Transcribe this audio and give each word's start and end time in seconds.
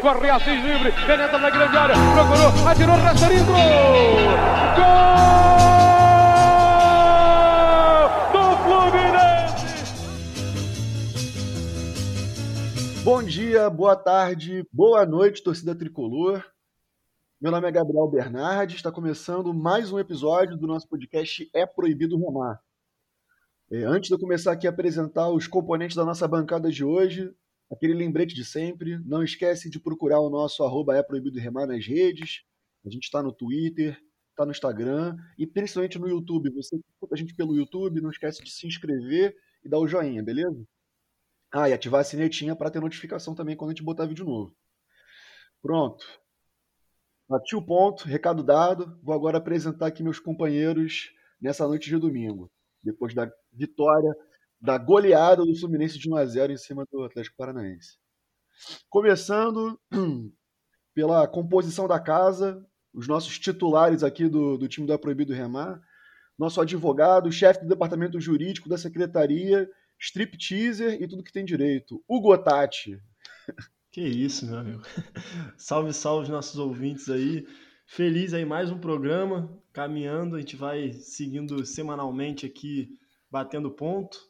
corre 0.00 0.30
Assis 0.30 0.62
livre, 0.62 0.92
penetra 1.06 1.38
na 1.38 1.50
grande 1.50 1.76
área, 1.76 1.94
procurou, 2.14 2.68
atirou, 2.68 2.96
rastreiro, 2.96 3.44
gol! 3.44 3.58
Bom 13.04 13.22
dia, 13.22 13.70
boa 13.70 13.96
tarde, 13.96 14.66
boa 14.70 15.06
noite, 15.06 15.42
torcida 15.42 15.74
tricolor. 15.74 16.44
Meu 17.40 17.50
nome 17.50 17.66
é 17.66 17.72
Gabriel 17.72 18.06
Bernardi, 18.06 18.76
está 18.76 18.92
começando 18.92 19.54
mais 19.54 19.90
um 19.90 19.98
episódio 19.98 20.56
do 20.56 20.66
nosso 20.66 20.86
podcast 20.86 21.48
É 21.54 21.64
Proibido 21.64 22.18
Remar. 22.18 22.60
É, 23.70 23.82
antes 23.84 24.08
de 24.08 24.14
eu 24.14 24.18
começar 24.18 24.52
aqui 24.52 24.66
a 24.66 24.70
apresentar 24.70 25.30
os 25.30 25.46
componentes 25.46 25.96
da 25.96 26.04
nossa 26.04 26.28
bancada 26.28 26.70
de 26.70 26.84
hoje, 26.84 27.32
aquele 27.70 27.94
lembrete 27.94 28.34
de 28.34 28.44
sempre, 28.44 28.98
não 29.04 29.22
esquece 29.22 29.68
de 29.68 29.78
procurar 29.80 30.20
o 30.20 30.30
nosso 30.30 30.62
arroba 30.64 30.96
É 30.96 31.02
Proibido 31.02 31.38
Remar 31.38 31.66
nas 31.66 31.86
redes, 31.86 32.42
a 32.84 32.90
gente 32.90 33.04
está 33.04 33.22
no 33.22 33.32
Twitter, 33.32 33.98
está 34.30 34.44
no 34.44 34.52
Instagram 34.52 35.16
e 35.36 35.46
principalmente 35.46 35.98
no 35.98 36.08
YouTube. 36.08 36.50
Você 36.50 36.76
escuta 36.76 37.14
a 37.14 37.18
gente 37.18 37.34
pelo 37.34 37.56
YouTube, 37.56 38.00
não 38.00 38.10
esquece 38.10 38.42
de 38.42 38.50
se 38.50 38.66
inscrever 38.66 39.36
e 39.64 39.68
dar 39.68 39.78
o 39.78 39.88
joinha, 39.88 40.22
beleza? 40.22 40.64
Ah, 41.52 41.68
e 41.68 41.72
ativar 41.72 42.00
a 42.00 42.04
sinetinha 42.04 42.54
para 42.54 42.70
ter 42.70 42.80
notificação 42.80 43.34
também 43.34 43.56
quando 43.56 43.70
a 43.70 43.74
gente 43.74 43.82
botar 43.82 44.06
vídeo 44.06 44.24
novo. 44.24 44.54
Pronto. 45.60 46.06
Bati 47.28 47.56
o 47.56 47.62
ponto, 47.62 48.04
recado 48.04 48.42
dado. 48.42 48.98
Vou 49.02 49.14
agora 49.14 49.38
apresentar 49.38 49.86
aqui 49.86 50.02
meus 50.02 50.18
companheiros 50.18 51.10
nessa 51.40 51.66
noite 51.66 51.88
de 51.88 51.98
domingo. 51.98 52.50
Depois 52.82 53.14
da 53.14 53.30
vitória, 53.52 54.14
da 54.60 54.76
goleada 54.76 55.44
do 55.44 55.54
Fluminense 55.56 55.98
de 55.98 56.10
1 56.10 56.16
a 56.16 56.26
0 56.26 56.52
em 56.52 56.56
cima 56.56 56.84
do 56.90 57.04
Atlético 57.04 57.36
Paranaense. 57.36 57.96
Começando 58.88 59.80
pela 60.94 61.26
composição 61.28 61.86
da 61.86 62.00
casa, 62.00 62.64
os 62.92 63.06
nossos 63.06 63.38
titulares 63.38 64.02
aqui 64.02 64.28
do, 64.28 64.58
do 64.58 64.68
time 64.68 64.86
do 64.86 64.98
Proibido 64.98 65.32
Remar, 65.32 65.80
nosso 66.38 66.60
advogado, 66.60 67.32
chefe 67.32 67.60
do 67.60 67.68
departamento 67.68 68.20
jurídico 68.20 68.68
da 68.68 68.78
secretaria 68.78 69.68
strip 69.98 70.36
teaser 70.38 71.02
e 71.02 71.08
tudo 71.08 71.24
que 71.24 71.32
tem 71.32 71.44
direito. 71.44 72.02
O 72.06 72.20
Gotati. 72.20 73.00
Que 73.90 74.02
isso, 74.02 74.46
meu 74.46 74.58
amigo. 74.58 74.82
Salve, 75.56 75.94
salve 75.94 76.30
nossos 76.30 76.58
ouvintes 76.58 77.08
aí. 77.08 77.46
Feliz 77.86 78.34
aí 78.34 78.44
mais 78.44 78.70
um 78.70 78.78
programa 78.78 79.50
caminhando, 79.72 80.36
a 80.36 80.40
gente 80.40 80.56
vai 80.56 80.92
seguindo 80.92 81.64
semanalmente 81.64 82.44
aqui 82.44 82.90
batendo 83.30 83.70
ponto. 83.70 84.27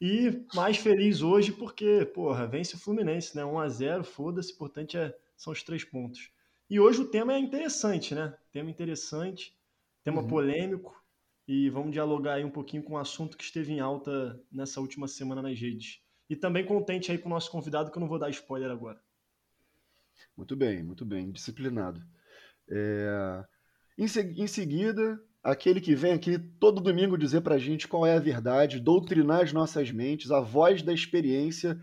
E 0.00 0.46
mais 0.54 0.78
feliz 0.78 1.20
hoje 1.20 1.52
porque, 1.52 2.06
porra, 2.06 2.46
vence 2.46 2.74
o 2.74 2.78
Fluminense, 2.78 3.36
né? 3.36 3.44
1 3.44 3.58
a 3.58 3.68
0, 3.68 4.04
foda-se, 4.04 4.52
importante 4.52 4.96
é, 4.96 5.14
são 5.36 5.52
os 5.52 5.62
três 5.62 5.84
pontos. 5.84 6.30
E 6.70 6.80
hoje 6.80 7.02
o 7.02 7.06
tema 7.06 7.34
é 7.34 7.38
interessante, 7.38 8.14
né? 8.14 8.34
Tema 8.52 8.70
interessante, 8.70 9.54
tema 10.02 10.22
uhum. 10.22 10.28
polêmico 10.28 11.00
e 11.46 11.68
vamos 11.68 11.92
dialogar 11.92 12.34
aí 12.34 12.44
um 12.44 12.50
pouquinho 12.50 12.82
com 12.82 12.92
o 12.92 12.96
um 12.96 12.98
assunto 12.98 13.36
que 13.36 13.42
esteve 13.42 13.72
em 13.72 13.80
alta 13.80 14.40
nessa 14.50 14.80
última 14.80 15.08
semana 15.08 15.42
nas 15.42 15.58
redes. 15.58 16.00
E 16.28 16.36
também 16.36 16.64
contente 16.64 17.10
aí 17.10 17.18
com 17.18 17.28
o 17.28 17.32
nosso 17.32 17.50
convidado, 17.50 17.90
que 17.90 17.98
eu 17.98 18.00
não 18.00 18.08
vou 18.08 18.20
dar 18.20 18.30
spoiler 18.30 18.70
agora. 18.70 19.02
Muito 20.36 20.54
bem, 20.54 20.82
muito 20.82 21.04
bem, 21.04 21.30
disciplinado. 21.32 22.00
É... 22.68 23.44
Em, 23.98 24.06
se... 24.06 24.20
em, 24.20 24.46
seguida, 24.46 25.20
aquele 25.42 25.80
que 25.80 25.94
vem 25.94 26.12
aqui 26.12 26.38
todo 26.38 26.80
domingo 26.80 27.16
dizer 27.16 27.40
pra 27.40 27.58
gente 27.58 27.88
qual 27.88 28.06
é 28.06 28.14
a 28.14 28.20
verdade, 28.20 28.80
doutrinar 28.80 29.42
as 29.42 29.52
nossas 29.52 29.90
mentes, 29.90 30.30
a 30.30 30.40
voz 30.40 30.82
da 30.82 30.92
experiência, 30.92 31.78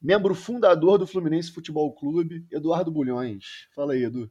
membro 0.00 0.34
fundador 0.34 0.98
do 0.98 1.06
Fluminense 1.06 1.52
Futebol 1.52 1.94
Clube, 1.94 2.46
Eduardo 2.50 2.90
Bulhões. 2.90 3.68
Fala 3.74 3.92
aí, 3.92 4.04
Edu. 4.04 4.30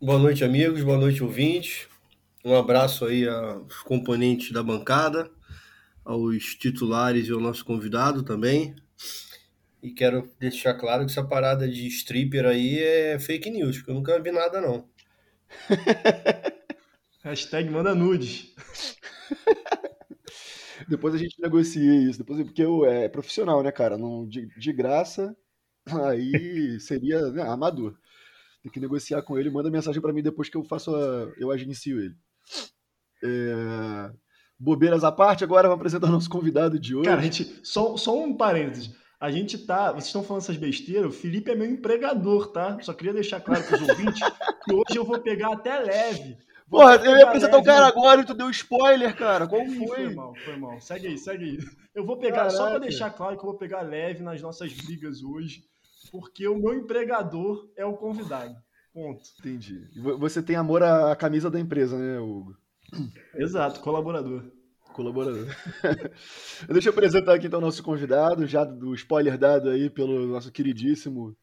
Boa 0.00 0.18
noite, 0.18 0.42
amigos, 0.42 0.82
boa 0.82 0.98
noite, 0.98 1.22
ouvintes. 1.22 1.86
Um 2.44 2.56
abraço 2.56 3.04
aí 3.04 3.28
aos 3.28 3.82
componentes 3.82 4.50
da 4.50 4.62
bancada, 4.62 5.30
aos 6.02 6.54
titulares 6.54 7.28
e 7.28 7.32
ao 7.32 7.40
nosso 7.40 7.64
convidado 7.64 8.22
também. 8.22 8.74
E 9.82 9.90
quero 9.90 10.30
deixar 10.38 10.74
claro 10.74 11.04
que 11.04 11.10
essa 11.10 11.24
parada 11.24 11.68
de 11.68 11.86
stripper 11.86 12.46
aí 12.46 12.78
é 12.78 13.18
fake 13.18 13.50
news, 13.50 13.76
porque 13.78 13.90
eu 13.90 13.94
nunca 13.94 14.18
vi 14.20 14.30
nada, 14.30 14.60
não. 14.60 14.88
Hashtag 17.22 17.70
manda 17.70 17.94
nudes. 17.94 18.54
depois 20.88 21.14
a 21.14 21.18
gente 21.18 21.40
negocia 21.40 22.02
isso, 22.02 22.18
depois, 22.18 22.42
porque 22.42 22.62
eu, 22.62 22.84
é 22.84 23.08
profissional, 23.08 23.62
né, 23.62 23.70
cara? 23.70 23.98
Não, 23.98 24.26
de, 24.26 24.46
de 24.58 24.72
graça, 24.72 25.36
aí 25.86 26.32
seria 26.80 27.30
né, 27.30 27.42
amador. 27.42 27.94
Tem 28.62 28.72
que 28.72 28.80
negociar 28.80 29.22
com 29.22 29.38
ele, 29.38 29.50
manda 29.50 29.70
mensagem 29.70 30.00
para 30.00 30.12
mim 30.12 30.22
depois 30.22 30.48
que 30.48 30.56
eu 30.56 30.64
faço 30.64 30.94
a, 30.94 31.32
eu 31.38 31.50
agencio 31.50 32.00
ele. 32.00 32.14
É... 33.22 34.10
Bobeiras 34.58 35.04
à 35.04 35.10
parte, 35.10 35.42
agora 35.42 35.68
vamos 35.68 35.80
apresentar 35.80 36.08
o 36.08 36.12
nosso 36.12 36.28
convidado 36.28 36.78
de 36.78 36.94
hoje. 36.94 37.08
Cara, 37.08 37.20
a 37.20 37.24
gente, 37.24 37.60
só, 37.62 37.96
só 37.96 38.18
um 38.18 38.36
parênteses. 38.36 38.94
A 39.18 39.30
gente 39.30 39.58
tá. 39.58 39.92
Vocês 39.92 40.06
estão 40.06 40.22
falando 40.22 40.42
essas 40.42 40.56
besteiras, 40.56 41.06
o 41.06 41.18
Felipe 41.18 41.50
é 41.50 41.54
meu 41.54 41.70
empregador, 41.70 42.48
tá? 42.48 42.78
Só 42.80 42.92
queria 42.92 43.12
deixar 43.12 43.40
claro 43.40 43.64
para 43.64 43.76
os 43.76 43.88
ouvintes 43.88 44.20
que 44.64 44.74
hoje 44.74 44.96
eu 44.96 45.04
vou 45.04 45.18
pegar 45.18 45.52
até 45.52 45.78
leve. 45.78 46.36
Porra, 46.70 46.94
eu 47.04 47.16
ia 47.16 47.24
apresentar 47.24 47.58
o 47.58 47.64
cara 47.64 47.88
agora 47.88 48.20
e 48.20 48.24
tu 48.24 48.32
deu 48.32 48.48
spoiler, 48.48 49.16
cara. 49.16 49.48
Qual 49.48 49.66
foi? 49.66 49.86
Foi 49.86 50.14
mal, 50.14 50.34
foi 50.36 50.56
mal. 50.56 50.80
Segue 50.80 51.08
aí, 51.08 51.18
segue 51.18 51.44
aí. 51.44 51.58
Eu 51.92 52.06
vou 52.06 52.16
pegar, 52.16 52.36
Caraca. 52.36 52.56
só 52.56 52.70
para 52.70 52.78
deixar 52.78 53.10
claro 53.10 53.36
que 53.36 53.42
eu 53.44 53.50
vou 53.50 53.58
pegar 53.58 53.82
leve 53.82 54.22
nas 54.22 54.40
nossas 54.40 54.72
brigas 54.72 55.20
hoje, 55.22 55.64
porque 56.12 56.46
o 56.46 56.56
meu 56.56 56.74
empregador 56.74 57.68
é 57.76 57.84
o 57.84 57.96
convidado. 57.96 58.54
Ponto. 58.94 59.22
Entendi. 59.40 59.88
Você 60.18 60.40
tem 60.40 60.54
amor 60.54 60.82
à 60.82 61.14
camisa 61.16 61.50
da 61.50 61.58
empresa, 61.58 61.98
né, 61.98 62.20
Hugo? 62.20 62.56
Exato, 63.34 63.80
colaborador. 63.80 64.44
Colaborador. 64.92 65.46
Deixa 66.70 66.88
eu 66.88 66.92
apresentar 66.92 67.34
aqui 67.34 67.48
então 67.48 67.58
o 67.58 67.62
nosso 67.62 67.82
convidado, 67.82 68.46
já 68.46 68.64
do 68.64 68.94
spoiler 68.94 69.36
dado 69.36 69.70
aí 69.70 69.90
pelo 69.90 70.26
nosso 70.26 70.52
queridíssimo 70.52 71.36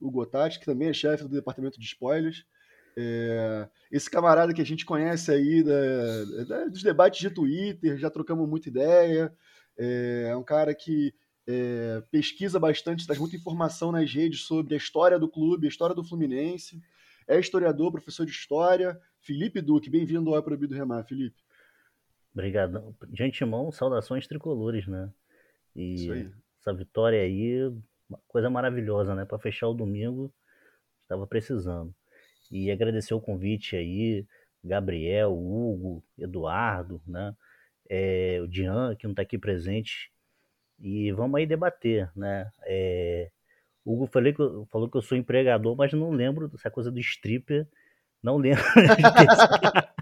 Hugo 0.00 0.24
Tati, 0.26 0.58
que 0.60 0.66
também 0.66 0.88
é 0.88 0.92
chefe 0.92 1.24
do 1.24 1.28
departamento 1.28 1.78
de 1.78 1.86
spoilers. 1.86 2.44
É, 3.00 3.68
esse 3.92 4.10
camarada 4.10 4.52
que 4.52 4.60
a 4.60 4.66
gente 4.66 4.84
conhece 4.84 5.30
aí 5.30 5.62
da, 5.62 6.44
da, 6.48 6.64
dos 6.64 6.82
debates 6.82 7.20
de 7.20 7.30
Twitter, 7.30 7.96
já 7.96 8.10
trocamos 8.10 8.48
muita 8.48 8.68
ideia. 8.68 9.32
É, 9.78 10.30
é 10.30 10.36
um 10.36 10.42
cara 10.42 10.74
que 10.74 11.14
é, 11.46 12.02
pesquisa 12.10 12.58
bastante, 12.58 13.06
traz 13.06 13.20
muita 13.20 13.36
informação 13.36 13.92
nas 13.92 14.12
redes 14.12 14.42
sobre 14.42 14.74
a 14.74 14.76
história 14.76 15.16
do 15.16 15.28
clube, 15.28 15.68
a 15.68 15.70
história 15.70 15.94
do 15.94 16.02
Fluminense. 16.02 16.82
É 17.28 17.38
historiador, 17.38 17.92
professor 17.92 18.26
de 18.26 18.32
história, 18.32 19.00
Felipe 19.20 19.60
Duque, 19.60 19.88
bem-vindo 19.88 20.34
ao 20.34 20.42
Proibido 20.42 20.74
Remar, 20.74 21.04
Felipe. 21.04 21.36
Obrigado. 22.34 22.96
De 23.06 23.22
antemão, 23.22 23.70
saudações 23.70 24.26
tricolores, 24.26 24.88
né? 24.88 25.08
E 25.76 26.28
essa 26.60 26.74
vitória 26.74 27.20
aí, 27.22 27.64
uma 28.08 28.18
coisa 28.26 28.50
maravilhosa, 28.50 29.14
né? 29.14 29.24
Para 29.24 29.38
fechar 29.38 29.68
o 29.68 29.74
domingo, 29.74 30.34
estava 31.04 31.28
precisando. 31.28 31.94
E 32.50 32.70
agradecer 32.70 33.14
o 33.14 33.20
convite 33.20 33.76
aí, 33.76 34.26
Gabriel, 34.64 35.32
Hugo, 35.32 36.02
Eduardo, 36.18 37.00
né? 37.06 37.34
É, 37.88 38.38
o 38.42 38.48
Dian, 38.48 38.94
que 38.96 39.06
não 39.06 39.12
está 39.12 39.22
aqui 39.22 39.38
presente. 39.38 40.10
E 40.78 41.12
vamos 41.12 41.38
aí 41.38 41.46
debater, 41.46 42.10
né? 42.16 42.50
É, 42.64 43.30
Hugo 43.84 44.06
falei 44.06 44.32
que, 44.32 44.42
falou 44.70 44.88
que 44.90 44.96
eu 44.96 45.02
sou 45.02 45.18
empregador, 45.18 45.76
mas 45.76 45.92
não 45.92 46.10
lembro 46.10 46.48
dessa 46.48 46.70
coisa 46.70 46.90
do 46.90 47.00
stripper 47.00 47.66
não 48.22 48.36
lembro. 48.36 48.62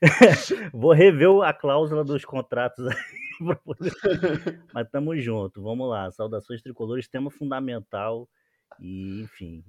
Vou 0.72 0.92
rever 0.92 1.28
a 1.42 1.52
cláusula 1.52 2.04
dos 2.04 2.24
contratos 2.24 2.86
aí. 2.86 2.96
Mas 4.72 4.88
tamo 4.90 5.16
junto, 5.18 5.62
vamos 5.62 5.88
lá. 5.88 6.10
Saudações 6.10 6.62
tricolores, 6.62 7.08
tema 7.08 7.30
fundamental. 7.30 8.28
E, 8.80 9.22
enfim, 9.22 9.64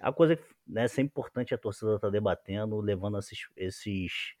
a 0.00 0.12
coisa 0.12 0.34
que 0.34 0.42
né, 0.66 0.86
é 0.86 1.00
importante 1.00 1.54
a 1.54 1.58
torcida 1.58 1.94
estar 1.94 2.08
tá 2.08 2.10
debatendo, 2.10 2.80
levando 2.80 3.18
esses, 3.18 3.46
esses, 3.56 4.34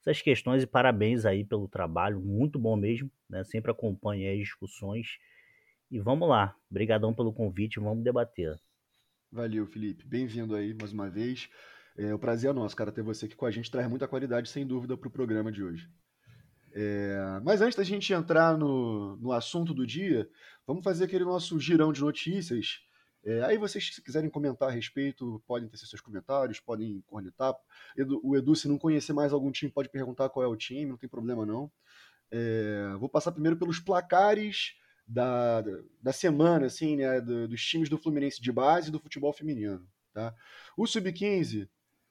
essas 0.00 0.20
questões 0.20 0.62
e 0.62 0.66
parabéns 0.66 1.24
aí 1.24 1.44
pelo 1.44 1.66
trabalho, 1.66 2.20
muito 2.20 2.58
bom 2.58 2.76
mesmo, 2.76 3.10
né? 3.28 3.42
Sempre 3.44 3.70
acompanhe 3.70 4.28
as 4.30 4.38
discussões. 4.38 5.18
E 5.90 5.98
vamos 5.98 6.28
lá, 6.28 6.54
brigadão 6.70 7.14
pelo 7.14 7.32
convite, 7.32 7.80
vamos 7.80 8.04
debater. 8.04 8.56
Valeu, 9.32 9.66
Felipe. 9.66 10.04
Bem-vindo 10.06 10.54
aí 10.54 10.74
mais 10.74 10.92
uma 10.92 11.08
vez. 11.08 11.48
É, 11.96 12.12
o 12.12 12.18
prazer 12.18 12.50
é 12.50 12.52
nosso, 12.52 12.76
cara, 12.76 12.92
ter 12.92 13.02
você 13.02 13.26
aqui 13.26 13.34
com 13.34 13.46
a 13.46 13.50
gente. 13.50 13.70
Traz 13.70 13.88
muita 13.88 14.06
qualidade, 14.06 14.48
sem 14.48 14.66
dúvida, 14.66 14.96
para 14.96 15.08
o 15.08 15.10
programa 15.10 15.50
de 15.50 15.64
hoje. 15.64 15.88
É, 16.74 17.40
mas 17.42 17.62
antes 17.62 17.76
da 17.76 17.82
gente 17.82 18.12
entrar 18.12 18.58
no, 18.58 19.16
no 19.16 19.32
assunto 19.32 19.72
do 19.72 19.86
dia, 19.86 20.28
vamos 20.66 20.84
fazer 20.84 21.04
aquele 21.04 21.24
nosso 21.24 21.58
girão 21.58 21.90
de 21.90 22.02
notícias. 22.02 22.80
É, 23.26 23.42
aí 23.42 23.58
vocês, 23.58 23.92
se 23.92 24.00
quiserem 24.00 24.30
comentar 24.30 24.68
a 24.68 24.72
respeito, 24.72 25.42
podem 25.48 25.68
ter 25.68 25.76
seus 25.78 26.00
comentários, 26.00 26.60
podem 26.60 27.02
cornetar. 27.08 27.56
O 28.22 28.36
Edu, 28.36 28.54
se 28.54 28.68
não 28.68 28.78
conhecer 28.78 29.12
mais 29.12 29.32
algum 29.32 29.50
time, 29.50 29.70
pode 29.70 29.88
perguntar 29.88 30.28
qual 30.28 30.44
é 30.44 30.48
o 30.48 30.54
time, 30.54 30.86
não 30.86 30.96
tem 30.96 31.08
problema 31.08 31.44
não. 31.44 31.68
É, 32.30 32.94
vou 33.00 33.08
passar 33.08 33.32
primeiro 33.32 33.56
pelos 33.56 33.80
placares 33.80 34.76
da, 35.04 35.60
da 36.00 36.12
semana, 36.12 36.66
assim, 36.66 36.94
né, 36.94 37.20
do, 37.20 37.48
dos 37.48 37.60
times 37.64 37.88
do 37.88 37.98
Fluminense 37.98 38.40
de 38.40 38.52
base 38.52 38.90
e 38.90 38.92
do 38.92 39.00
futebol 39.00 39.32
feminino, 39.32 39.84
tá? 40.12 40.32
O 40.76 40.86
Sub-15, 40.86 41.68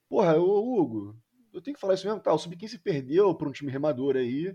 porra, 0.09 0.37
o 0.37 0.81
Hugo, 0.81 1.17
eu 1.53 1.61
tenho 1.61 1.75
que 1.75 1.81
falar 1.81 1.93
isso 1.93 2.05
mesmo, 2.05 2.19
tá? 2.19 2.33
O 2.33 2.37
Sub-15 2.37 2.77
perdeu 2.81 3.33
para 3.33 3.47
um 3.47 3.53
time 3.53 3.71
remador 3.71 4.17
aí, 4.17 4.53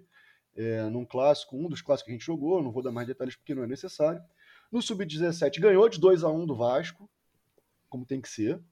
é, 0.55 0.83
num 0.91 1.07
clássico, 1.07 1.57
um 1.57 1.71
dos 1.71 1.81
clássicos 1.81 2.07
que 2.07 2.11
a 2.11 2.19
gente 2.19 2.27
jogou, 2.27 2.63
não 2.63 2.71
vou 2.71 2.83
dar 2.83 2.93
mais 2.93 3.07
detalhes 3.07 3.35
porque 3.35 3.55
não 3.55 3.63
é 3.63 3.67
necessário. 3.67 4.23
No 4.71 4.81
Sub-17 4.81 5.61
ganhou 5.61 5.89
de 5.89 5.99
2 5.99 6.23
a 6.23 6.31
1 6.31 6.47
do 6.47 6.55
Vasco, 6.55 7.11
como 7.89 8.07
tem 8.07 8.21
que 8.21 8.29
ser. 8.29 8.63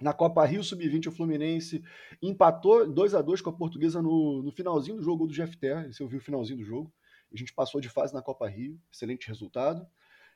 Na 0.00 0.12
Copa 0.12 0.44
Rio 0.44 0.64
Sub-20, 0.64 1.08
o 1.08 1.12
Fluminense 1.12 1.82
empatou 2.22 2.90
2 2.90 3.14
a 3.14 3.22
2 3.22 3.40
com 3.40 3.50
a 3.50 3.52
Portuguesa 3.52 4.00
no, 4.00 4.42
no 4.42 4.50
finalzinho 4.50 4.96
do 4.96 5.02
jogo 5.02 5.26
do 5.26 5.34
GFT. 5.34 5.90
Eu 6.00 6.08
vi 6.08 6.16
o 6.16 6.20
finalzinho 6.20 6.58
do 6.58 6.64
jogo. 6.64 6.92
A 7.32 7.36
gente 7.36 7.52
passou 7.52 7.80
de 7.80 7.88
fase 7.88 8.14
na 8.14 8.22
Copa 8.22 8.48
Rio, 8.48 8.80
excelente 8.92 9.28
resultado. 9.28 9.86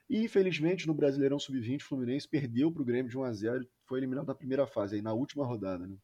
E 0.08 0.24
infelizmente 0.24 0.86
no 0.86 0.94
Brasileirão 0.94 1.38
Sub-20, 1.38 1.80
o 1.80 1.84
Fluminense 1.84 2.28
perdeu 2.28 2.72
para 2.72 2.82
o 2.82 2.84
Grêmio 2.84 3.10
de 3.10 3.16
1 3.16 3.24
a 3.24 3.32
0 3.32 3.68
foi 3.86 4.00
eliminado 4.00 4.26
na 4.26 4.34
primeira 4.34 4.66
fase, 4.66 4.96
aí 4.96 5.02
na 5.02 5.12
última 5.12 5.46
rodada. 5.46 5.86
Né? 5.86 5.96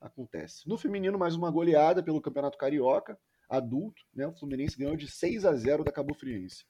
Acontece. 0.00 0.68
No 0.68 0.78
feminino, 0.78 1.18
mais 1.18 1.34
uma 1.34 1.50
goleada 1.50 2.02
pelo 2.02 2.20
Campeonato 2.20 2.56
Carioca, 2.56 3.18
adulto. 3.48 4.02
Né? 4.14 4.26
O 4.26 4.32
Fluminense 4.32 4.78
ganhou 4.78 4.96
de 4.96 5.08
6 5.08 5.44
a 5.44 5.54
0 5.54 5.84
da 5.84 5.92
Cabo 5.92 6.14
Friense. 6.14 6.64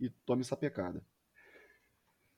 E 0.00 0.10
tome 0.24 0.42
essa 0.42 0.56
pecada. 0.56 1.04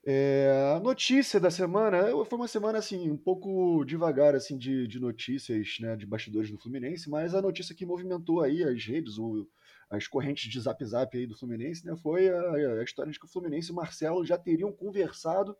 É, 0.07 0.75
a 0.77 0.79
notícia 0.79 1.39
da 1.39 1.49
semana 1.49 2.03
foi 2.25 2.37
uma 2.37 2.47
semana 2.47 2.77
assim 2.77 3.09
um 3.09 3.17
pouco 3.17 3.83
devagar 3.83 4.35
assim 4.35 4.55
de, 4.55 4.87
de 4.87 4.99
notícias 4.99 5.77
né, 5.79 5.95
de 5.95 6.05
bastidores 6.05 6.51
do 6.51 6.59
Fluminense, 6.59 7.09
mas 7.09 7.33
a 7.33 7.41
notícia 7.41 7.73
que 7.73 7.87
movimentou 7.87 8.41
aí 8.41 8.63
as 8.63 8.85
redes, 8.85 9.17
o, 9.17 9.49
as 9.89 10.07
correntes 10.07 10.47
de 10.47 10.59
zap 10.59 10.85
zap 10.85 11.17
aí 11.17 11.25
do 11.25 11.35
Fluminense, 11.35 11.83
né, 11.83 11.95
foi 11.95 12.29
a, 12.29 12.39
a, 12.79 12.83
história 12.83 13.11
de 13.11 13.19
que 13.19 13.25
o 13.25 13.29
Fluminense 13.29 13.69
e 13.69 13.71
o 13.71 13.75
Marcelo 13.75 14.23
já 14.23 14.37
teriam 14.37 14.71
conversado 14.71 15.57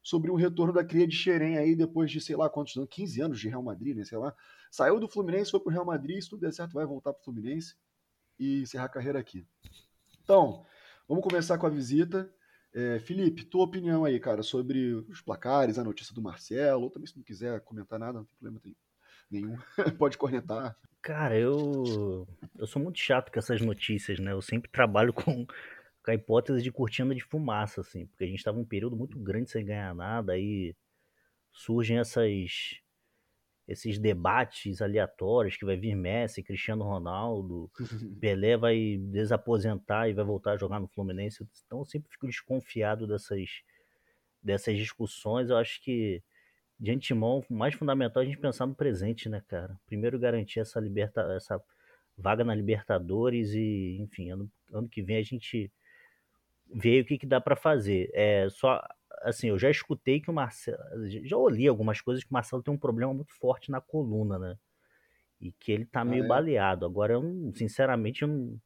sobre 0.00 0.30
o 0.30 0.36
retorno 0.36 0.72
da 0.72 0.84
cria 0.84 1.06
de 1.06 1.16
Xerém 1.16 1.58
aí 1.58 1.74
depois 1.74 2.12
de 2.12 2.20
sei 2.20 2.36
lá 2.36 2.48
quantos 2.48 2.76
anos, 2.76 2.88
15 2.92 3.20
anos 3.20 3.40
de 3.40 3.48
Real 3.48 3.62
Madrid, 3.62 3.96
né, 3.96 4.04
sei 4.04 4.18
lá. 4.18 4.32
Saiu 4.70 5.00
do 5.00 5.08
Fluminense, 5.08 5.50
foi 5.50 5.58
pro 5.58 5.72
Real 5.72 5.84
Madrid, 5.84 6.22
se 6.22 6.30
tudo 6.30 6.42
der 6.42 6.52
certo 6.52 6.74
vai 6.74 6.86
voltar 6.86 7.12
pro 7.12 7.24
Fluminense 7.24 7.74
e 8.38 8.62
encerrar 8.62 8.84
a 8.84 8.88
carreira 8.88 9.18
aqui. 9.18 9.44
Então, 10.22 10.64
vamos 11.08 11.24
começar 11.24 11.58
com 11.58 11.66
a 11.66 11.70
visita. 11.70 12.32
É, 12.72 13.00
Felipe, 13.00 13.44
tua 13.44 13.64
opinião 13.64 14.04
aí, 14.04 14.20
cara, 14.20 14.42
sobre 14.42 14.94
os 14.94 15.20
placares, 15.20 15.78
a 15.78 15.84
notícia 15.84 16.14
do 16.14 16.22
Marcelo, 16.22 16.84
ou 16.84 16.90
também 16.90 17.06
se 17.06 17.16
não 17.16 17.24
quiser 17.24 17.60
comentar 17.62 17.98
nada, 17.98 18.18
não 18.18 18.24
tem 18.24 18.36
problema 18.36 18.60
nenhum, 19.30 19.56
pode 19.98 20.16
cornetar. 20.16 20.76
Cara, 21.02 21.38
eu, 21.38 22.28
eu 22.58 22.66
sou 22.66 22.80
muito 22.80 22.98
chato 22.98 23.32
com 23.32 23.38
essas 23.38 23.60
notícias, 23.60 24.18
né? 24.20 24.32
Eu 24.32 24.42
sempre 24.42 24.70
trabalho 24.70 25.12
com, 25.14 25.46
com 25.46 26.10
a 26.10 26.14
hipótese 26.14 26.62
de 26.62 26.70
cortina 26.70 27.14
de 27.14 27.24
fumaça, 27.24 27.80
assim, 27.80 28.06
porque 28.06 28.24
a 28.24 28.26
gente 28.26 28.38
estava 28.38 28.58
um 28.58 28.64
período 28.64 28.96
muito 28.96 29.18
grande 29.18 29.50
sem 29.50 29.64
ganhar 29.64 29.94
nada, 29.94 30.32
aí 30.32 30.74
surgem 31.52 31.98
essas 31.98 32.80
esses 33.70 34.00
debates 34.00 34.82
aleatórios 34.82 35.56
que 35.56 35.64
vai 35.64 35.76
vir 35.76 35.94
Messi, 35.94 36.42
Cristiano 36.42 36.82
Ronaldo, 36.82 37.70
Pelé 38.20 38.56
vai 38.56 38.98
desaposentar 38.98 40.08
e 40.10 40.12
vai 40.12 40.24
voltar 40.24 40.52
a 40.52 40.56
jogar 40.56 40.80
no 40.80 40.88
Fluminense. 40.88 41.46
Então 41.64 41.78
eu 41.78 41.84
sempre 41.84 42.10
fico 42.10 42.26
desconfiado 42.26 43.06
dessas, 43.06 43.62
dessas 44.42 44.76
discussões. 44.76 45.50
Eu 45.50 45.56
acho 45.56 45.80
que, 45.82 46.20
de 46.80 46.90
antemão, 46.90 47.44
o 47.48 47.54
mais 47.54 47.74
fundamental 47.74 48.22
é 48.22 48.26
a 48.26 48.28
gente 48.28 48.40
pensar 48.40 48.66
no 48.66 48.74
presente, 48.74 49.28
né, 49.28 49.40
cara? 49.46 49.78
Primeiro 49.86 50.18
garantir 50.18 50.58
essa, 50.58 50.80
liberta, 50.80 51.20
essa 51.36 51.62
vaga 52.18 52.42
na 52.42 52.56
Libertadores 52.56 53.54
e, 53.54 53.98
enfim, 54.00 54.30
ano, 54.30 54.50
ano 54.72 54.88
que 54.88 55.00
vem 55.00 55.16
a 55.16 55.22
gente 55.22 55.72
vê 56.74 57.00
o 57.00 57.04
que, 57.04 57.18
que 57.18 57.26
dá 57.26 57.40
para 57.40 57.54
fazer. 57.54 58.10
É 58.12 58.48
só 58.50 58.82
assim, 59.22 59.48
eu 59.48 59.58
já 59.58 59.70
escutei 59.70 60.20
que 60.20 60.30
o 60.30 60.34
Marcelo. 60.34 60.78
Já 61.24 61.36
ouvi 61.36 61.66
algumas 61.66 62.00
coisas 62.00 62.24
que 62.24 62.30
o 62.30 62.34
Marcelo 62.34 62.62
tem 62.62 62.72
um 62.72 62.78
problema 62.78 63.12
muito 63.12 63.32
forte 63.34 63.70
na 63.70 63.80
coluna, 63.80 64.38
né? 64.38 64.56
E 65.40 65.52
que 65.52 65.72
ele 65.72 65.86
tá 65.86 66.04
meio 66.04 66.22
ah, 66.22 66.26
é? 66.26 66.28
baleado. 66.28 66.84
Agora, 66.84 67.14
eu, 67.14 67.52
sinceramente, 67.54 68.22
eu 68.22 68.28
não, 68.28 68.60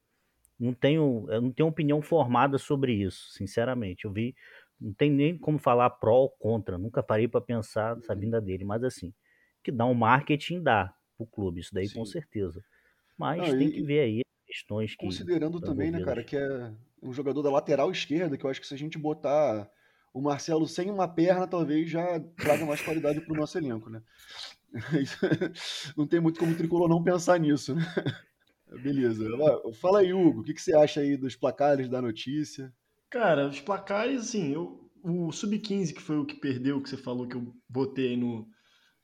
não 0.58 0.74
tenho. 0.74 1.26
Eu 1.28 1.40
não 1.40 1.52
tenho 1.52 1.68
opinião 1.68 2.02
formada 2.02 2.58
sobre 2.58 2.92
isso, 2.92 3.30
sinceramente. 3.32 4.04
Eu 4.04 4.12
vi. 4.12 4.34
Não 4.80 4.92
tem 4.92 5.10
nem 5.10 5.38
como 5.38 5.58
falar 5.58 5.88
pró 5.90 6.22
ou 6.22 6.30
contra. 6.30 6.76
Nunca 6.76 7.02
parei 7.02 7.28
para 7.28 7.40
pensar 7.40 7.96
nessa 7.96 8.12
uhum. 8.12 8.20
vinda 8.20 8.40
dele. 8.40 8.64
Mas 8.64 8.82
assim, 8.82 9.14
que 9.62 9.70
dá 9.70 9.86
um 9.86 9.94
marketing 9.94 10.62
dá 10.62 10.92
pro 11.16 11.26
clube, 11.26 11.60
isso 11.60 11.72
daí 11.72 11.86
Sim. 11.86 11.94
com 11.94 12.04
certeza. 12.04 12.62
Mas 13.16 13.38
não, 13.38 13.56
tem 13.56 13.68
e, 13.68 13.72
que 13.72 13.82
ver 13.82 14.00
aí 14.00 14.22
questões 14.46 14.94
que. 14.94 15.06
Considerando 15.06 15.60
também, 15.60 15.90
né, 15.90 16.02
cara, 16.02 16.24
que 16.24 16.36
é 16.36 16.72
um 17.02 17.12
jogador 17.12 17.42
da 17.42 17.50
lateral 17.50 17.90
esquerda, 17.90 18.36
que 18.36 18.44
eu 18.44 18.50
acho 18.50 18.60
que 18.60 18.66
se 18.66 18.74
a 18.74 18.78
gente 18.78 18.98
botar 18.98 19.70
o 20.14 20.22
Marcelo 20.22 20.66
sem 20.66 20.88
uma 20.88 21.08
perna 21.08 21.44
talvez 21.44 21.90
já 21.90 22.20
traga 22.36 22.64
mais 22.64 22.80
qualidade 22.80 23.20
para 23.20 23.34
o 23.34 23.36
nosso 23.36 23.58
elenco, 23.58 23.90
né? 23.90 24.00
não 25.96 26.06
tem 26.06 26.20
muito 26.20 26.38
como 26.38 26.52
o 26.52 26.56
Tricolor 26.56 26.88
não 26.88 27.02
pensar 27.02 27.38
nisso, 27.38 27.74
né? 27.74 27.82
Beleza. 28.82 29.24
Fala 29.80 30.00
aí, 30.00 30.12
Hugo, 30.12 30.40
o 30.40 30.44
que, 30.44 30.56
você 30.56 30.74
acha 30.74 31.00
aí 31.00 31.16
dos 31.16 31.34
placares 31.34 31.88
da 31.88 32.00
notícia? 32.00 32.72
Cara, 33.10 33.48
os 33.48 33.60
placares, 33.60 34.22
assim, 34.22 34.52
eu, 34.52 34.88
o 35.02 35.30
Sub-15, 35.32 35.92
que 35.92 36.02
foi 36.02 36.16
o 36.16 36.24
que 36.24 36.36
perdeu, 36.36 36.80
que 36.80 36.88
você 36.88 36.96
falou 36.96 37.26
que 37.26 37.36
eu 37.36 37.54
botei 37.68 38.16
no, 38.16 38.48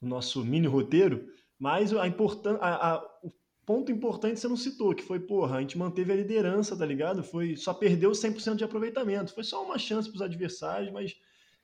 no 0.00 0.08
nosso 0.08 0.44
mini 0.44 0.66
roteiro, 0.66 1.28
mas 1.58 1.92
a, 1.92 2.06
importan 2.06 2.56
a, 2.60 2.94
a, 2.94 3.02
o 3.22 3.30
ponto 3.70 3.92
importante 3.92 4.40
você 4.40 4.48
não 4.48 4.56
citou, 4.56 4.92
que 4.92 5.02
foi, 5.04 5.20
porra, 5.20 5.58
a 5.58 5.60
gente 5.60 5.78
manteve 5.78 6.10
a 6.12 6.16
liderança, 6.16 6.76
tá 6.76 6.84
ligado? 6.84 7.22
Foi, 7.22 7.54
só 7.54 7.72
perdeu 7.72 8.10
100% 8.10 8.56
de 8.56 8.64
aproveitamento. 8.64 9.32
Foi 9.32 9.44
só 9.44 9.64
uma 9.64 9.78
chance 9.78 10.08
para 10.08 10.16
os 10.16 10.22
adversários, 10.22 10.92
mas 10.92 11.16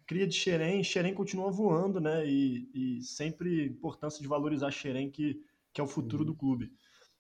cria 0.07 0.25
de 0.25 0.33
Xerém, 0.33 0.85
Xerém 0.85 1.13
continua 1.13 1.51
voando, 1.51 2.01
né? 2.01 2.25
E, 2.25 2.71
e 2.73 3.03
sempre 3.03 3.67
importância 3.67 4.23
de 4.23 4.29
valorizar 4.29 4.71
Xerém, 4.71 5.11
que, 5.11 5.43
que 5.73 5.81
é 5.81 5.85
o 5.85 5.89
futuro 5.89 6.23
uhum. 6.23 6.29
do 6.29 6.37
clube. 6.37 6.73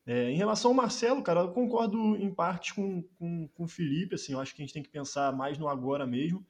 É, 0.06 0.30
em 0.30 0.36
relação 0.36 0.70
ao 0.70 0.76
Marcelo, 0.76 1.20
cara, 1.20 1.40
eu 1.40 1.52
concordo 1.52 2.14
em 2.14 2.32
parte 2.32 2.72
com, 2.72 3.02
com, 3.18 3.48
com 3.48 3.64
o 3.64 3.68
Felipe, 3.68 4.14
assim, 4.14 4.34
eu 4.34 4.40
acho 4.40 4.54
que 4.54 4.62
a 4.62 4.64
gente 4.64 4.72
tem 4.72 4.84
que 4.84 4.88
pensar 4.88 5.32
mais 5.32 5.58
no 5.58 5.66
agora 5.66 6.06
mesmo, 6.06 6.46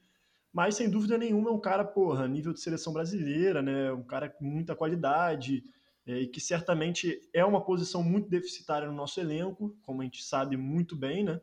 mas 0.53 0.75
sem 0.75 0.87
dúvida 0.87 1.17
nenhuma 1.17 1.49
é 1.49 1.53
um 1.53 1.59
cara, 1.59 1.83
porra, 1.83 2.27
nível 2.27 2.53
de 2.53 2.61
seleção 2.61 2.93
brasileira, 2.93 3.63
né? 3.63 3.91
Um 3.91 4.03
cara 4.03 4.29
com 4.29 4.45
muita 4.45 4.75
qualidade, 4.75 5.63
e 6.07 6.27
que 6.27 6.39
certamente 6.39 7.19
é 7.33 7.43
uma 7.43 7.61
posição 7.61 8.01
muito 8.01 8.29
deficitária 8.29 8.87
no 8.87 8.93
nosso 8.93 9.19
elenco, 9.19 9.77
como 9.81 10.01
a 10.01 10.05
gente 10.05 10.23
sabe 10.23 10.55
muito 10.55 10.95
bem, 10.95 11.23
né? 11.23 11.41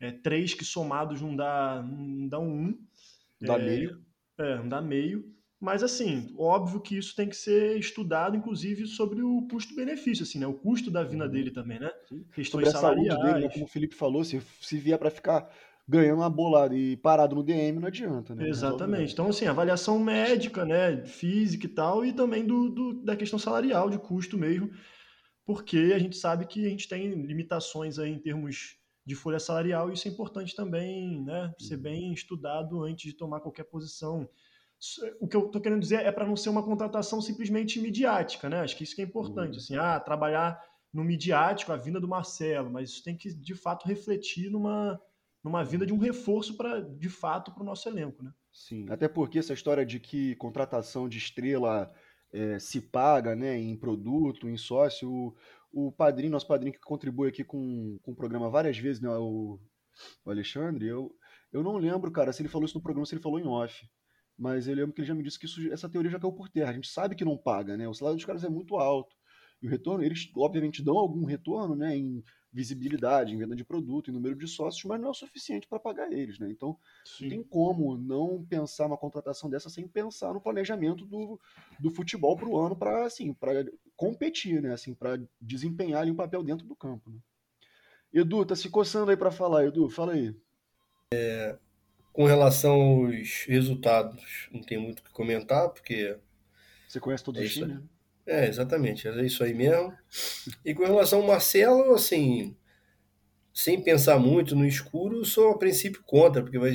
É, 0.00 0.10
três 0.10 0.54
que 0.54 0.64
somados 0.64 1.20
não 1.20 1.36
dá, 1.36 1.82
não 1.82 2.28
dá 2.28 2.38
um. 2.38 2.78
Dá 3.40 3.54
é, 3.54 3.58
meio. 3.58 4.00
É, 4.38 4.56
não 4.56 4.68
dá 4.68 4.80
meio. 4.80 5.36
Mas, 5.58 5.82
assim, 5.82 6.34
óbvio 6.36 6.80
que 6.80 6.98
isso 6.98 7.16
tem 7.16 7.28
que 7.28 7.36
ser 7.36 7.78
estudado, 7.78 8.36
inclusive, 8.36 8.86
sobre 8.86 9.22
o 9.22 9.46
custo-benefício, 9.50 10.22
assim, 10.22 10.38
né? 10.38 10.46
O 10.46 10.52
custo 10.52 10.90
da 10.90 11.02
vinda 11.02 11.24
uhum. 11.24 11.30
dele 11.30 11.50
também, 11.50 11.80
né? 11.80 11.90
Questões 12.34 12.48
sobre 12.48 12.68
a 12.68 12.72
salariais. 12.72 13.14
saúde 13.14 13.32
dele, 13.32 13.46
né? 13.46 13.52
como 13.52 13.64
o 13.64 13.68
Felipe 13.68 13.94
falou, 13.94 14.22
se, 14.22 14.40
se 14.60 14.76
vier 14.76 14.98
para 14.98 15.10
ficar 15.10 15.50
ganhando 15.88 16.18
uma 16.18 16.30
bolada 16.30 16.74
e 16.74 16.96
parado 16.96 17.36
no 17.36 17.42
DM 17.42 17.78
não 17.78 17.86
adianta, 17.86 18.34
né? 18.34 18.48
Exatamente. 18.48 19.12
Então, 19.12 19.28
assim, 19.28 19.46
avaliação 19.46 19.98
médica, 19.98 20.64
né, 20.64 21.04
física 21.04 21.66
e 21.66 21.68
tal, 21.68 22.04
e 22.04 22.12
também 22.12 22.44
do, 22.44 22.68
do, 22.68 23.04
da 23.04 23.14
questão 23.14 23.38
salarial, 23.38 23.88
de 23.88 23.98
custo 23.98 24.36
mesmo, 24.36 24.70
porque 25.44 25.92
a 25.94 25.98
gente 25.98 26.16
sabe 26.16 26.46
que 26.46 26.66
a 26.66 26.68
gente 26.68 26.88
tem 26.88 27.08
limitações 27.22 27.98
aí 27.98 28.10
em 28.10 28.18
termos 28.18 28.76
de 29.04 29.14
folha 29.14 29.38
salarial, 29.38 29.88
e 29.88 29.94
isso 29.94 30.08
é 30.08 30.10
importante 30.10 30.56
também, 30.56 31.22
né, 31.22 31.54
ser 31.60 31.76
bem 31.76 32.12
estudado 32.12 32.82
antes 32.82 33.04
de 33.04 33.16
tomar 33.16 33.38
qualquer 33.38 33.64
posição. 33.64 34.28
O 35.20 35.28
que 35.28 35.36
eu 35.36 35.46
estou 35.46 35.60
querendo 35.60 35.80
dizer 35.80 36.04
é 36.04 36.10
para 36.10 36.26
não 36.26 36.36
ser 36.36 36.48
uma 36.48 36.64
contratação 36.64 37.22
simplesmente 37.22 37.80
midiática, 37.80 38.48
né? 38.48 38.60
Acho 38.60 38.76
que 38.76 38.84
isso 38.84 38.94
que 38.94 39.00
é 39.00 39.04
importante, 39.04 39.52
uhum. 39.52 39.56
assim, 39.56 39.76
ah, 39.76 39.98
trabalhar 39.98 40.60
no 40.92 41.02
midiático, 41.02 41.72
a 41.72 41.76
vinda 41.76 41.98
do 41.98 42.08
Marcelo, 42.08 42.70
mas 42.70 42.90
isso 42.90 43.04
tem 43.04 43.16
que, 43.16 43.32
de 43.32 43.54
fato, 43.54 43.86
refletir 43.86 44.50
numa 44.50 45.00
numa 45.46 45.64
vinda 45.64 45.86
de 45.86 45.94
um 45.94 45.98
reforço 45.98 46.56
para 46.56 46.80
de 46.80 47.08
fato 47.08 47.52
para 47.52 47.62
o 47.62 47.66
nosso 47.66 47.88
elenco, 47.88 48.20
né? 48.20 48.32
Sim, 48.52 48.84
até 48.90 49.06
porque 49.06 49.38
essa 49.38 49.54
história 49.54 49.86
de 49.86 50.00
que 50.00 50.34
contratação 50.34 51.08
de 51.08 51.18
estrela 51.18 51.94
é, 52.32 52.58
se 52.58 52.80
paga, 52.80 53.36
né, 53.36 53.56
em 53.56 53.76
produto, 53.76 54.48
em 54.48 54.56
sócio, 54.56 55.08
o, 55.08 55.36
o 55.72 55.92
padrinho, 55.92 56.32
nosso 56.32 56.48
padrinho 56.48 56.72
que 56.72 56.80
contribui 56.80 57.28
aqui 57.28 57.44
com, 57.44 57.96
com 58.02 58.10
o 58.10 58.16
programa 58.16 58.50
várias 58.50 58.76
vezes, 58.76 59.00
né, 59.00 59.08
o, 59.08 59.60
o 60.24 60.30
Alexandre, 60.30 60.88
eu, 60.88 61.14
eu 61.52 61.62
não 61.62 61.76
lembro, 61.76 62.10
cara, 62.10 62.32
se 62.32 62.42
ele 62.42 62.48
falou 62.48 62.66
isso 62.66 62.76
no 62.76 62.82
programa, 62.82 63.06
se 63.06 63.14
ele 63.14 63.22
falou 63.22 63.38
em 63.38 63.46
off. 63.46 63.88
Mas 64.36 64.68
eu 64.68 64.74
lembro 64.74 64.92
que 64.92 65.00
ele 65.00 65.08
já 65.08 65.14
me 65.14 65.22
disse 65.22 65.38
que 65.38 65.46
isso, 65.46 65.72
essa 65.72 65.88
teoria 65.88 66.10
já 66.10 66.18
caiu 66.18 66.32
por 66.32 66.50
terra. 66.50 66.70
A 66.70 66.74
gente 66.74 66.88
sabe 66.88 67.14
que 67.14 67.24
não 67.24 67.38
paga, 67.38 67.74
né? 67.74 67.88
O 67.88 67.94
salário 67.94 68.18
dos 68.18 68.26
caras 68.26 68.44
é 68.44 68.50
muito 68.50 68.76
alto. 68.76 69.15
E 69.62 69.66
o 69.66 69.70
retorno, 69.70 70.04
eles 70.04 70.30
obviamente 70.36 70.82
dão 70.82 70.98
algum 70.98 71.24
retorno, 71.24 71.74
né? 71.74 71.96
Em 71.96 72.22
visibilidade, 72.52 73.34
em 73.34 73.38
venda 73.38 73.54
de 73.54 73.64
produto, 73.64 74.10
em 74.10 74.14
número 74.14 74.34
de 74.34 74.48
sócios, 74.48 74.82
mas 74.84 74.98
não 74.98 75.08
é 75.08 75.10
o 75.10 75.14
suficiente 75.14 75.66
para 75.66 75.78
pagar 75.78 76.10
eles, 76.10 76.38
né? 76.38 76.50
Então, 76.50 76.78
Sim. 77.04 77.24
não 77.24 77.30
tem 77.30 77.42
como 77.42 77.98
não 77.98 78.44
pensar 78.44 78.86
uma 78.86 78.96
contratação 78.96 79.50
dessa 79.50 79.68
sem 79.68 79.86
pensar 79.86 80.32
no 80.32 80.40
planejamento 80.40 81.04
do, 81.04 81.38
do 81.78 81.90
futebol 81.90 82.34
para 82.34 82.48
o 82.48 82.58
ano 82.58 82.74
para 82.74 83.04
assim, 83.04 83.36
competir, 83.94 84.62
né? 84.62 84.72
Assim, 84.72 84.94
para 84.94 85.20
desempenhar 85.40 86.00
ali 86.00 86.10
um 86.10 86.16
papel 86.16 86.42
dentro 86.42 86.66
do 86.66 86.74
campo. 86.74 87.10
Né? 87.10 87.18
Edu, 88.12 88.46
tá 88.46 88.56
se 88.56 88.70
coçando 88.70 89.10
aí 89.10 89.16
para 89.16 89.30
falar, 89.30 89.66
Edu, 89.66 89.90
fala 89.90 90.14
aí. 90.14 90.34
É, 91.12 91.58
com 92.10 92.24
relação 92.24 92.80
aos 92.80 93.44
resultados, 93.46 94.48
não 94.50 94.62
tem 94.62 94.78
muito 94.78 95.00
o 95.00 95.02
que 95.02 95.10
comentar, 95.10 95.68
porque. 95.68 96.16
Você 96.88 96.98
conhece 96.98 97.22
todos 97.22 97.56
é? 97.58 97.66
Né? 97.66 97.82
É, 98.26 98.48
exatamente, 98.48 99.06
é 99.06 99.24
isso 99.24 99.44
aí 99.44 99.54
mesmo. 99.54 99.92
E 100.64 100.74
com 100.74 100.84
relação 100.84 101.20
ao 101.20 101.26
Marcelo, 101.26 101.94
assim, 101.94 102.56
sem 103.54 103.80
pensar 103.80 104.18
muito 104.18 104.56
no 104.56 104.66
escuro, 104.66 105.24
sou 105.24 105.52
a 105.52 105.58
princípio 105.58 106.02
contra, 106.04 106.42
porque 106.42 106.58
vai, 106.58 106.72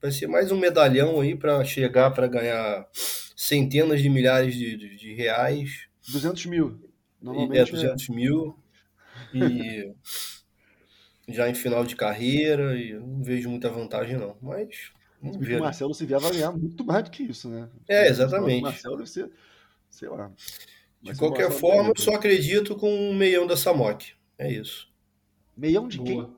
vai 0.00 0.10
ser 0.12 0.28
mais 0.28 0.52
um 0.52 0.58
medalhão 0.58 1.20
aí 1.20 1.34
para 1.34 1.64
chegar 1.64 2.10
para 2.12 2.26
ganhar 2.26 2.88
centenas 3.36 4.00
de 4.00 4.08
milhares 4.08 4.54
de, 4.54 4.76
de, 4.76 4.96
de 4.96 5.14
reais. 5.14 5.88
200 6.10 6.46
mil. 6.46 6.90
Normalmente 7.20 7.58
é, 7.58 7.64
200 7.64 8.08
é. 8.08 8.12
mil. 8.12 8.56
E 9.34 9.92
já 11.28 11.48
em 11.48 11.54
final 11.54 11.84
de 11.84 11.96
carreira, 11.96 12.78
e 12.78 12.94
não 12.94 13.22
vejo 13.22 13.50
muita 13.50 13.68
vantagem, 13.68 14.16
não. 14.16 14.36
Mas. 14.40 14.92
Vamos 15.20 15.46
ver, 15.46 15.54
o 15.54 15.58
né? 15.58 15.64
Marcelo 15.64 15.94
se 15.94 16.04
vier 16.04 16.18
vai 16.18 16.32
ganhar 16.32 16.50
muito 16.50 16.84
mais 16.84 17.04
do 17.04 17.10
que 17.10 17.22
isso, 17.22 17.48
né? 17.48 17.68
É, 17.88 18.08
exatamente. 18.08 18.60
O 18.60 18.62
Marcelo 18.62 18.96
deve 18.96 19.08
ser, 19.08 19.30
sei 19.88 20.08
lá. 20.08 20.32
De 21.02 21.16
qualquer 21.16 21.50
forma, 21.50 21.90
eu 21.90 22.02
só 22.02 22.14
acredito 22.14 22.76
com 22.76 22.88
um 22.88 23.14
meião 23.14 23.46
da 23.46 23.56
Samok. 23.56 24.12
É 24.38 24.50
isso. 24.50 24.88
Meião 25.56 25.88
de 25.88 25.98
Boa. 25.98 26.06
quem? 26.26 26.36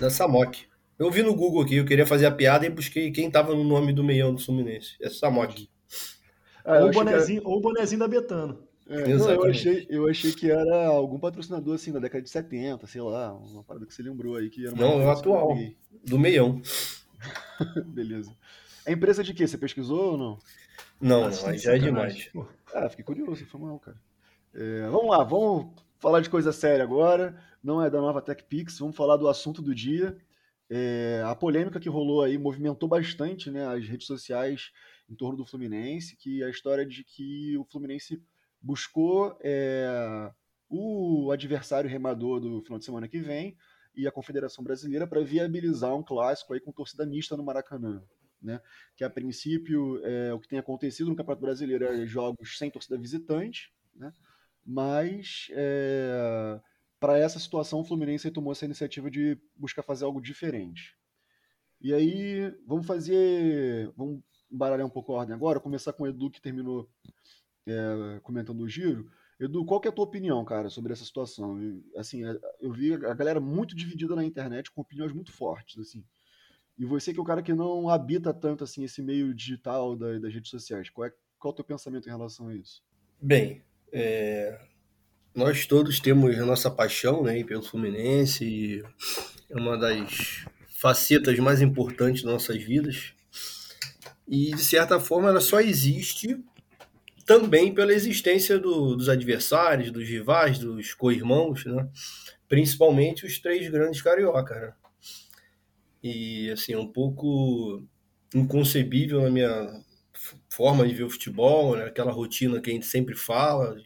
Da 0.00 0.10
Samok. 0.10 0.66
Eu 0.98 1.10
vi 1.10 1.22
no 1.22 1.34
Google 1.34 1.62
aqui, 1.62 1.76
eu 1.76 1.84
queria 1.84 2.06
fazer 2.06 2.26
a 2.26 2.30
piada 2.30 2.64
e 2.64 2.70
busquei 2.70 3.10
quem 3.10 3.30
tava 3.30 3.54
no 3.54 3.64
nome 3.64 3.92
do 3.92 4.04
meião 4.04 4.34
do 4.34 4.40
Fluminense. 4.40 4.96
É 5.00 5.10
Samok. 5.10 5.68
Ah, 6.64 6.80
ou, 6.80 6.88
o 6.88 6.90
bonezinho, 6.90 7.40
era... 7.40 7.48
ou 7.48 7.58
o 7.58 7.60
bonezinho 7.60 7.98
da 7.98 8.08
Betano. 8.08 8.66
É, 8.88 9.14
não, 9.14 9.30
eu, 9.30 9.44
achei, 9.44 9.84
eu 9.90 10.08
achei 10.08 10.32
que 10.32 10.48
era 10.48 10.86
algum 10.86 11.18
patrocinador 11.18 11.74
assim 11.74 11.90
da 11.90 11.98
década 11.98 12.22
de 12.22 12.30
70, 12.30 12.86
sei 12.86 13.02
lá, 13.02 13.34
uma 13.34 13.64
parada 13.64 13.84
que 13.84 13.92
você 13.92 14.00
lembrou 14.00 14.36
aí 14.36 14.48
que 14.48 14.64
era 14.64 14.76
Não, 14.76 15.02
é 15.02 15.06
o 15.06 15.10
atual, 15.10 15.58
do 16.04 16.18
meião. 16.18 16.62
Beleza. 17.86 18.32
É 18.84 18.92
empresa 18.92 19.24
de 19.24 19.34
quê? 19.34 19.46
Você 19.46 19.58
pesquisou 19.58 20.12
ou 20.12 20.16
não? 20.16 20.38
Não, 21.00 21.24
ah, 21.24 21.30
não, 21.30 21.46
aí 21.46 21.58
já 21.58 21.74
é 21.74 21.78
demais. 21.78 22.30
Ah, 22.74 22.88
fiquei 22.88 23.04
curioso, 23.04 23.44
foi 23.46 23.60
mal, 23.60 23.78
cara. 23.78 24.00
É, 24.54 24.88
vamos 24.88 25.10
lá, 25.10 25.22
vamos 25.22 25.72
falar 25.98 26.20
de 26.20 26.30
coisa 26.30 26.52
séria 26.52 26.82
agora. 26.82 27.36
Não 27.62 27.82
é 27.82 27.90
da 27.90 28.00
nova 28.00 28.22
TechPix, 28.22 28.78
vamos 28.78 28.96
falar 28.96 29.16
do 29.16 29.28
assunto 29.28 29.60
do 29.60 29.74
dia. 29.74 30.16
É, 30.68 31.22
a 31.24 31.34
polêmica 31.34 31.78
que 31.78 31.88
rolou 31.88 32.22
aí 32.22 32.38
movimentou 32.38 32.88
bastante 32.88 33.50
né, 33.50 33.66
as 33.66 33.86
redes 33.86 34.06
sociais 34.06 34.72
em 35.08 35.14
torno 35.14 35.36
do 35.36 35.44
Fluminense, 35.44 36.16
que 36.16 36.42
é 36.42 36.46
a 36.46 36.50
história 36.50 36.84
de 36.84 37.04
que 37.04 37.56
o 37.56 37.64
Fluminense 37.64 38.22
buscou 38.60 39.38
é, 39.42 40.30
o 40.68 41.30
adversário 41.30 41.88
remador 41.88 42.40
do 42.40 42.60
final 42.62 42.78
de 42.78 42.84
semana 42.84 43.06
que 43.06 43.20
vem 43.20 43.56
e 43.94 44.06
a 44.06 44.12
Confederação 44.12 44.64
Brasileira 44.64 45.06
para 45.06 45.22
viabilizar 45.22 45.94
um 45.94 46.02
clássico 46.02 46.52
aí 46.52 46.60
com 46.60 46.72
torcida 46.72 47.06
mista 47.06 47.36
no 47.36 47.44
Maracanã. 47.44 48.02
Né? 48.46 48.60
Que 48.94 49.02
a 49.02 49.10
princípio 49.10 50.00
é, 50.04 50.32
o 50.32 50.38
que 50.38 50.46
tem 50.46 50.58
acontecido 50.58 51.10
no 51.10 51.16
Campeonato 51.16 51.42
Brasileiro 51.42 51.84
é 51.84 52.06
jogos 52.06 52.56
sem 52.56 52.70
torcida 52.70 52.96
visitante, 52.96 53.72
né? 53.92 54.12
mas 54.64 55.48
é, 55.50 56.60
para 57.00 57.18
essa 57.18 57.40
situação 57.40 57.80
o 57.80 57.84
Fluminense 57.84 58.30
tomou 58.30 58.52
essa 58.52 58.64
iniciativa 58.64 59.10
de 59.10 59.36
buscar 59.56 59.82
fazer 59.82 60.04
algo 60.04 60.20
diferente. 60.20 60.96
E 61.80 61.92
aí 61.92 62.54
vamos 62.64 62.86
fazer, 62.86 63.92
vamos 63.96 64.22
embaralhar 64.48 64.86
um 64.86 64.90
pouco 64.90 65.12
a 65.12 65.16
ordem 65.16 65.34
agora, 65.34 65.58
começar 65.58 65.92
com 65.92 66.04
o 66.04 66.06
Edu 66.06 66.30
que 66.30 66.40
terminou 66.40 66.88
é, 67.66 68.20
comentando 68.22 68.60
o 68.60 68.68
giro. 68.68 69.10
Edu, 69.40 69.64
qual 69.64 69.80
que 69.80 69.88
é 69.88 69.90
a 69.90 69.94
tua 69.94 70.04
opinião, 70.04 70.44
cara, 70.44 70.70
sobre 70.70 70.92
essa 70.92 71.04
situação? 71.04 71.60
Eu, 71.60 71.82
assim, 71.96 72.24
é, 72.24 72.38
eu 72.60 72.72
vi 72.72 72.94
a 72.94 73.12
galera 73.12 73.40
muito 73.40 73.74
dividida 73.74 74.14
na 74.14 74.24
internet 74.24 74.70
com 74.70 74.80
opiniões 74.80 75.12
muito 75.12 75.32
fortes, 75.32 75.78
assim. 75.78 76.04
E 76.78 76.84
você 76.84 77.12
que 77.12 77.18
é 77.18 77.22
o 77.22 77.26
cara 77.26 77.42
que 77.42 77.54
não 77.54 77.88
habita 77.88 78.34
tanto 78.34 78.64
assim 78.64 78.84
esse 78.84 79.00
meio 79.02 79.34
digital 79.34 79.96
da, 79.96 80.18
das 80.18 80.32
redes 80.32 80.50
sociais, 80.50 80.90
qual 80.90 81.06
é, 81.06 81.12
qual 81.38 81.50
é 81.50 81.52
o 81.52 81.56
teu 81.56 81.64
pensamento 81.64 82.06
em 82.06 82.12
relação 82.12 82.48
a 82.48 82.54
isso? 82.54 82.82
Bem, 83.20 83.62
é, 83.90 84.58
nós 85.34 85.66
todos 85.66 86.00
temos 86.00 86.38
a 86.38 86.44
nossa 86.44 86.70
paixão 86.70 87.22
né, 87.22 87.42
pelo 87.44 87.62
Fluminense 87.62 88.44
e 88.44 88.84
é 89.48 89.56
uma 89.56 89.78
das 89.78 90.44
facetas 90.68 91.38
mais 91.38 91.62
importantes 91.62 92.22
das 92.22 92.32
nossas 92.32 92.62
vidas. 92.62 93.14
E 94.28 94.50
de 94.50 94.64
certa 94.64 95.00
forma 95.00 95.28
ela 95.28 95.40
só 95.40 95.60
existe 95.60 96.42
também 97.24 97.74
pela 97.74 97.92
existência 97.92 98.58
do, 98.58 98.96
dos 98.96 99.08
adversários, 99.08 99.90
dos 99.90 100.08
rivais, 100.08 100.58
dos 100.58 100.94
co-irmãos, 100.94 101.64
né? 101.64 101.88
principalmente 102.48 103.26
os 103.26 103.38
três 103.38 103.68
grandes 103.68 104.00
cariocas. 104.00 104.60
Né? 104.60 104.72
E 106.08 106.50
assim, 106.50 106.72
é 106.72 106.78
um 106.78 106.86
pouco 106.86 107.82
inconcebível 108.34 109.22
na 109.22 109.30
minha 109.30 109.84
forma 110.48 110.86
de 110.86 110.94
ver 110.94 111.04
o 111.04 111.10
futebol, 111.10 111.76
né? 111.76 111.84
aquela 111.84 112.12
rotina 112.12 112.60
que 112.60 112.70
a 112.70 112.72
gente 112.72 112.86
sempre 112.86 113.14
fala, 113.14 113.76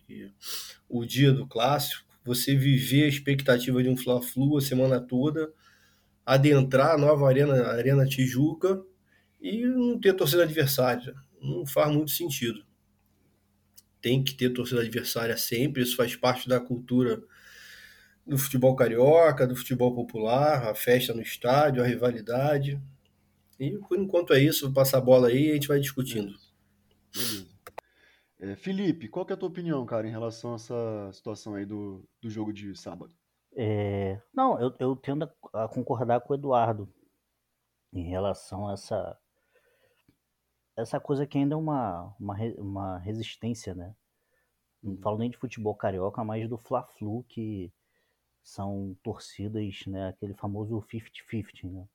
o 0.88 1.04
dia 1.04 1.32
do 1.32 1.46
clássico, 1.46 2.04
você 2.24 2.54
viver 2.54 3.04
a 3.04 3.08
expectativa 3.08 3.82
de 3.82 3.88
um 3.88 3.96
Fla-Flu 3.96 4.58
a 4.58 4.60
semana 4.60 5.00
toda, 5.00 5.50
adentrar 6.24 6.94
a 6.94 6.98
nova 6.98 7.26
arena, 7.26 7.54
a 7.62 7.72
Arena 7.72 8.06
Tijuca 8.06 8.82
e 9.40 9.64
não 9.64 9.98
ter 9.98 10.14
torcida 10.14 10.42
adversária. 10.42 11.14
Não 11.40 11.66
faz 11.66 11.90
muito 11.92 12.10
sentido 12.10 12.64
tem 14.00 14.22
que 14.22 14.34
ter 14.34 14.50
torcida 14.50 14.80
adversária 14.80 15.36
sempre, 15.36 15.82
isso 15.82 15.96
faz 15.96 16.16
parte 16.16 16.48
da 16.48 16.58
cultura 16.58 17.22
do 18.26 18.38
futebol 18.38 18.76
carioca, 18.76 19.46
do 19.46 19.56
futebol 19.56 19.94
popular, 19.94 20.68
a 20.68 20.74
festa 20.74 21.12
no 21.12 21.22
estádio, 21.22 21.82
a 21.82 21.86
rivalidade. 21.86 22.80
E 23.58 23.76
por 23.78 23.98
enquanto 23.98 24.32
é 24.32 24.40
isso, 24.40 24.66
vou 24.66 24.74
passar 24.74 24.98
a 24.98 25.02
bola 25.02 25.28
aí 25.28 25.48
e 25.48 25.50
a 25.50 25.54
gente 25.54 25.68
vai 25.68 25.80
discutindo. 25.80 26.34
É, 28.38 28.56
Felipe, 28.56 29.08
qual 29.08 29.26
que 29.26 29.32
é 29.32 29.34
a 29.34 29.36
tua 29.36 29.48
opinião, 29.48 29.84
cara, 29.84 30.06
em 30.06 30.10
relação 30.10 30.52
a 30.52 30.56
essa 30.56 31.12
situação 31.12 31.54
aí 31.54 31.66
do, 31.66 32.08
do 32.22 32.30
jogo 32.30 32.52
de 32.52 32.74
sábado? 32.74 33.12
É, 33.54 34.20
não, 34.32 34.58
eu, 34.60 34.74
eu 34.78 34.96
tendo 34.96 35.24
a, 35.52 35.64
a 35.64 35.68
concordar 35.68 36.20
com 36.20 36.32
o 36.32 36.36
Eduardo 36.36 36.88
em 37.92 38.08
relação 38.08 38.68
a 38.68 38.74
essa 38.74 39.18
essa 40.76 40.98
coisa 40.98 41.26
que 41.26 41.36
ainda 41.36 41.54
é 41.54 41.58
uma, 41.58 42.14
uma, 42.18 42.36
uma 42.56 42.98
resistência, 42.98 43.74
né? 43.74 43.94
Não 44.82 44.96
falo 44.96 45.18
nem 45.18 45.28
de 45.28 45.36
futebol 45.36 45.74
carioca, 45.74 46.24
mas 46.24 46.48
do 46.48 46.56
Fla-Flu, 46.56 47.22
que 47.24 47.70
são 48.42 48.96
torcidas, 49.02 49.86
né? 49.86 50.08
Aquele 50.08 50.34
famoso 50.34 50.80
50-50, 50.82 51.70
né? 51.70 51.88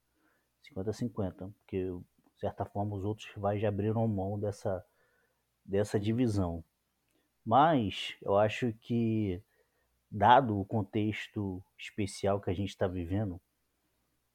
50-50, 0.74 1.54
porque 1.54 1.86
de 1.86 2.40
certa 2.40 2.66
forma 2.66 2.96
os 2.96 3.06
outros 3.06 3.28
rivais 3.34 3.62
já 3.62 3.70
abriram 3.70 4.08
mão 4.08 4.40
dessa, 4.40 4.86
dessa 5.64 6.00
divisão. 6.00 6.64
Mas 7.46 8.16
eu 8.22 8.38
acho 8.38 8.74
que, 8.74 9.42
dado 10.10 10.60
o 10.60 10.66
contexto 10.66 11.64
especial 11.78 12.42
que 12.42 12.50
a 12.50 12.54
gente 12.54 12.70
está 12.70 12.88
vivendo, 12.88 13.40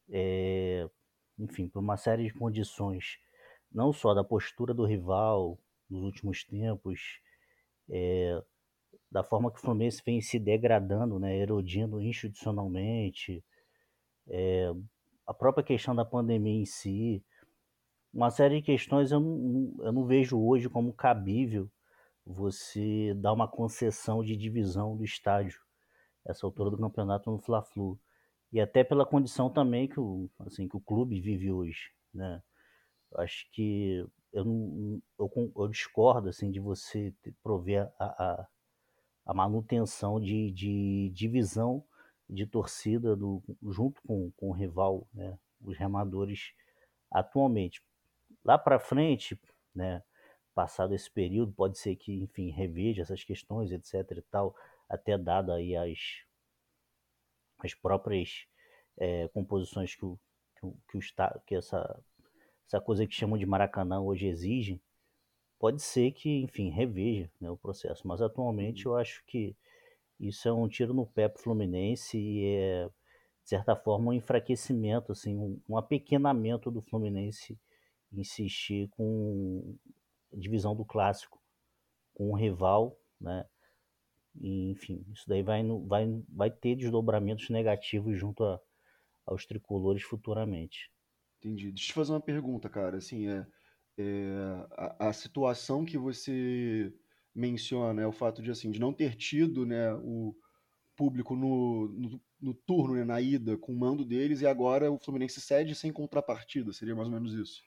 é, 0.08 0.88
enfim, 1.38 1.68
por 1.68 1.80
uma 1.80 1.96
série 1.96 2.24
de 2.24 2.34
condições 2.34 3.18
não 3.72 3.92
só 3.92 4.12
da 4.14 4.24
postura 4.24 4.74
do 4.74 4.84
rival 4.84 5.58
nos 5.88 6.02
últimos 6.02 6.44
tempos, 6.44 7.20
é, 7.88 8.42
da 9.10 9.22
forma 9.22 9.50
que 9.50 9.58
o 9.58 9.60
Fluminense 9.60 10.02
vem 10.04 10.20
se 10.20 10.38
degradando, 10.38 11.18
né, 11.18 11.36
erodindo 11.36 12.00
institucionalmente, 12.00 13.44
é, 14.28 14.72
a 15.26 15.34
própria 15.34 15.64
questão 15.64 15.94
da 15.94 16.04
pandemia 16.04 16.60
em 16.60 16.64
si, 16.64 17.24
uma 18.12 18.30
série 18.30 18.56
de 18.56 18.62
questões 18.62 19.12
eu 19.12 19.20
não, 19.20 19.74
eu 19.84 19.92
não 19.92 20.06
vejo 20.06 20.40
hoje 20.40 20.68
como 20.68 20.92
cabível 20.92 21.70
você 22.26 23.14
dar 23.14 23.32
uma 23.32 23.48
concessão 23.48 24.22
de 24.22 24.36
divisão 24.36 24.96
do 24.96 25.04
estádio, 25.04 25.60
essa 26.24 26.46
altura 26.46 26.70
do 26.70 26.78
campeonato 26.78 27.30
no 27.30 27.38
Fla-Flu. 27.38 27.98
E 28.52 28.60
até 28.60 28.82
pela 28.82 29.06
condição 29.06 29.48
também 29.48 29.88
que 29.88 29.98
o, 29.98 30.28
assim, 30.40 30.68
que 30.68 30.76
o 30.76 30.80
clube 30.80 31.20
vive 31.20 31.52
hoje, 31.52 31.92
né? 32.12 32.42
Acho 33.16 33.48
que 33.52 34.04
eu, 34.32 34.44
não, 34.44 35.00
eu, 35.18 35.52
eu 35.56 35.68
discordo 35.68 36.28
assim, 36.28 36.50
de 36.50 36.60
você 36.60 37.14
prover 37.42 37.90
a, 37.98 38.04
a, 38.04 38.48
a 39.30 39.34
manutenção 39.34 40.18
de, 40.18 40.50
de 40.50 41.08
divisão 41.14 41.84
de 42.28 42.44
torcida 42.46 43.14
do, 43.14 43.40
junto 43.62 44.02
com, 44.02 44.32
com 44.32 44.48
o 44.48 44.52
rival, 44.52 45.06
né, 45.14 45.38
os 45.60 45.78
remadores 45.78 46.52
atualmente. 47.08 47.80
Lá 48.44 48.58
para 48.58 48.80
frente, 48.80 49.40
né, 49.72 50.02
passado 50.52 50.96
esse 50.96 51.08
período, 51.08 51.52
pode 51.52 51.78
ser 51.78 51.94
que, 51.94 52.12
enfim, 52.24 52.50
reveja 52.50 53.02
essas 53.02 53.22
questões, 53.22 53.70
etc 53.70 54.18
e 54.18 54.22
tal, 54.22 54.52
até 54.88 55.16
dado 55.16 55.52
aí 55.52 55.76
as, 55.76 56.24
as 57.60 57.72
próprias 57.72 58.48
é, 58.98 59.28
composições 59.28 59.94
que 59.94 60.04
o, 60.04 60.18
que, 60.58 60.66
o, 60.66 60.76
que, 60.90 60.98
o, 60.98 61.40
que 61.46 61.54
essa 61.54 62.02
essa 62.66 62.80
coisa 62.80 63.06
que 63.06 63.14
chamam 63.14 63.38
de 63.38 63.46
Maracanã 63.46 64.00
hoje 64.00 64.26
exige, 64.26 64.82
pode 65.60 65.82
ser 65.82 66.10
que, 66.12 66.40
enfim, 66.40 66.70
reveja 66.70 67.30
né, 67.38 67.50
o 67.50 67.56
processo. 67.56 68.08
Mas 68.08 68.22
atualmente 68.22 68.88
uhum. 68.88 68.94
eu 68.94 68.98
acho 68.98 69.22
que 69.26 69.54
isso 70.18 70.48
é 70.48 70.52
um 70.52 70.66
tiro 70.66 70.94
no 70.94 71.06
pé 71.06 71.28
para 71.28 71.38
o 71.38 71.42
Fluminense 71.42 72.18
e 72.18 72.46
é, 72.46 72.86
de 72.86 73.48
certa 73.50 73.76
forma, 73.76 74.10
um 74.10 74.12
enfraquecimento, 74.14 75.12
assim, 75.12 75.36
um, 75.36 75.60
um 75.68 75.76
apequenamento 75.76 76.70
do 76.70 76.80
Fluminense 76.80 77.58
insistir 78.10 78.88
com 78.88 79.76
divisão 80.32 80.74
do 80.74 80.84
clássico 80.84 81.38
com 82.14 82.30
um 82.30 82.34
rival, 82.34 82.98
né? 83.20 83.44
E, 84.40 84.70
enfim, 84.70 85.04
isso 85.12 85.28
daí 85.28 85.42
vai, 85.42 85.62
vai, 85.86 86.06
vai 86.28 86.50
ter 86.50 86.76
desdobramentos 86.76 87.50
negativos 87.50 88.18
junto 88.18 88.44
a, 88.44 88.60
aos 89.26 89.44
tricolores 89.44 90.02
futuramente. 90.02 90.90
Entendi. 91.38 91.70
Deixa 91.70 91.84
eu 91.84 91.88
te 91.88 91.92
fazer 91.92 92.12
uma 92.12 92.20
pergunta, 92.20 92.68
cara. 92.68 92.96
Assim, 92.96 93.28
é, 93.28 93.46
é 94.00 94.66
a, 94.76 95.08
a, 95.08 95.12
situação 95.12 95.84
que 95.84 95.98
você 95.98 96.92
menciona 97.34 98.02
é 98.02 98.06
o 98.06 98.12
fato 98.12 98.42
de 98.42 98.50
assim 98.50 98.70
de 98.70 98.80
não 98.80 98.92
ter 98.92 99.14
tido, 99.14 99.64
né, 99.64 99.92
o 99.94 100.34
público 100.96 101.34
no, 101.34 101.88
no, 101.88 102.20
no 102.40 102.54
turno, 102.54 102.94
né, 102.94 103.04
na 103.04 103.20
ida, 103.20 103.56
com 103.56 103.72
o 103.72 103.78
mando 103.78 104.04
deles, 104.04 104.40
e 104.40 104.46
agora 104.46 104.90
o 104.90 104.98
Fluminense 104.98 105.40
cede 105.40 105.74
sem 105.74 105.92
contrapartida. 105.92 106.72
Seria 106.72 106.94
mais 106.94 107.08
ou 107.08 107.14
menos 107.14 107.32
isso. 107.32 107.62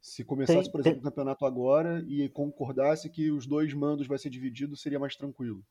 Se 0.00 0.22
começasse, 0.22 0.64
tem, 0.64 0.70
por 0.70 0.80
exemplo, 0.80 1.00
tem... 1.00 1.08
o 1.08 1.10
campeonato 1.10 1.46
agora 1.46 2.04
e 2.06 2.28
concordasse 2.28 3.10
que 3.10 3.30
os 3.30 3.46
dois 3.46 3.72
mandos 3.72 4.06
vai 4.06 4.18
ser 4.18 4.30
dividido, 4.30 4.76
seria 4.76 4.98
mais 4.98 5.16
tranquilo. 5.16 5.64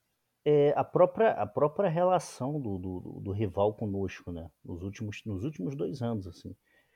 É, 0.45 0.73
a, 0.75 0.83
própria, 0.83 1.31
a 1.31 1.45
própria 1.45 1.89
relação 1.89 2.59
do, 2.59 2.77
do, 2.77 3.21
do, 3.21 3.31
rival 3.31 3.73
conosco, 3.75 4.31
né? 4.31 4.49
Nos 4.63 4.83
últimos, 4.83 5.21
nos 5.25 5.45
últimos 5.45 5.75
dois 5.75 6.01
anos, 6.01 6.27
assim. 6.27 6.53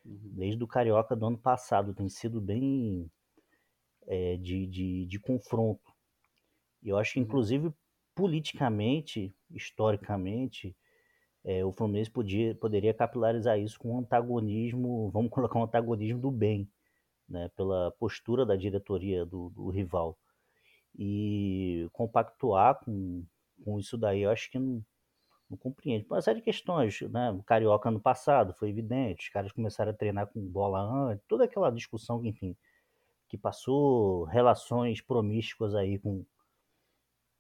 Uhum. 0.08 0.32
Desde 0.36 0.64
o 0.64 0.68
Carioca 0.68 1.16
do 1.16 1.26
ano 1.26 1.38
passado, 1.38 1.94
tem 1.94 2.08
sido 2.08 2.40
bem 2.40 3.12
é, 4.08 4.38
de, 4.38 4.66
de, 4.66 5.06
de 5.06 5.20
confronto. 5.20 5.94
Eu 6.82 6.98
acho 6.98 7.14
que, 7.14 7.20
uhum. 7.20 7.26
inclusive, 7.26 7.74
politicamente, 8.16 9.36
historicamente, 9.52 10.76
é, 11.44 11.64
o 11.64 11.72
Fluminense 11.72 12.10
podia, 12.10 12.56
poderia 12.56 12.94
capilarizar 12.94 13.60
isso 13.60 13.78
com 13.78 13.96
um 13.96 14.00
antagonismo, 14.00 15.12
vamos 15.12 15.30
colocar 15.32 15.60
um 15.60 15.64
antagonismo 15.64 16.20
do 16.20 16.32
bem 16.32 16.70
né, 17.28 17.50
pela 17.56 17.92
postura 17.92 18.46
da 18.46 18.56
diretoria 18.56 19.26
do, 19.26 19.50
do 19.50 19.70
rival. 19.70 20.18
E 20.98 21.88
compactuar 21.92 22.80
com, 22.84 23.24
com 23.64 23.78
isso 23.78 23.98
daí, 23.98 24.22
eu 24.22 24.32
acho 24.32 24.50
que 24.50 24.58
não, 24.58 24.84
não 25.50 25.58
compreende. 25.58 26.06
Uma 26.10 26.22
série 26.22 26.40
de 26.40 26.46
questões, 26.46 27.02
né? 27.10 27.32
O 27.32 27.44
Carioca 27.44 27.90
no 27.90 28.00
passado 28.00 28.54
foi 28.54 28.70
evidente, 28.70 29.26
os 29.26 29.30
caras 29.30 29.52
começaram 29.52 29.92
a 29.92 29.96
treinar 29.96 30.28
com 30.28 30.42
bola 30.42 30.82
antes, 30.82 31.24
toda 31.28 31.46
aquela 31.46 31.72
discussão, 31.72 32.24
enfim, 32.26 32.56
que 33.30 33.38
passou 33.38 34.26
relações 34.26 35.02
promíscuas 35.02 35.76
aí 35.76 36.00
com, 36.00 36.26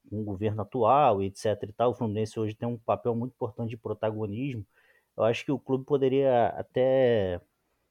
com 0.10 0.22
o 0.22 0.24
governo 0.24 0.62
atual, 0.62 1.22
etc 1.22 1.64
e 1.64 1.74
tal. 1.74 1.92
O 1.92 1.94
Fluminense 1.94 2.40
hoje 2.40 2.56
tem 2.56 2.68
um 2.68 2.78
papel 2.78 3.16
muito 3.16 3.34
importante 3.34 3.70
de 3.72 3.78
protagonismo. 3.78 4.66
Eu 5.16 5.24
acho 5.24 5.44
que 5.46 5.52
o 5.52 5.60
clube 5.60 5.86
poderia 5.86 6.48
até 6.50 7.42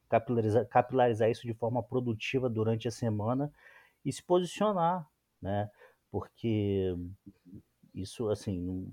capilarizar, 0.08 0.66
capilarizar 0.66 1.30
isso 1.30 1.46
de 1.46 1.54
forma 1.54 1.82
produtiva 1.82 2.48
durante 2.48 2.88
a 2.88 2.90
semana 2.90 3.52
e 4.04 4.12
se 4.12 4.22
posicionar, 4.22 5.06
né? 5.42 5.70
Porque 6.10 6.94
isso, 7.94 8.28
assim, 8.30 8.92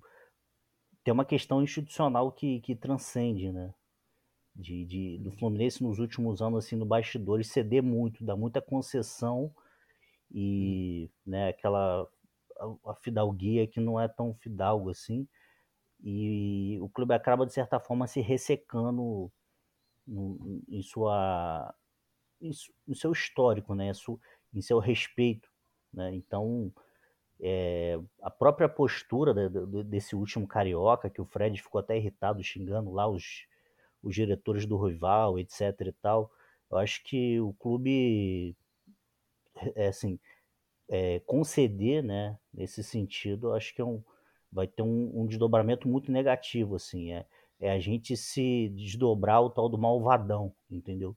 tem 1.03 1.13
uma 1.13 1.25
questão 1.25 1.61
institucional 1.61 2.31
que, 2.31 2.61
que 2.61 2.75
transcende, 2.75 3.51
né? 3.51 3.73
De, 4.55 4.85
de, 4.85 5.17
do 5.17 5.31
Fluminense 5.31 5.83
nos 5.83 5.99
últimos 5.99 6.41
anos, 6.41 6.65
assim, 6.65 6.75
no 6.75 6.85
bastidores, 6.85 7.47
ceder 7.47 7.81
muito, 7.81 8.23
dar 8.23 8.35
muita 8.35 8.61
concessão 8.61 9.53
e, 10.31 11.09
né, 11.25 11.49
aquela 11.49 12.07
a, 12.59 12.91
a 12.91 12.95
fidalguia 12.95 13.67
que 13.67 13.79
não 13.79 13.99
é 13.99 14.07
tão 14.07 14.33
fidalgo 14.35 14.91
assim, 14.91 15.27
e 16.03 16.77
o 16.81 16.89
clube 16.89 17.13
acaba, 17.13 17.45
de 17.45 17.53
certa 17.53 17.79
forma, 17.79 18.07
se 18.07 18.19
ressecando 18.21 19.31
no, 20.05 20.61
em 20.67 20.81
sua 20.81 21.73
em, 22.41 22.51
em, 22.87 22.93
seu 22.93 23.11
histórico, 23.11 23.73
né, 23.73 23.91
em 24.53 24.61
seu 24.61 24.79
respeito, 24.79 25.49
né? 25.93 26.13
Então 26.13 26.73
é, 27.45 27.99
a 28.21 28.31
própria 28.31 28.69
postura 28.69 29.33
de, 29.33 29.49
de, 29.49 29.83
desse 29.83 30.15
último 30.15 30.47
carioca, 30.47 31.09
que 31.09 31.21
o 31.21 31.25
Fred 31.25 31.61
ficou 31.61 31.79
até 31.79 31.97
irritado 31.97 32.41
xingando 32.41 32.89
lá 32.91 33.05
os, 33.05 33.45
os 34.01 34.15
diretores 34.15 34.65
do 34.65 34.77
rival, 34.77 35.37
etc 35.37 35.59
e 35.81 35.91
tal, 35.91 36.31
eu 36.71 36.77
acho 36.77 37.03
que 37.03 37.41
o 37.41 37.53
clube 37.53 38.55
é 39.75 39.87
assim 39.87 40.17
é, 40.89 41.19
conceder, 41.21 42.01
né, 42.01 42.37
nesse 42.53 42.83
sentido, 42.83 43.53
acho 43.53 43.75
que 43.75 43.81
é 43.81 43.85
um, 43.85 44.01
vai 44.51 44.67
ter 44.67 44.81
um, 44.83 45.11
um 45.13 45.25
desdobramento 45.25 45.87
muito 45.87 46.11
negativo, 46.11 46.75
assim, 46.75 47.11
é, 47.11 47.25
é 47.59 47.71
a 47.71 47.79
gente 47.79 48.15
se 48.15 48.69
desdobrar 48.69 49.41
o 49.41 49.49
tal 49.49 49.67
do 49.67 49.77
malvadão, 49.77 50.53
entendeu? 50.69 51.15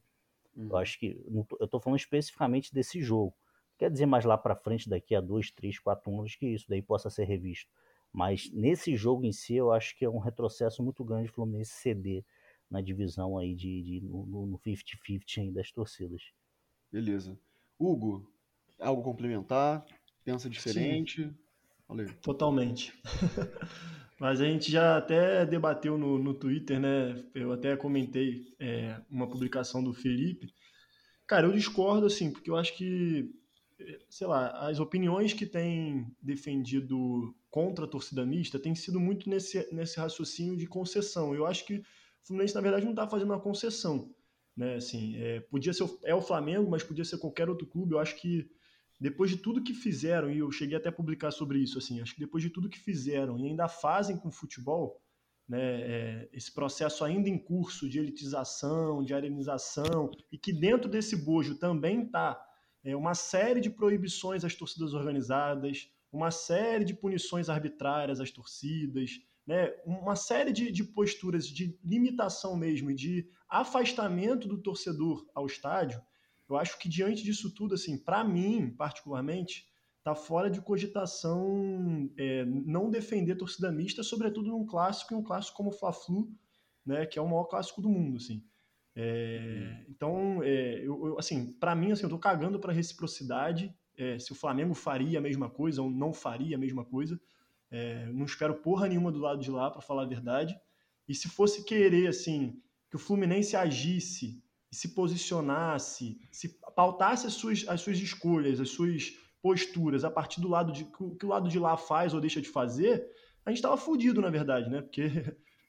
Uhum. 0.55 0.69
Eu 0.71 0.77
acho 0.77 0.99
que. 0.99 1.21
Eu 1.59 1.65
estou 1.65 1.79
falando 1.79 1.99
especificamente 1.99 2.73
desse 2.73 3.01
jogo. 3.01 3.33
Quer 3.77 3.91
dizer, 3.91 4.05
mais 4.05 4.25
lá 4.25 4.37
para 4.37 4.55
frente, 4.55 4.89
daqui 4.89 5.15
a 5.15 5.21
dois, 5.21 5.51
três, 5.51 5.77
quatro 5.79 6.11
anos, 6.17 6.35
que 6.35 6.47
isso 6.47 6.65
daí 6.67 6.81
possa 6.81 7.09
ser 7.09 7.25
revisto. 7.25 7.71
Mas 8.11 8.49
nesse 8.51 8.95
jogo 8.95 9.25
em 9.25 9.31
si, 9.31 9.55
eu 9.55 9.71
acho 9.71 9.95
que 9.95 10.05
é 10.05 10.09
um 10.09 10.17
retrocesso 10.17 10.81
muito 10.81 11.03
grande 11.03 11.29
o 11.29 11.33
Fluminense 11.33 11.71
ceder 11.71 12.25
na 12.69 12.81
divisão 12.81 13.37
aí 13.37 13.53
de, 13.53 13.81
de 13.81 14.01
no 14.01 14.59
50-50 14.65 15.53
das 15.53 15.71
torcidas. 15.71 16.31
Beleza. 16.91 17.37
Hugo, 17.79 18.29
algo 18.79 19.03
complementar? 19.03 19.85
Pensa 20.23 20.49
diferente? 20.49 21.31
Totalmente. 22.21 22.93
Mas 24.19 24.41
a 24.41 24.45
gente 24.45 24.71
já 24.71 24.97
até 24.97 25.45
debateu 25.45 25.97
no, 25.97 26.17
no 26.17 26.33
Twitter, 26.33 26.79
né? 26.79 27.23
Eu 27.35 27.51
até 27.51 27.77
comentei 27.77 28.47
é, 28.59 28.99
uma 29.09 29.27
publicação 29.29 29.83
do 29.83 29.93
Felipe. 29.93 30.51
Cara, 31.27 31.45
eu 31.45 31.53
discordo, 31.53 32.07
assim, 32.07 32.31
porque 32.31 32.49
eu 32.49 32.55
acho 32.55 32.75
que, 32.75 33.29
sei 34.09 34.27
lá, 34.27 34.67
as 34.67 34.79
opiniões 34.79 35.33
que 35.33 35.45
tem 35.45 36.07
defendido 36.21 37.35
contra 37.49 37.85
a 37.85 37.87
torcida 37.87 38.25
mista 38.25 38.59
têm 38.59 38.75
sido 38.75 38.99
muito 38.99 39.29
nesse, 39.29 39.71
nesse 39.73 39.99
raciocínio 39.99 40.57
de 40.57 40.67
concessão. 40.67 41.33
Eu 41.33 41.45
acho 41.45 41.65
que 41.65 41.75
o 41.75 41.83
Fluminense, 42.23 42.55
na 42.55 42.61
verdade, 42.61 42.85
não 42.85 42.91
está 42.91 43.07
fazendo 43.07 43.31
uma 43.31 43.39
concessão. 43.39 44.13
Né? 44.55 44.75
Assim, 44.75 45.15
é, 45.17 45.39
podia 45.41 45.73
ser 45.73 45.87
é 46.03 46.15
o 46.15 46.21
Flamengo, 46.21 46.69
mas 46.69 46.83
podia 46.83 47.05
ser 47.05 47.19
qualquer 47.19 47.49
outro 47.49 47.67
clube. 47.67 47.93
Eu 47.93 47.99
acho 47.99 48.19
que 48.19 48.49
depois 48.99 49.29
de 49.29 49.37
tudo 49.37 49.63
que 49.63 49.73
fizeram, 49.73 50.31
e 50.31 50.39
eu 50.39 50.51
cheguei 50.51 50.75
até 50.75 50.89
a 50.89 50.91
publicar 50.91 51.29
sobre 51.29 51.59
isso, 51.59 51.77
assim, 51.77 52.01
acho 52.01 52.15
que 52.15 52.19
depois 52.19 52.43
de 52.43 52.49
tudo 52.49 52.69
que 52.69 52.79
fizeram 52.79 53.37
e 53.37 53.45
ainda 53.45 53.67
fazem 53.67 54.17
com 54.17 54.29
o 54.29 54.31
futebol, 54.31 54.99
né, 55.47 55.81
é, 55.81 56.29
esse 56.33 56.51
processo 56.51 57.05
ainda 57.05 57.29
em 57.29 57.37
curso 57.37 57.87
de 57.87 57.99
elitização, 57.99 59.03
de 59.03 59.13
arenização, 59.13 60.09
e 60.31 60.37
que 60.37 60.51
dentro 60.51 60.89
desse 60.89 61.15
bojo 61.15 61.55
também 61.59 62.05
está 62.05 62.43
é, 62.83 62.95
uma 62.95 63.13
série 63.13 63.59
de 63.59 63.69
proibições 63.69 64.43
às 64.43 64.55
torcidas 64.55 64.93
organizadas, 64.93 65.89
uma 66.11 66.31
série 66.31 66.85
de 66.85 66.93
punições 66.93 67.49
arbitrárias 67.49 68.19
às 68.19 68.31
torcidas, 68.31 69.11
né, 69.45 69.73
uma 69.85 70.15
série 70.15 70.51
de, 70.51 70.71
de 70.71 70.83
posturas 70.83 71.47
de 71.47 71.77
limitação 71.83 72.55
mesmo, 72.57 72.93
de 72.93 73.29
afastamento 73.49 74.47
do 74.47 74.61
torcedor 74.61 75.25
ao 75.33 75.45
estádio, 75.45 76.01
eu 76.49 76.57
acho 76.57 76.79
que 76.79 76.87
diante 76.87 77.23
disso 77.23 77.53
tudo, 77.53 77.75
assim, 77.75 77.97
para 77.97 78.23
mim, 78.23 78.69
particularmente, 78.69 79.67
tá 80.03 80.15
fora 80.15 80.49
de 80.49 80.61
cogitação 80.61 82.09
é, 82.17 82.45
não 82.45 82.89
defender 82.89 83.35
torcida 83.35 83.71
mista, 83.71 84.01
sobretudo 84.01 84.49
num 84.49 84.65
clássico, 84.65 85.13
e 85.13 85.17
um 85.17 85.23
clássico 85.23 85.57
como 85.57 85.69
o 85.69 85.73
Fla-Flu, 85.73 86.31
né, 86.85 87.05
que 87.05 87.19
é 87.19 87.21
o 87.21 87.27
maior 87.27 87.45
clássico 87.45 87.81
do 87.81 87.89
mundo, 87.89 88.17
assim. 88.17 88.41
É, 88.99 89.85
então, 89.87 90.41
é, 90.41 90.79
eu, 90.79 91.05
eu, 91.05 91.19
assim, 91.19 91.53
para 91.59 91.75
mim, 91.75 91.91
assim, 91.91 92.03
eu 92.03 92.09
tô 92.09 92.17
cagando 92.17 92.59
para 92.59 92.73
reciprocidade. 92.73 93.71
É, 93.95 94.17
se 94.17 94.31
o 94.31 94.35
Flamengo 94.35 94.73
faria 94.73 95.19
a 95.19 95.21
mesma 95.21 95.51
coisa 95.51 95.83
ou 95.83 95.91
não 95.91 96.11
faria 96.11 96.55
a 96.55 96.59
mesma 96.59 96.83
coisa, 96.83 97.19
é, 97.69 98.07
não 98.07 98.25
espero 98.25 98.55
porra 98.55 98.87
nenhuma 98.87 99.11
do 99.11 99.19
lado 99.19 99.39
de 99.39 99.51
lá, 99.51 99.69
para 99.69 99.81
falar 99.81 100.01
a 100.01 100.07
verdade. 100.07 100.59
E 101.07 101.13
se 101.13 101.29
fosse 101.29 101.63
querer, 101.63 102.07
assim, 102.07 102.59
que 102.89 102.95
o 102.95 102.99
Fluminense 102.99 103.55
agisse 103.55 104.43
se 104.71 104.95
posicionasse, 104.95 106.19
se 106.31 106.59
pautasse 106.75 107.27
as 107.27 107.33
suas, 107.33 107.65
as 107.67 107.79
suas 107.81 107.99
escolhas, 107.99 108.59
as 108.59 108.69
suas 108.69 109.13
posturas 109.41 110.03
a 110.03 110.11
partir 110.11 110.41
do 110.41 110.47
lado 110.47 110.71
de 110.73 110.85
que 110.85 111.25
o 111.25 111.29
lado 111.29 111.47
de 111.49 111.59
lá 111.59 111.77
faz 111.77 112.13
ou 112.13 112.19
deixa 112.19 112.41
de 112.41 112.49
fazer, 112.49 113.07
a 113.45 113.49
gente 113.51 113.59
estava 113.59 113.77
fudido, 113.77 114.21
na 114.21 114.29
verdade, 114.29 114.69
né? 114.69 114.81
Porque 114.81 115.09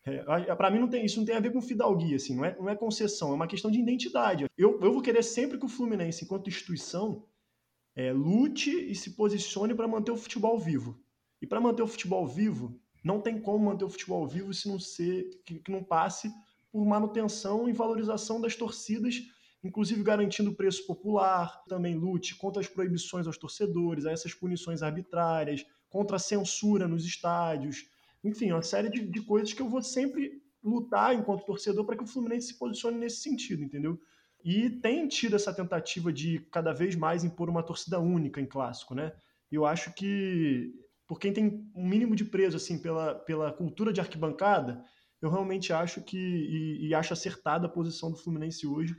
é, 0.04 0.54
para 0.54 0.70
mim 0.70 0.78
não 0.78 0.88
tem 0.88 1.04
isso 1.04 1.18
não 1.18 1.26
tem 1.26 1.37
a 1.37 1.40
ver 1.40 1.52
com 1.52 1.61
fidalguia, 1.61 2.16
assim, 2.16 2.34
não 2.34 2.44
é, 2.44 2.56
não 2.58 2.68
é 2.68 2.76
concessão, 2.76 3.30
é 3.30 3.34
uma 3.34 3.46
questão 3.46 3.70
de 3.70 3.78
identidade. 3.78 4.46
Eu, 4.56 4.80
eu 4.80 4.92
vou 4.92 5.02
querer 5.02 5.22
sempre 5.22 5.58
que 5.58 5.66
o 5.66 5.68
Fluminense, 5.68 6.24
enquanto 6.24 6.48
instituição, 6.48 7.24
é, 7.94 8.12
lute 8.12 8.70
e 8.70 8.94
se 8.94 9.11
posicione 9.16 9.74
para 9.74 9.88
manter 9.88 10.12
o 10.12 10.16
futebol 10.16 10.58
vivo. 10.58 11.00
E 11.42 11.46
para 11.46 11.61
manter 11.61 11.82
o 11.82 11.87
futebol 11.87 12.26
vivo, 12.26 12.80
não 13.04 13.20
tem 13.20 13.40
como 13.40 13.64
manter 13.64 13.84
o 13.84 13.90
futebol 13.90 14.26
vivo 14.26 14.52
se 14.54 14.68
não 14.68 14.78
ser 14.78 15.28
que, 15.44 15.58
que 15.58 15.70
não 15.70 15.82
passe 15.82 16.32
por 16.70 16.84
manutenção 16.84 17.68
e 17.68 17.72
valorização 17.72 18.40
das 18.40 18.54
torcidas, 18.54 19.22
inclusive 19.62 20.02
garantindo 20.02 20.50
o 20.50 20.54
preço 20.54 20.87
popular, 20.87 21.64
também 21.68 21.96
lute 21.96 22.37
contra 22.37 22.61
as 22.61 22.68
proibições 22.68 23.26
aos 23.26 23.38
torcedores, 23.38 24.06
a 24.06 24.12
essas 24.12 24.34
punições 24.34 24.82
arbitrárias, 24.82 25.64
contra 25.88 26.16
a 26.16 26.20
censura 26.20 26.87
nos 26.87 27.04
estádios, 27.04 27.87
enfim, 28.22 28.52
uma 28.52 28.62
série 28.62 28.90
de, 28.90 29.07
de 29.07 29.22
coisas 29.22 29.52
que 29.52 29.62
eu 29.62 29.68
vou 29.68 29.83
sempre 29.83 30.42
lutar 30.62 31.14
enquanto 31.14 31.44
torcedor 31.44 31.85
para 31.85 31.96
que 31.96 32.04
o 32.04 32.07
Fluminense 32.07 32.48
se 32.48 32.59
posicione 32.59 32.98
nesse 32.98 33.20
sentido, 33.20 33.62
entendeu? 33.62 33.98
E 34.44 34.70
tem 34.70 35.07
tido 35.09 35.37
essa 35.37 35.52
tentativa 35.52 36.12
de 36.12 36.40
cada 36.50 36.72
vez 36.72 36.94
mais 36.94 37.24
impor 37.24 37.48
uma 37.48 37.62
torcida 37.62 37.98
única 37.98 38.40
em 38.40 38.46
clássico, 38.46 38.94
né? 38.94 39.12
Eu 39.50 39.64
acho 39.64 39.92
que 39.94 40.72
por 41.07 41.18
quem 41.18 41.33
tem 41.33 41.70
um 41.74 41.87
mínimo 41.87 42.14
de 42.14 42.24
preso 42.24 42.57
assim 42.57 42.78
pela, 42.78 43.14
pela 43.14 43.52
cultura 43.52 43.92
de 43.92 44.00
arquibancada, 44.00 44.85
eu 45.20 45.31
realmente 45.31 45.72
acho 45.72 46.02
que 46.02 46.18
e, 46.18 46.88
e 46.88 46.94
acho 46.94 47.12
acertada 47.12 47.66
a 47.66 47.70
posição 47.70 48.11
do 48.11 48.18
Fluminense 48.18 48.66
hoje 48.66 48.96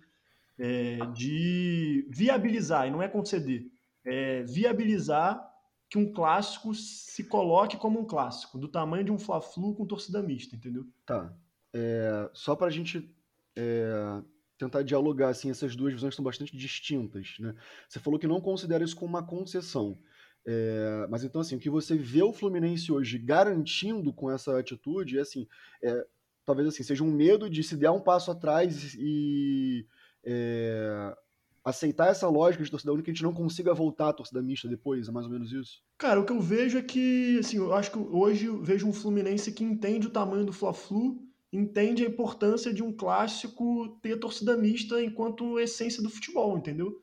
é, 0.57 0.97
de 1.13 2.05
viabilizar 2.09 2.87
e 2.87 2.91
não 2.91 3.01
é 3.01 3.07
conceder, 3.07 3.65
é 4.03 4.43
viabilizar 4.43 5.48
que 5.89 5.97
um 5.97 6.11
clássico 6.11 6.73
se 6.75 7.23
coloque 7.23 7.75
como 7.75 7.99
um 7.99 8.05
clássico 8.05 8.57
do 8.59 8.67
tamanho 8.67 9.03
de 9.03 9.11
um 9.11 9.17
Fla-Flu 9.17 9.73
com 9.73 9.87
torcida 9.87 10.21
mista, 10.21 10.55
entendeu? 10.55 10.85
Tá. 11.05 11.33
É, 11.73 12.29
só 12.33 12.55
para 12.55 12.67
a 12.67 12.71
gente 12.71 13.13
é, 13.55 14.21
tentar 14.57 14.83
dialogar 14.83 15.29
assim 15.29 15.49
essas 15.49 15.75
duas 15.75 15.93
visões 15.93 16.13
são 16.13 16.23
bastante 16.23 16.55
distintas, 16.55 17.35
né? 17.39 17.55
Você 17.87 17.99
falou 17.99 18.19
que 18.19 18.27
não 18.27 18.39
considera 18.39 18.83
isso 18.83 18.95
como 18.95 19.09
uma 19.09 19.25
concessão. 19.25 19.97
É, 20.45 21.07
mas 21.09 21.23
então, 21.23 21.41
assim, 21.41 21.55
o 21.55 21.59
que 21.59 21.69
você 21.69 21.97
vê 21.97 22.21
o 22.21 22.33
Fluminense 22.33 22.91
hoje 22.91 23.17
garantindo 23.17 24.13
com 24.13 24.31
essa 24.31 24.57
atitude 24.59 25.17
é 25.17 25.21
assim, 25.21 25.47
é, 25.83 26.05
talvez 26.45 26.67
assim, 26.67 26.83
seja 26.83 27.03
um 27.03 27.11
medo 27.11 27.49
de 27.49 27.63
se 27.63 27.75
der 27.75 27.91
um 27.91 28.01
passo 28.01 28.31
atrás 28.31 28.95
e 28.95 29.85
é, 30.23 31.15
aceitar 31.63 32.09
essa 32.09 32.27
lógica 32.27 32.63
de 32.63 32.71
torcida 32.71 32.91
única 32.91 33.05
que 33.05 33.11
a 33.11 33.13
gente 33.13 33.23
não 33.23 33.33
consiga 33.33 33.73
voltar 33.73 34.09
à 34.09 34.13
torcida 34.13 34.41
mista 34.41 34.67
depois, 34.67 35.07
é 35.07 35.11
mais 35.11 35.25
ou 35.25 35.31
menos 35.31 35.51
isso? 35.51 35.81
Cara, 35.97 36.19
o 36.19 36.25
que 36.25 36.31
eu 36.31 36.39
vejo 36.39 36.77
é 36.77 36.81
que, 36.81 37.37
assim, 37.39 37.57
eu 37.57 37.73
acho 37.73 37.91
que 37.91 37.99
hoje 37.99 38.45
eu 38.45 38.61
vejo 38.61 38.87
um 38.87 38.93
Fluminense 38.93 39.51
que 39.51 39.63
entende 39.63 40.07
o 40.07 40.11
tamanho 40.11 40.45
do 40.45 40.53
Fla-Flu, 40.53 41.21
entende 41.51 42.05
a 42.05 42.07
importância 42.07 42.73
de 42.73 42.83
um 42.83 42.91
clássico 42.91 43.99
ter 44.01 44.17
torcida 44.17 44.55
mista 44.55 45.01
enquanto 45.01 45.59
essência 45.59 46.01
do 46.01 46.09
futebol, 46.09 46.57
entendeu? 46.57 47.01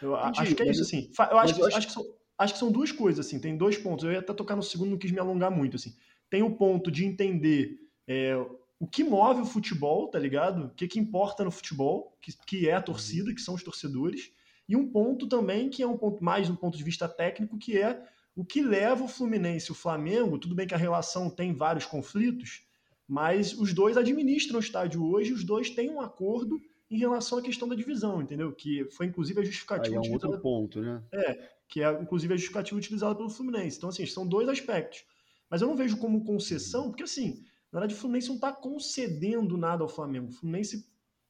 Eu 0.00 0.16
Entendi, 0.16 0.40
acho 0.40 0.54
que 0.54 0.62
é 0.62 0.70
isso, 0.70 0.82
assim. 0.82 1.10
Eu 1.18 1.38
acho, 1.38 1.54
que, 1.54 1.60
eu 1.60 1.66
acho... 1.66 1.76
acho 1.76 1.86
que 1.88 1.92
são 1.92 2.20
acho 2.40 2.54
que 2.54 2.58
são 2.58 2.72
duas 2.72 2.90
coisas, 2.90 3.26
assim, 3.26 3.38
tem 3.38 3.54
dois 3.54 3.76
pontos. 3.76 4.04
Eu 4.04 4.12
ia 4.12 4.20
até 4.20 4.32
tocar 4.32 4.56
no 4.56 4.62
segundo, 4.62 4.90
não 4.90 4.98
quis 4.98 5.12
me 5.12 5.18
alongar 5.18 5.50
muito, 5.50 5.76
assim. 5.76 5.94
Tem 6.30 6.42
o 6.42 6.56
ponto 6.56 6.90
de 6.90 7.04
entender 7.04 7.78
é, 8.08 8.34
o 8.80 8.86
que 8.86 9.04
move 9.04 9.42
o 9.42 9.44
futebol, 9.44 10.08
tá 10.08 10.18
ligado? 10.18 10.64
O 10.64 10.70
que, 10.70 10.88
que 10.88 10.98
importa 10.98 11.44
no 11.44 11.50
futebol, 11.50 12.16
que, 12.18 12.32
que 12.46 12.66
é 12.66 12.72
a 12.72 12.80
torcida, 12.80 13.34
que 13.34 13.42
são 13.42 13.54
os 13.54 13.62
torcedores. 13.62 14.32
E 14.66 14.74
um 14.74 14.90
ponto 14.90 15.28
também, 15.28 15.68
que 15.68 15.82
é 15.82 15.86
um 15.86 15.98
ponto 15.98 16.24
mais 16.24 16.48
um 16.48 16.56
ponto 16.56 16.78
de 16.78 16.82
vista 16.82 17.06
técnico, 17.06 17.58
que 17.58 17.76
é 17.76 18.02
o 18.34 18.42
que 18.42 18.62
leva 18.62 19.04
o 19.04 19.08
Fluminense 19.08 19.68
e 19.68 19.72
o 19.72 19.74
Flamengo, 19.74 20.38
tudo 20.38 20.54
bem 20.54 20.66
que 20.66 20.74
a 20.74 20.78
relação 20.78 21.28
tem 21.28 21.52
vários 21.52 21.84
conflitos, 21.84 22.62
mas 23.06 23.52
os 23.52 23.74
dois 23.74 23.98
administram 23.98 24.56
o 24.56 24.62
estádio 24.62 25.04
hoje, 25.04 25.32
os 25.32 25.44
dois 25.44 25.68
têm 25.68 25.90
um 25.90 26.00
acordo 26.00 26.58
em 26.90 26.96
relação 26.96 27.36
à 27.36 27.42
questão 27.42 27.68
da 27.68 27.74
divisão, 27.74 28.22
entendeu? 28.22 28.50
Que 28.50 28.86
foi 28.92 29.06
inclusive 29.06 29.40
a 29.40 29.44
justificativa. 29.44 30.00
Aí 30.00 30.06
é 30.06 30.10
um 30.10 30.12
outro 30.14 30.40
ponto, 30.40 30.80
né? 30.80 31.02
É, 31.12 31.50
que 31.68 31.82
é 31.82 32.00
inclusive 32.00 32.32
a 32.32 32.36
justificativa 32.36 32.78
utilizada 32.78 33.14
pelo 33.14 33.28
Fluminense. 33.28 33.76
Então, 33.76 33.90
assim, 33.90 34.06
são 34.06 34.26
dois 34.26 34.48
aspectos. 34.48 35.04
Mas 35.50 35.60
eu 35.60 35.68
não 35.68 35.76
vejo 35.76 35.98
como 35.98 36.24
concessão, 36.24 36.88
porque 36.88 37.02
assim, 37.02 37.44
na 37.72 37.78
verdade, 37.78 37.94
o 37.94 38.00
Fluminense 38.00 38.28
não 38.28 38.34
está 38.34 38.52
concedendo 38.52 39.56
nada 39.56 39.82
ao 39.82 39.88
Flamengo. 39.88 40.28
O 40.28 40.32
Fluminense, 40.32 40.88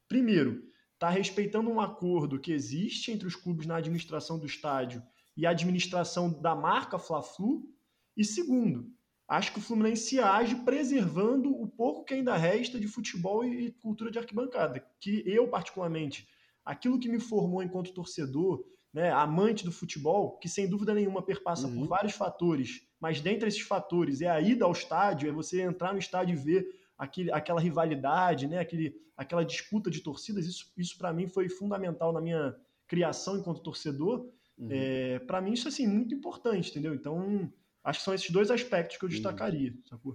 primeiro, 0.09 0.65
está 0.95 1.11
respeitando 1.11 1.71
um 1.71 1.81
acordo 1.81 2.39
que 2.39 2.53
existe 2.53 3.13
entre 3.13 3.27
os 3.27 3.37
clubes 3.37 3.67
na 3.67 3.77
administração 3.77 4.39
do 4.39 4.47
estádio 4.47 5.03
e 5.37 5.47
a 5.47 5.51
administração 5.51 6.31
da 6.41 6.55
marca 6.55 6.99
Fla-Flu. 6.99 7.69
E 8.17 8.25
segundo, 8.25 8.91
acho 9.29 9.53
que 9.53 9.59
o 9.59 9.63
Fluminense 9.63 10.19
age 10.19 10.57
preservando 10.57 11.51
o 11.51 11.69
pouco 11.69 12.05
que 12.05 12.15
ainda 12.15 12.37
resta 12.37 12.81
de 12.81 12.89
futebol 12.89 13.45
e 13.45 13.73
cultura 13.73 14.11
de 14.11 14.19
arquibancada. 14.19 14.85
Que 14.99 15.23
eu, 15.27 15.47
particularmente, 15.49 16.27
aquilo 16.65 16.99
que 16.99 17.09
me 17.09 17.21
formou 17.21 17.63
enquanto 17.63 17.93
torcedor, 17.93 18.65
né, 18.93 19.11
amante 19.11 19.65
do 19.65 19.73
futebol, 19.73 20.39
que 20.39 20.49
sem 20.49 20.69
dúvida 20.69 20.95
nenhuma 20.95 21.23
perpassa 21.23 21.67
uhum. 21.67 21.81
por 21.81 21.89
vários 21.89 22.15
fatores, 22.15 22.83
mas 23.01 23.21
dentre 23.21 23.49
esses 23.49 23.63
fatores 23.63 24.21
é 24.21 24.29
a 24.29 24.41
ida 24.41 24.65
ao 24.65 24.73
estádio, 24.73 25.29
é 25.29 25.33
você 25.33 25.63
entrar 25.63 25.93
no 25.93 25.99
estádio 25.99 26.35
e 26.35 26.37
ver 26.37 26.81
aquele, 26.99 27.33
aquela 27.33 27.61
rivalidade, 27.61 28.47
né, 28.47 28.59
aquele, 28.59 28.95
aquela 29.17 29.45
disputa 29.45 29.91
de 29.91 30.01
torcidas, 30.01 30.47
isso, 30.47 30.71
isso 30.77 30.99
para 30.99 31.13
mim 31.13 31.27
foi 31.27 31.49
fundamental 31.49 32.13
na 32.13 32.21
minha 32.21 32.55
criação 32.87 33.39
enquanto 33.39 33.63
torcedor. 33.63 34.31
Uhum. 34.59 34.69
É, 34.71 35.19
para 35.21 35.41
mim 35.41 35.55
isso 35.55 35.67
é 35.67 35.71
assim, 35.71 35.87
muito 35.87 36.15
importante, 36.15 36.71
entendeu? 36.71 36.95
Então, 36.95 37.51
acho 37.83 38.01
que 38.01 38.05
são 38.05 38.13
esses 38.13 38.31
dois 38.31 38.51
aspectos 38.51 38.99
que 38.99 39.05
eu 39.05 39.09
destacaria, 39.09 39.71
uhum. 40.05 40.15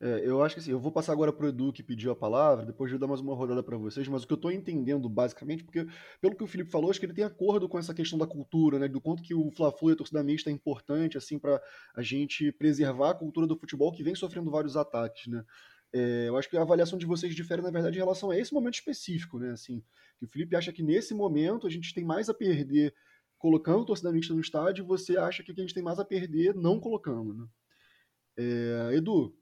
É, 0.00 0.20
eu 0.24 0.42
acho 0.42 0.56
que 0.56 0.60
assim, 0.60 0.72
eu 0.72 0.80
vou 0.80 0.90
passar 0.90 1.12
agora 1.12 1.32
para 1.32 1.46
o 1.46 1.48
Edu 1.48 1.72
que 1.72 1.82
pediu 1.82 2.10
a 2.10 2.16
palavra, 2.16 2.66
depois 2.66 2.90
eu 2.90 2.98
dar 2.98 3.06
mais 3.06 3.20
uma 3.20 3.34
rodada 3.34 3.62
para 3.62 3.76
vocês, 3.76 4.06
mas 4.08 4.24
o 4.24 4.26
que 4.26 4.32
eu 4.32 4.36
estou 4.36 4.50
entendendo 4.50 5.08
basicamente, 5.08 5.62
porque 5.62 5.86
pelo 6.20 6.36
que 6.36 6.42
o 6.42 6.46
Felipe 6.46 6.70
falou, 6.70 6.90
acho 6.90 6.98
que 6.98 7.06
ele 7.06 7.14
tem 7.14 7.24
acordo 7.24 7.68
com 7.68 7.78
essa 7.78 7.94
questão 7.94 8.18
da 8.18 8.26
cultura, 8.26 8.78
né, 8.78 8.88
do 8.88 9.00
quanto 9.00 9.22
que 9.22 9.34
o 9.34 9.50
Fla-Flu 9.52 9.90
e 9.90 9.92
a 9.92 9.96
torcida 9.96 10.22
mista 10.22 10.50
é 10.50 10.52
importante 10.52 11.16
assim 11.16 11.38
para 11.38 11.62
a 11.94 12.02
gente 12.02 12.50
preservar 12.52 13.10
a 13.10 13.14
cultura 13.14 13.46
do 13.46 13.56
futebol 13.56 13.92
que 13.92 14.02
vem 14.02 14.14
sofrendo 14.14 14.50
vários 14.50 14.76
ataques, 14.76 15.28
né? 15.28 15.44
É, 15.92 16.26
eu 16.26 16.36
acho 16.36 16.50
que 16.50 16.56
a 16.56 16.62
avaliação 16.62 16.98
de 16.98 17.06
vocês 17.06 17.32
difere, 17.36 17.62
na 17.62 17.70
verdade, 17.70 17.96
em 17.96 18.00
relação 18.00 18.30
a 18.32 18.36
esse 18.36 18.52
momento 18.52 18.74
específico, 18.74 19.38
né? 19.38 19.52
Assim, 19.52 19.80
que 20.18 20.24
o 20.24 20.28
Felipe 20.28 20.56
acha 20.56 20.72
que 20.72 20.82
nesse 20.82 21.14
momento 21.14 21.68
a 21.68 21.70
gente 21.70 21.94
tem 21.94 22.04
mais 22.04 22.28
a 22.28 22.34
perder 22.34 22.92
colocando 23.38 23.84
torcida 23.84 24.10
mista 24.10 24.34
no 24.34 24.40
estádio, 24.40 24.82
e 24.82 24.86
você 24.86 25.16
acha 25.16 25.44
que 25.44 25.52
a 25.52 25.54
gente 25.54 25.72
tem 25.72 25.82
mais 25.84 26.00
a 26.00 26.04
perder 26.04 26.52
não 26.54 26.80
colocando, 26.80 27.32
né? 27.32 27.46
É, 28.36 28.96
Edu, 28.96 29.36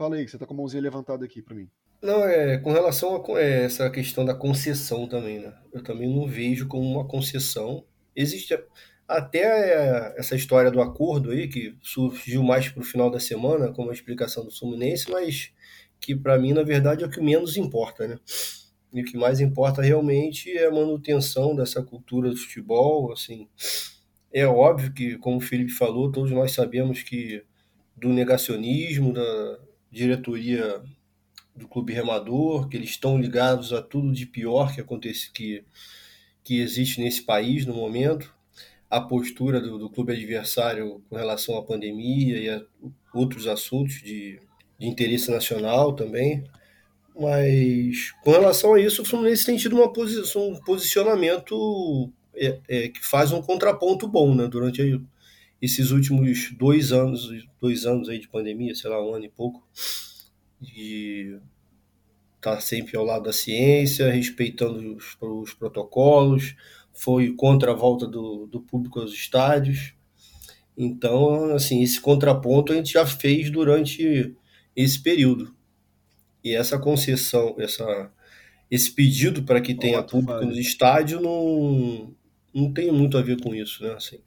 Fala 0.00 0.16
aí, 0.16 0.26
você 0.26 0.38
tá 0.38 0.46
com 0.46 0.54
a 0.54 0.56
mãozinha 0.56 0.82
levantada 0.82 1.26
aqui 1.26 1.42
para 1.42 1.54
mim. 1.54 1.68
Não, 2.00 2.24
é 2.24 2.56
com 2.56 2.72
relação 2.72 3.22
a 3.22 3.38
é, 3.38 3.64
essa 3.64 3.90
questão 3.90 4.24
da 4.24 4.32
concessão 4.34 5.06
também, 5.06 5.40
né? 5.40 5.52
Eu 5.74 5.82
também 5.82 6.08
não 6.08 6.26
vejo 6.26 6.66
como 6.66 6.90
uma 6.90 7.06
concessão. 7.06 7.84
Existe 8.16 8.58
até 9.06 9.40
é, 9.40 10.14
essa 10.16 10.34
história 10.34 10.70
do 10.70 10.80
acordo 10.80 11.32
aí, 11.32 11.48
que 11.48 11.76
surgiu 11.82 12.42
mais 12.42 12.66
para 12.70 12.80
o 12.80 12.84
final 12.84 13.10
da 13.10 13.20
semana, 13.20 13.74
como 13.74 13.90
a 13.90 13.92
explicação 13.92 14.42
do 14.42 14.50
Fluminense, 14.50 15.10
mas 15.10 15.52
que 16.00 16.16
para 16.16 16.38
mim, 16.38 16.54
na 16.54 16.62
verdade, 16.62 17.04
é 17.04 17.06
o 17.06 17.10
que 17.10 17.20
menos 17.20 17.58
importa, 17.58 18.08
né? 18.08 18.18
E 18.94 19.02
o 19.02 19.04
que 19.04 19.18
mais 19.18 19.38
importa 19.38 19.82
realmente 19.82 20.50
é 20.50 20.64
a 20.64 20.72
manutenção 20.72 21.54
dessa 21.54 21.82
cultura 21.82 22.30
do 22.30 22.38
futebol, 22.38 23.12
assim. 23.12 23.50
É 24.32 24.46
óbvio 24.46 24.94
que, 24.94 25.18
como 25.18 25.36
o 25.36 25.42
Felipe 25.42 25.72
falou, 25.72 26.10
todos 26.10 26.30
nós 26.30 26.52
sabemos 26.52 27.02
que 27.02 27.44
do 27.94 28.08
negacionismo, 28.08 29.12
da, 29.12 29.58
diretoria 29.90 30.82
do 31.54 31.68
Clube 31.68 31.92
Remador, 31.92 32.68
que 32.68 32.76
eles 32.76 32.90
estão 32.90 33.18
ligados 33.18 33.72
a 33.72 33.82
tudo 33.82 34.12
de 34.12 34.26
pior 34.26 34.74
que 34.74 34.80
acontece 34.80 35.30
que, 35.32 35.64
que 36.42 36.60
existe 36.60 37.00
nesse 37.00 37.22
país 37.22 37.66
no 37.66 37.74
momento, 37.74 38.34
a 38.88 39.00
postura 39.00 39.60
do, 39.60 39.78
do 39.78 39.90
clube 39.90 40.12
adversário 40.12 41.02
com 41.08 41.16
relação 41.16 41.56
à 41.56 41.62
pandemia 41.62 42.38
e 42.38 42.48
a 42.48 42.62
outros 43.14 43.46
assuntos 43.46 44.02
de, 44.02 44.40
de 44.78 44.86
interesse 44.86 45.30
nacional 45.30 45.92
também. 45.94 46.44
Mas 47.18 48.12
com 48.24 48.30
relação 48.30 48.74
a 48.74 48.80
isso, 48.80 49.02
o 49.02 49.04
Fluminense 49.04 49.44
tem 49.44 49.56
tido 49.56 49.76
uma 49.76 49.92
posição, 49.92 50.48
um 50.48 50.60
posicionamento 50.60 52.10
é, 52.34 52.58
é, 52.68 52.88
que 52.88 53.04
faz 53.04 53.30
um 53.32 53.42
contraponto 53.42 54.08
bom 54.08 54.34
né, 54.34 54.48
durante 54.48 55.00
esses 55.60 55.90
últimos 55.90 56.52
dois 56.52 56.92
anos, 56.92 57.28
dois 57.60 57.84
anos 57.84 58.08
aí 58.08 58.18
de 58.18 58.28
pandemia, 58.28 58.74
sei 58.74 58.90
lá, 58.90 59.04
um 59.04 59.14
ano 59.14 59.24
e 59.26 59.28
pouco, 59.28 59.66
de 60.60 61.38
estar 62.36 62.56
tá 62.56 62.60
sempre 62.60 62.96
ao 62.96 63.04
lado 63.04 63.24
da 63.24 63.32
ciência, 63.32 64.10
respeitando 64.10 64.96
os, 64.96 65.16
os 65.20 65.54
protocolos, 65.54 66.54
foi 66.92 67.32
contra 67.34 67.72
a 67.72 67.74
volta 67.74 68.06
do, 68.06 68.46
do 68.46 68.60
público 68.60 69.00
aos 69.00 69.12
estádios. 69.12 69.94
Então, 70.76 71.54
assim, 71.54 71.82
esse 71.82 72.00
contraponto 72.00 72.72
a 72.72 72.76
gente 72.76 72.92
já 72.92 73.06
fez 73.06 73.50
durante 73.50 74.34
esse 74.74 75.02
período. 75.02 75.54
E 76.42 76.54
essa 76.54 76.78
concessão, 76.78 77.54
essa, 77.58 78.10
esse 78.70 78.90
pedido 78.90 79.42
para 79.42 79.60
que 79.60 79.74
tenha 79.74 80.02
público 80.02 80.44
no 80.44 80.58
estádio 80.58 81.20
não, 81.20 82.14
não 82.54 82.72
tem 82.72 82.90
muito 82.90 83.18
a 83.18 83.22
ver 83.22 83.38
com 83.42 83.54
isso, 83.54 83.82
né? 83.82 83.92
Assim, 83.92 84.20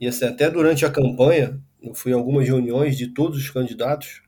e 0.00 0.06
assim, 0.06 0.24
até 0.26 0.50
durante 0.50 0.84
a 0.84 0.90
campanha, 0.90 1.60
eu 1.82 1.94
fui 1.94 2.12
em 2.12 2.14
algumas 2.14 2.46
reuniões 2.46 2.96
de 2.96 3.08
todos 3.08 3.38
os 3.38 3.50
candidatos. 3.50 4.22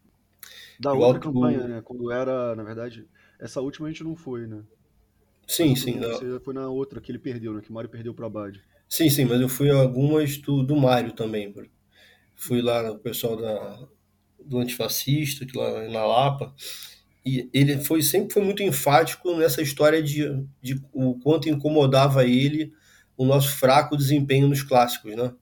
Da 0.81 0.93
outra 0.93 1.21
campanha, 1.21 1.67
né? 1.67 1.83
Quando 1.83 2.11
era, 2.11 2.55
na 2.55 2.63
verdade, 2.63 3.07
essa 3.39 3.61
última 3.61 3.89
a 3.89 3.91
gente 3.91 4.05
não 4.05 4.17
foi, 4.17 4.47
né? 4.47 4.63
Sim, 5.47 5.75
sim. 5.75 5.99
Você 5.99 6.39
foi 6.41 6.55
na 6.55 6.69
outra 6.69 7.01
que 7.01 7.11
ele 7.11 7.19
perdeu, 7.19 7.55
né? 7.55 7.61
Que 7.63 7.71
o 7.71 7.73
Mário 7.73 7.89
perdeu 7.89 8.13
para 8.15 8.27
Abad. 8.27 8.61
Sim, 8.89 9.09
sim, 9.11 9.25
mas 9.25 9.41
eu 9.41 9.49
fui 9.49 9.69
em 9.69 9.73
algumas 9.73 10.39
do, 10.39 10.63
do 10.63 10.77
Mário 10.77 11.13
também. 11.13 11.55
Fui 12.35 12.63
lá 12.63 12.91
o 12.93 12.99
pessoal 12.99 13.37
da, 13.37 13.89
do 14.45 14.59
antifascista, 14.59 15.45
que 15.45 15.57
lá 15.57 15.89
na 15.89 16.07
Lapa. 16.07 16.55
E 17.25 17.49
ele 17.53 17.79
foi 17.81 18.03
sempre 18.03 18.33
foi 18.33 18.43
muito 18.43 18.63
enfático 18.63 19.35
nessa 19.37 19.61
história 19.61 20.03
de, 20.03 20.25
de 20.63 20.81
o 20.93 21.19
quanto 21.19 21.49
incomodava 21.49 22.25
ele 22.25 22.73
o 23.17 23.25
nosso 23.27 23.49
fraco 23.49 23.97
desempenho 23.97 24.49
nos 24.49 24.63
clássicos, 24.63 25.15
né? 25.17 25.35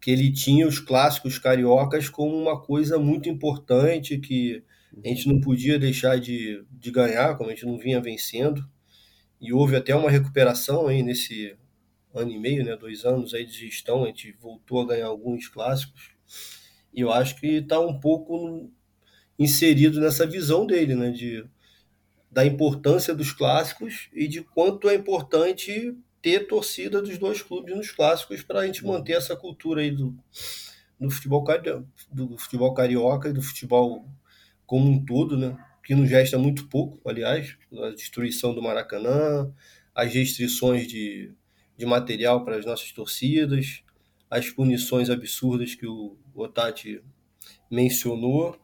Que 0.00 0.10
ele 0.10 0.32
tinha 0.32 0.66
os 0.66 0.78
clássicos 0.78 1.38
cariocas 1.38 2.08
como 2.08 2.36
uma 2.36 2.60
coisa 2.60 2.98
muito 2.98 3.28
importante, 3.28 4.18
que 4.18 4.62
A 5.04 5.08
gente 5.08 5.28
não 5.28 5.40
podia 5.40 5.78
deixar 5.78 6.18
de, 6.20 6.64
de 6.72 6.90
ganhar, 6.90 7.36
como 7.36 7.50
a 7.50 7.54
gente 7.54 7.66
não 7.66 7.78
vinha 7.78 8.00
vencendo. 8.00 8.64
E 9.40 9.52
houve 9.52 9.76
até 9.76 9.94
uma 9.94 10.10
recuperação 10.10 10.88
aí 10.88 11.02
nesse 11.02 11.56
ano 12.14 12.30
e 12.32 12.38
meio, 12.38 12.64
né, 12.64 12.76
dois 12.76 13.04
anos 13.04 13.34
aí 13.34 13.46
de 13.46 13.52
gestão, 13.52 14.04
a 14.04 14.08
gente 14.08 14.32
voltou 14.40 14.82
a 14.82 14.86
ganhar 14.88 15.06
alguns 15.08 15.48
clássicos. 15.48 16.12
E 16.94 17.00
eu 17.00 17.12
acho 17.12 17.36
que 17.40 17.46
está 17.58 17.80
um 17.80 17.98
pouco 18.00 18.70
inserido 19.38 20.00
nessa 20.00 20.26
visão 20.26 20.66
dele, 20.66 20.94
né, 20.94 21.10
de, 21.10 21.44
da 22.30 22.44
importância 22.46 23.14
dos 23.14 23.32
clássicos 23.32 24.08
e 24.12 24.28
de 24.28 24.42
quanto 24.42 24.88
é 24.88 24.94
importante 24.94 25.96
ter 26.20 26.46
torcida 26.46 27.00
dos 27.00 27.18
dois 27.18 27.42
clubes 27.42 27.76
nos 27.76 27.90
clássicos 27.90 28.42
para 28.42 28.60
a 28.60 28.66
gente 28.66 28.84
manter 28.84 29.12
essa 29.12 29.36
cultura 29.36 29.80
aí 29.80 29.90
do, 29.90 30.16
do, 30.98 31.10
futebol, 31.10 31.44
do 32.12 32.38
futebol 32.38 32.74
carioca 32.74 33.28
e 33.28 33.32
do 33.32 33.42
futebol 33.42 34.08
como 34.66 34.90
um 34.90 35.04
todo, 35.04 35.36
né? 35.36 35.56
que 35.88 35.94
nos 35.94 36.10
resta 36.10 36.36
muito 36.36 36.68
pouco, 36.68 37.00
aliás, 37.08 37.56
a 37.72 37.88
destruição 37.88 38.54
do 38.54 38.60
Maracanã, 38.60 39.50
as 39.94 40.12
restrições 40.12 40.86
de, 40.86 41.32
de 41.78 41.86
material 41.86 42.44
para 42.44 42.56
as 42.56 42.66
nossas 42.66 42.92
torcidas, 42.92 43.82
as 44.28 44.50
punições 44.50 45.08
absurdas 45.08 45.74
que 45.74 45.86
o 45.86 46.18
Otati 46.34 47.02
mencionou. 47.70 48.60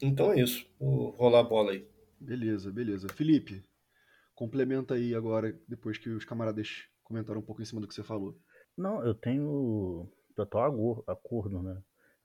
Então 0.00 0.32
é 0.32 0.40
isso, 0.40 0.66
vou 0.80 1.10
rolar 1.10 1.40
a 1.40 1.42
bola 1.42 1.72
aí. 1.72 1.84
Beleza, 2.18 2.72
beleza. 2.72 3.08
Felipe, 3.10 3.62
complementa 4.40 4.94
aí 4.94 5.14
agora, 5.14 5.52
depois 5.68 5.98
que 5.98 6.08
os 6.08 6.24
camaradas 6.24 6.88
comentaram 7.02 7.40
um 7.40 7.44
pouco 7.44 7.60
em 7.60 7.64
cima 7.66 7.78
do 7.78 7.86
que 7.86 7.92
você 7.92 8.02
falou. 8.02 8.34
Não, 8.74 9.04
eu 9.04 9.14
tenho 9.14 10.10
total 10.34 11.04
acordo, 11.06 11.62
né? 11.62 11.82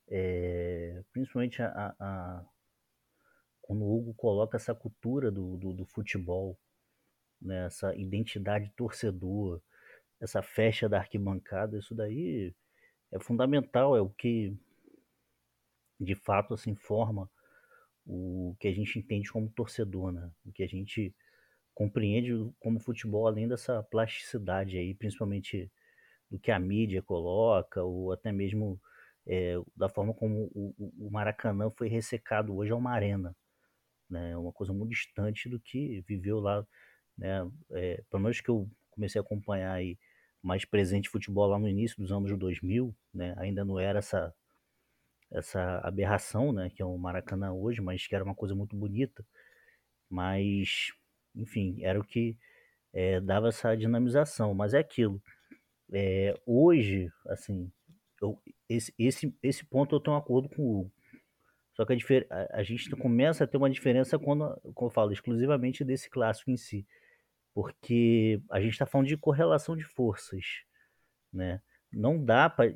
É, 0.07 1.03
principalmente 1.11 1.61
a, 1.61 1.93
a, 1.99 2.45
quando 3.61 3.83
o 3.83 3.97
Hugo 3.97 4.13
coloca 4.13 4.55
essa 4.55 4.73
cultura 4.73 5.29
do, 5.29 5.57
do, 5.57 5.73
do 5.73 5.85
futebol, 5.87 6.57
né? 7.41 7.65
essa 7.65 7.93
identidade 7.93 8.71
torcedor, 8.77 9.61
essa 10.21 10.41
festa 10.41 10.87
da 10.87 10.99
arquibancada, 10.99 11.77
isso 11.77 11.93
daí 11.93 12.55
é 13.11 13.19
fundamental, 13.19 13.93
é 13.97 13.99
o 13.99 14.09
que 14.09 14.57
de 15.99 16.15
fato 16.15 16.53
assim 16.53 16.75
forma 16.75 17.29
o 18.05 18.55
que 18.57 18.69
a 18.69 18.73
gente 18.73 18.99
entende 18.99 19.29
como 19.29 19.49
torcedor, 19.49 20.13
né? 20.13 20.31
O 20.45 20.53
que 20.53 20.63
a 20.63 20.67
gente 20.67 21.13
compreende 21.75 22.31
como 22.59 22.79
futebol 22.79 23.27
além 23.27 23.47
dessa 23.47 23.83
plasticidade 23.83 24.77
aí, 24.77 24.95
principalmente 24.95 25.69
do 26.31 26.39
que 26.39 26.51
a 26.51 26.59
mídia 26.59 27.03
coloca 27.03 27.83
ou 27.83 28.11
até 28.13 28.31
mesmo 28.31 28.81
é, 29.27 29.55
da 29.75 29.89
forma 29.89 30.13
como 30.13 30.49
o, 30.55 30.73
o, 31.07 31.11
Maracanã 31.11 31.69
foi 31.69 31.89
ressecado 31.89 32.55
hoje 32.55 32.71
é 32.71 32.75
uma 32.75 32.91
arena, 32.91 33.35
né? 34.09 34.31
É 34.31 34.37
uma 34.37 34.53
coisa 34.53 34.73
muito 34.73 34.91
distante 34.91 35.49
do 35.49 35.59
que 35.59 36.01
viveu 36.07 36.39
lá, 36.39 36.65
né? 37.17 37.49
É, 37.73 38.03
pelo 38.09 38.23
menos 38.23 38.39
que 38.41 38.49
eu 38.49 38.69
comecei 38.91 39.19
a 39.19 39.23
acompanhar 39.23 39.73
aí 39.73 39.97
mais 40.41 40.63
presente 40.63 41.09
futebol 41.09 41.47
lá 41.47 41.59
no 41.59 41.67
início 41.67 41.97
dos 41.97 42.11
anos 42.11 42.37
2000, 42.37 42.95
né? 43.13 43.35
Ainda 43.37 43.65
não 43.65 43.79
era 43.79 43.99
essa 43.99 44.33
essa 45.31 45.79
aberração, 45.79 46.53
né, 46.53 46.69
que 46.69 46.81
é 46.81 46.85
o 46.85 46.97
Maracanã 46.97 47.51
hoje, 47.51 47.81
mas 47.81 48.07
que 48.07 48.15
era 48.15 48.23
uma 48.23 48.35
coisa 48.35 48.55
muito 48.55 48.75
bonita. 48.75 49.25
Mas, 50.09 50.93
enfim, 51.35 51.77
era 51.81 51.99
o 51.99 52.03
que 52.03 52.37
é, 52.93 53.19
dava 53.19 53.49
essa 53.49 53.75
dinamização. 53.75 54.53
Mas 54.53 54.73
é 54.73 54.79
aquilo. 54.79 55.21
É, 55.91 56.33
hoje, 56.45 57.09
assim, 57.27 57.71
eu, 58.21 58.39
esse, 58.69 58.93
esse, 58.97 59.35
esse 59.43 59.65
ponto 59.65 59.95
eu 59.95 59.99
tenho 59.99 60.15
um 60.15 60.19
acordo 60.19 60.49
com 60.49 60.61
o 60.61 60.79
Hugo. 60.79 60.91
Só 61.73 61.85
que 61.85 61.93
a, 61.93 62.59
a, 62.59 62.63
gente 62.63 62.89
começa 62.91 63.43
a 63.43 63.47
ter 63.47 63.57
uma 63.57 63.69
diferença 63.69 64.17
quando, 64.17 64.55
como 64.73 64.89
eu 64.89 64.93
falo, 64.93 65.11
exclusivamente 65.11 65.83
desse 65.83 66.09
clássico 66.09 66.49
em 66.49 66.57
si. 66.57 66.87
Porque 67.53 68.41
a 68.49 68.61
gente 68.61 68.73
está 68.73 68.85
falando 68.85 69.07
de 69.07 69.17
correlação 69.17 69.75
de 69.75 69.83
forças, 69.83 70.63
né? 71.33 71.61
não 71.95 72.23
dá 72.23 72.49
para 72.49 72.73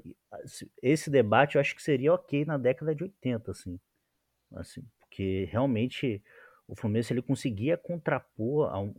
esse 0.82 1.10
debate 1.10 1.56
eu 1.56 1.62
acho 1.62 1.76
que 1.76 1.84
seria 1.84 2.14
ok 2.14 2.46
na 2.46 2.58
década 2.58 2.96
de 2.96 3.04
80 3.04 3.52
assim 3.52 3.80
assim 4.56 4.82
porque 5.00 5.46
realmente 5.52 6.24
o 6.70 6.76
Fluminense 6.76 7.12
ele 7.12 7.22
conseguia 7.22 7.78
contrapor 7.78 8.70
ao, 8.72 8.94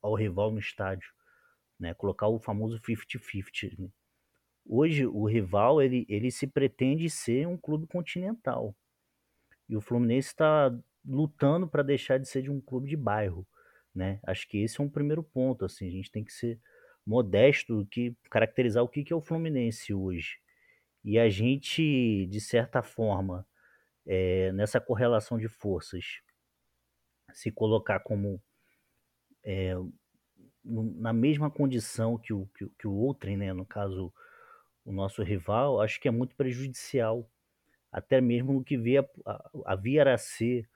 ao, 0.00 0.14
rival 0.14 0.50
no 0.50 0.58
estádio 0.58 1.08
né 1.78 1.92
colocar 1.94 2.28
o 2.28 2.38
famoso 2.38 2.80
50-50 2.80 3.78
né? 3.78 3.88
hoje 4.64 5.06
o 5.06 5.24
rival 5.26 5.82
ele, 5.82 6.06
ele 6.08 6.30
se 6.30 6.46
pretende 6.46 7.10
ser 7.10 7.46
um 7.46 7.56
clube 7.56 7.86
continental 7.86 8.74
e 9.68 9.76
o 9.76 9.80
Fluminense 9.80 10.28
está 10.28 10.72
lutando 11.04 11.68
para 11.68 11.82
deixar 11.82 12.18
de 12.18 12.28
ser 12.28 12.42
de 12.42 12.50
um 12.50 12.60
clube 12.60 12.88
de 12.88 12.96
bairro 12.96 13.46
né 13.94 14.20
acho 14.24 14.48
que 14.48 14.58
esse 14.58 14.80
é 14.80 14.84
um 14.84 14.88
primeiro 14.88 15.22
ponto 15.22 15.64
assim 15.64 15.86
a 15.88 15.90
gente 15.90 16.10
tem 16.10 16.24
que 16.24 16.32
ser 16.32 16.60
modesto 17.06 17.86
que 17.90 18.16
caracterizar 18.30 18.82
o 18.82 18.88
que 18.88 19.12
é 19.12 19.16
o 19.16 19.20
Fluminense 19.20 19.92
hoje. 19.92 20.38
E 21.04 21.18
a 21.18 21.28
gente, 21.28 22.26
de 22.26 22.40
certa 22.40 22.82
forma, 22.82 23.46
é, 24.06 24.52
nessa 24.52 24.80
correlação 24.80 25.38
de 25.38 25.48
forças, 25.48 26.20
se 27.34 27.50
colocar 27.50 28.00
como 28.00 28.40
é, 29.44 29.74
na 30.64 31.12
mesma 31.12 31.50
condição 31.50 32.16
que 32.16 32.32
o, 32.32 32.46
que, 32.56 32.66
que 32.78 32.86
o 32.86 32.94
outro, 32.94 33.30
né, 33.36 33.52
no 33.52 33.66
caso 33.66 34.12
o 34.84 34.92
nosso 34.92 35.22
rival, 35.22 35.80
acho 35.80 36.00
que 36.00 36.08
é 36.08 36.10
muito 36.10 36.34
prejudicial, 36.36 37.28
até 37.90 38.20
mesmo 38.20 38.52
no 38.52 38.64
que 38.64 38.76
via, 38.76 39.08
havia 39.64 40.12
a 40.12 40.18
ser 40.18 40.68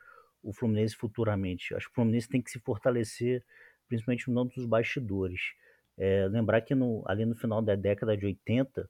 o 0.43 0.53
Fluminense 0.53 0.97
futuramente. 0.97 1.75
Acho 1.75 1.87
que 1.87 1.93
o 1.93 1.95
Fluminense 1.95 2.29
tem 2.29 2.41
que 2.41 2.51
se 2.51 2.59
fortalecer, 2.61 3.45
principalmente 3.89 4.31
no 4.31 4.41
âmbito 4.41 4.61
dos 4.61 4.69
bastidores. 4.69 5.41
É, 5.97 6.27
lembrar 6.29 6.61
que 6.63 6.75
no, 6.75 7.03
ali 7.07 7.25
no 7.27 7.35
final 7.35 7.61
da 7.61 7.75
década 7.75 8.17
de 8.17 8.25
80, 8.25 8.89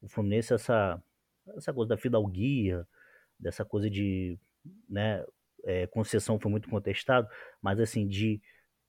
o 0.00 0.08
Fluminense, 0.08 0.54
essa, 0.54 1.00
essa 1.56 1.72
coisa 1.72 1.90
da 1.90 1.96
fidalguia, 1.96 2.86
dessa 3.38 3.64
coisa 3.64 3.90
de 3.90 4.38
né, 4.88 5.24
é, 5.64 5.86
concessão 5.86 6.38
foi 6.38 6.50
muito 6.50 6.68
contestado, 6.68 7.28
mas 7.60 7.80
assim, 7.80 8.06
de 8.06 8.40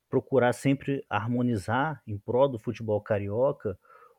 procurar 0.09 0.53
sempre 0.53 1.03
harmonizar 1.09 2.01
em 2.05 2.17
prol 2.17 2.47
do 2.47 2.59
futebol 2.59 3.01
carioca, 3.01 3.77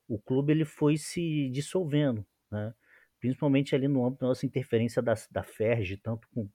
o 0.08 0.18
clube 0.18 0.52
ele 0.52 0.64
foi 0.64 0.96
se 0.96 1.48
dissolvendo, 1.50 2.24
né? 2.50 2.74
principalmente 3.20 3.74
ali 3.74 3.88
no 3.88 4.04
âmbito 4.04 4.20
da 4.20 4.28
nossa 4.28 4.44
interferência 4.44 5.00
da, 5.00 5.14
da 5.30 5.42
FERJ, 5.42 5.96
tanto 5.96 6.28
com, 6.34 6.48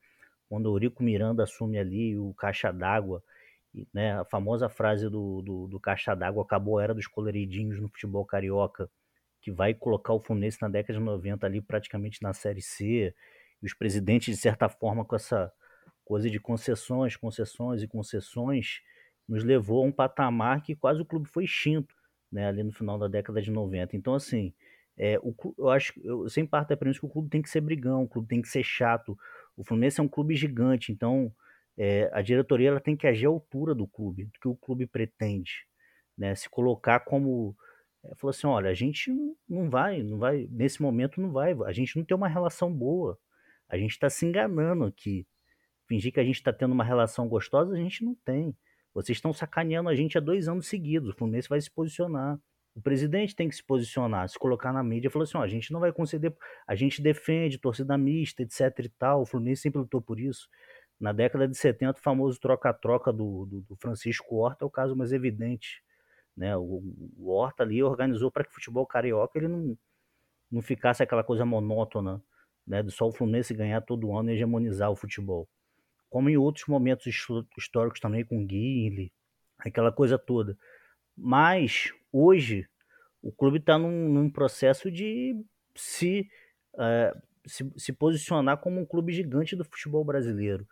quando 0.47 0.67
o 0.67 0.75
Eurico 0.75 1.01
Miranda 1.01 1.43
assume 1.43 1.79
ali 1.79 2.17
o 2.17 2.33
caixa 2.33 2.71
d'água, 2.71 3.23
né, 3.93 4.19
a 4.19 4.25
famosa 4.25 4.67
frase 4.67 5.09
do, 5.09 5.41
do, 5.41 5.67
do 5.67 5.79
caixa 5.79 6.15
d'água 6.15 6.43
acabou 6.43 6.77
a 6.77 6.83
era 6.83 6.93
dos 6.93 7.07
coloridinhos 7.07 7.79
no 7.79 7.87
futebol 7.89 8.25
carioca, 8.25 8.89
que 9.41 9.51
vai 9.51 9.73
colocar 9.73 10.13
o 10.13 10.19
Fluminense 10.19 10.61
na 10.61 10.67
década 10.67 10.99
de 10.99 11.05
90 11.05 11.45
ali 11.45 11.61
praticamente 11.61 12.21
na 12.21 12.33
Série 12.33 12.61
C, 12.61 13.13
e 13.61 13.65
os 13.65 13.73
presidentes, 13.73 14.35
de 14.35 14.41
certa 14.41 14.69
forma, 14.69 15.05
com 15.05 15.15
essa 15.15 15.51
coisa 16.09 16.27
de 16.27 16.39
concessões, 16.39 17.15
concessões 17.15 17.83
e 17.83 17.87
concessões, 17.87 18.81
nos 19.27 19.43
levou 19.43 19.83
a 19.83 19.87
um 19.87 19.91
patamar 19.91 20.63
que 20.63 20.75
quase 20.75 20.99
o 20.99 21.05
clube 21.05 21.29
foi 21.29 21.43
extinto, 21.43 21.93
né, 22.31 22.47
ali 22.47 22.63
no 22.63 22.71
final 22.71 22.97
da 22.97 23.07
década 23.07 23.39
de 23.39 23.51
90. 23.51 23.95
Então, 23.95 24.15
assim, 24.15 24.51
é, 24.97 25.19
o, 25.19 25.35
eu 25.55 25.69
acho, 25.69 25.93
eu 26.03 26.27
sempre 26.27 26.49
parto 26.49 26.69
da 26.69 26.77
premissa 26.77 26.99
que 26.99 27.05
o 27.05 27.09
clube 27.09 27.29
tem 27.29 27.43
que 27.43 27.49
ser 27.49 27.61
brigão, 27.61 28.01
o 28.01 28.07
clube 28.07 28.27
tem 28.27 28.41
que 28.41 28.47
ser 28.47 28.63
chato. 28.63 29.15
O 29.55 29.63
Fluminense 29.63 29.99
é 29.99 30.03
um 30.03 30.07
clube 30.07 30.35
gigante, 30.35 30.91
então 30.91 31.31
é, 31.77 32.09
a 32.11 32.23
diretoria 32.23 32.69
ela 32.69 32.79
tem 32.79 32.97
que 32.97 33.05
agir 33.05 33.27
à 33.27 33.29
altura 33.29 33.75
do 33.75 33.85
clube, 33.85 34.25
do 34.25 34.39
que 34.39 34.47
o 34.47 34.55
clube 34.55 34.87
pretende, 34.87 35.67
né? 36.17 36.33
Se 36.33 36.49
colocar 36.49 37.01
como 37.01 37.55
é, 38.03 38.15
falou 38.15 38.31
assim, 38.31 38.47
olha, 38.47 38.71
a 38.71 38.73
gente 38.73 39.13
não 39.47 39.69
vai, 39.69 40.01
não 40.01 40.17
vai, 40.17 40.47
nesse 40.49 40.81
momento 40.81 41.21
não 41.21 41.31
vai, 41.31 41.55
a 41.67 41.71
gente 41.71 41.95
não 41.95 42.03
tem 42.03 42.17
uma 42.17 42.27
relação 42.27 42.73
boa, 42.73 43.15
a 43.69 43.77
gente 43.77 43.91
está 43.91 44.09
se 44.09 44.25
enganando 44.25 44.85
aqui, 44.85 45.27
fingir 45.89 46.13
que 46.13 46.19
a 46.19 46.23
gente 46.23 46.35
está 46.35 46.53
tendo 46.53 46.71
uma 46.71 46.83
relação 46.83 47.27
gostosa, 47.27 47.73
a 47.73 47.77
gente 47.77 48.05
não 48.05 48.15
tem. 48.23 48.55
Vocês 48.93 49.17
estão 49.17 49.33
sacaneando 49.33 49.89
a 49.89 49.95
gente 49.95 50.17
há 50.17 50.21
dois 50.21 50.47
anos 50.47 50.67
seguidos. 50.67 51.09
O 51.09 51.17
Fluminense 51.17 51.49
vai 51.49 51.59
se 51.59 51.69
posicionar. 51.69 52.39
O 52.75 52.81
presidente 52.81 53.35
tem 53.35 53.49
que 53.49 53.55
se 53.55 53.63
posicionar, 53.63 54.29
se 54.29 54.37
colocar 54.37 54.71
na 54.71 54.83
mídia 54.83 55.07
e 55.07 55.11
falar 55.11 55.23
assim: 55.23 55.37
ó, 55.37 55.41
a 55.41 55.47
gente 55.47 55.73
não 55.73 55.79
vai 55.79 55.91
conceder, 55.91 56.33
a 56.67 56.75
gente 56.75 57.01
defende 57.01 57.57
torcida 57.57 57.97
mista, 57.97 58.43
etc 58.43 58.85
e 58.85 58.89
tal. 58.89 59.23
O 59.23 59.25
Fluminense 59.25 59.63
sempre 59.63 59.79
lutou 59.79 60.01
por 60.01 60.19
isso. 60.19 60.47
Na 60.99 61.11
década 61.11 61.47
de 61.47 61.57
70, 61.57 61.99
o 61.99 62.01
famoso 62.01 62.39
troca-troca 62.39 63.11
do, 63.11 63.45
do, 63.45 63.61
do, 63.61 63.75
Francisco 63.77 64.35
Horta 64.35 64.65
é 64.65 64.67
o 64.67 64.69
caso 64.69 64.95
mais 64.95 65.11
evidente. 65.11 65.81
Né? 66.35 66.55
O, 66.57 66.83
o 67.17 67.29
Horta 67.29 67.63
ali 67.63 67.81
organizou 67.81 68.29
para 68.31 68.43
que 68.43 68.51
o 68.51 68.53
futebol 68.53 68.85
carioca 68.85 69.37
ele 69.39 69.47
não, 69.47 69.77
não 70.51 70.61
ficasse 70.61 71.01
aquela 71.01 71.23
coisa 71.23 71.45
monótona, 71.45 72.21
né? 72.67 72.83
só 72.89 73.07
o 73.07 73.13
Fluminense 73.13 73.53
ganhar 73.53 73.81
todo 73.81 74.15
ano 74.15 74.29
e 74.29 74.33
hegemonizar 74.33 74.91
o 74.91 74.95
futebol. 74.95 75.47
Como 76.09 76.29
em 76.29 76.37
outros 76.37 76.65
momentos 76.67 77.05
históricos 77.57 77.99
também, 77.99 78.25
com 78.25 78.45
Guile, 78.45 79.11
aquela 79.59 79.91
coisa 79.91 80.17
toda. 80.17 80.57
Mas, 81.15 81.91
hoje, 82.11 82.67
o 83.21 83.31
clube 83.31 83.57
está 83.57 83.77
num, 83.77 84.09
num, 84.09 84.29
processo 84.29 84.89
de 84.89 85.35
se, 85.75 86.27
uh, 86.73 87.21
se, 87.45 87.71
se 87.77 87.93
posicionar 87.93 88.57
como 88.57 88.79
um 88.79 88.85
clube 88.85 89.11
gigante 89.11 89.55
do 89.55 89.65
futebol 89.65 90.03
brasileiro. 90.03 90.65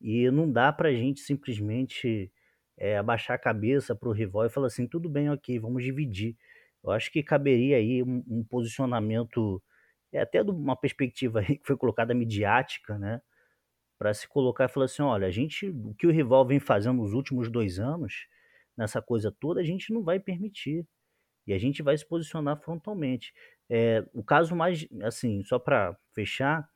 E 0.00 0.30
não 0.30 0.50
dá 0.50 0.72
para 0.72 0.88
a 0.88 0.92
gente 0.92 1.20
simplesmente 1.20 2.30
é, 2.76 2.98
abaixar 2.98 3.36
a 3.36 3.38
cabeça 3.38 3.94
para 3.94 4.08
o 4.08 4.12
rival 4.12 4.46
e 4.46 4.50
falar 4.50 4.66
assim, 4.66 4.86
tudo 4.86 5.08
bem, 5.08 5.30
ok, 5.30 5.58
vamos 5.60 5.84
dividir. 5.84 6.36
Eu 6.82 6.90
acho 6.90 7.12
que 7.12 7.22
caberia 7.22 7.76
aí 7.76 8.02
um, 8.02 8.24
um 8.28 8.44
posicionamento, 8.44 9.62
é, 10.12 10.20
até 10.20 10.42
de 10.42 10.50
uma 10.50 10.76
perspectiva 10.76 11.42
que 11.44 11.60
foi 11.62 11.76
colocada 11.76 12.12
midiática, 12.12 12.98
né? 12.98 13.20
Para 14.02 14.12
se 14.12 14.26
colocar 14.26 14.64
e 14.64 14.68
falar 14.68 14.86
assim, 14.86 15.00
olha, 15.00 15.28
a 15.28 15.30
gente, 15.30 15.68
o 15.68 15.94
que 15.94 16.08
o 16.08 16.10
rival 16.10 16.44
vem 16.44 16.58
fazendo 16.58 16.96
nos 16.96 17.12
últimos 17.12 17.48
dois 17.48 17.78
anos, 17.78 18.26
nessa 18.76 19.00
coisa 19.00 19.30
toda, 19.30 19.60
a 19.60 19.62
gente 19.64 19.92
não 19.92 20.02
vai 20.02 20.18
permitir. 20.18 20.84
E 21.46 21.52
a 21.52 21.58
gente 21.58 21.84
vai 21.84 21.96
se 21.96 22.04
posicionar 22.04 22.56
frontalmente. 22.56 23.32
É, 23.70 24.04
o 24.12 24.24
caso 24.24 24.56
mais, 24.56 24.88
assim, 25.04 25.44
só 25.44 25.56
para 25.56 25.96
fechar, 26.12 26.68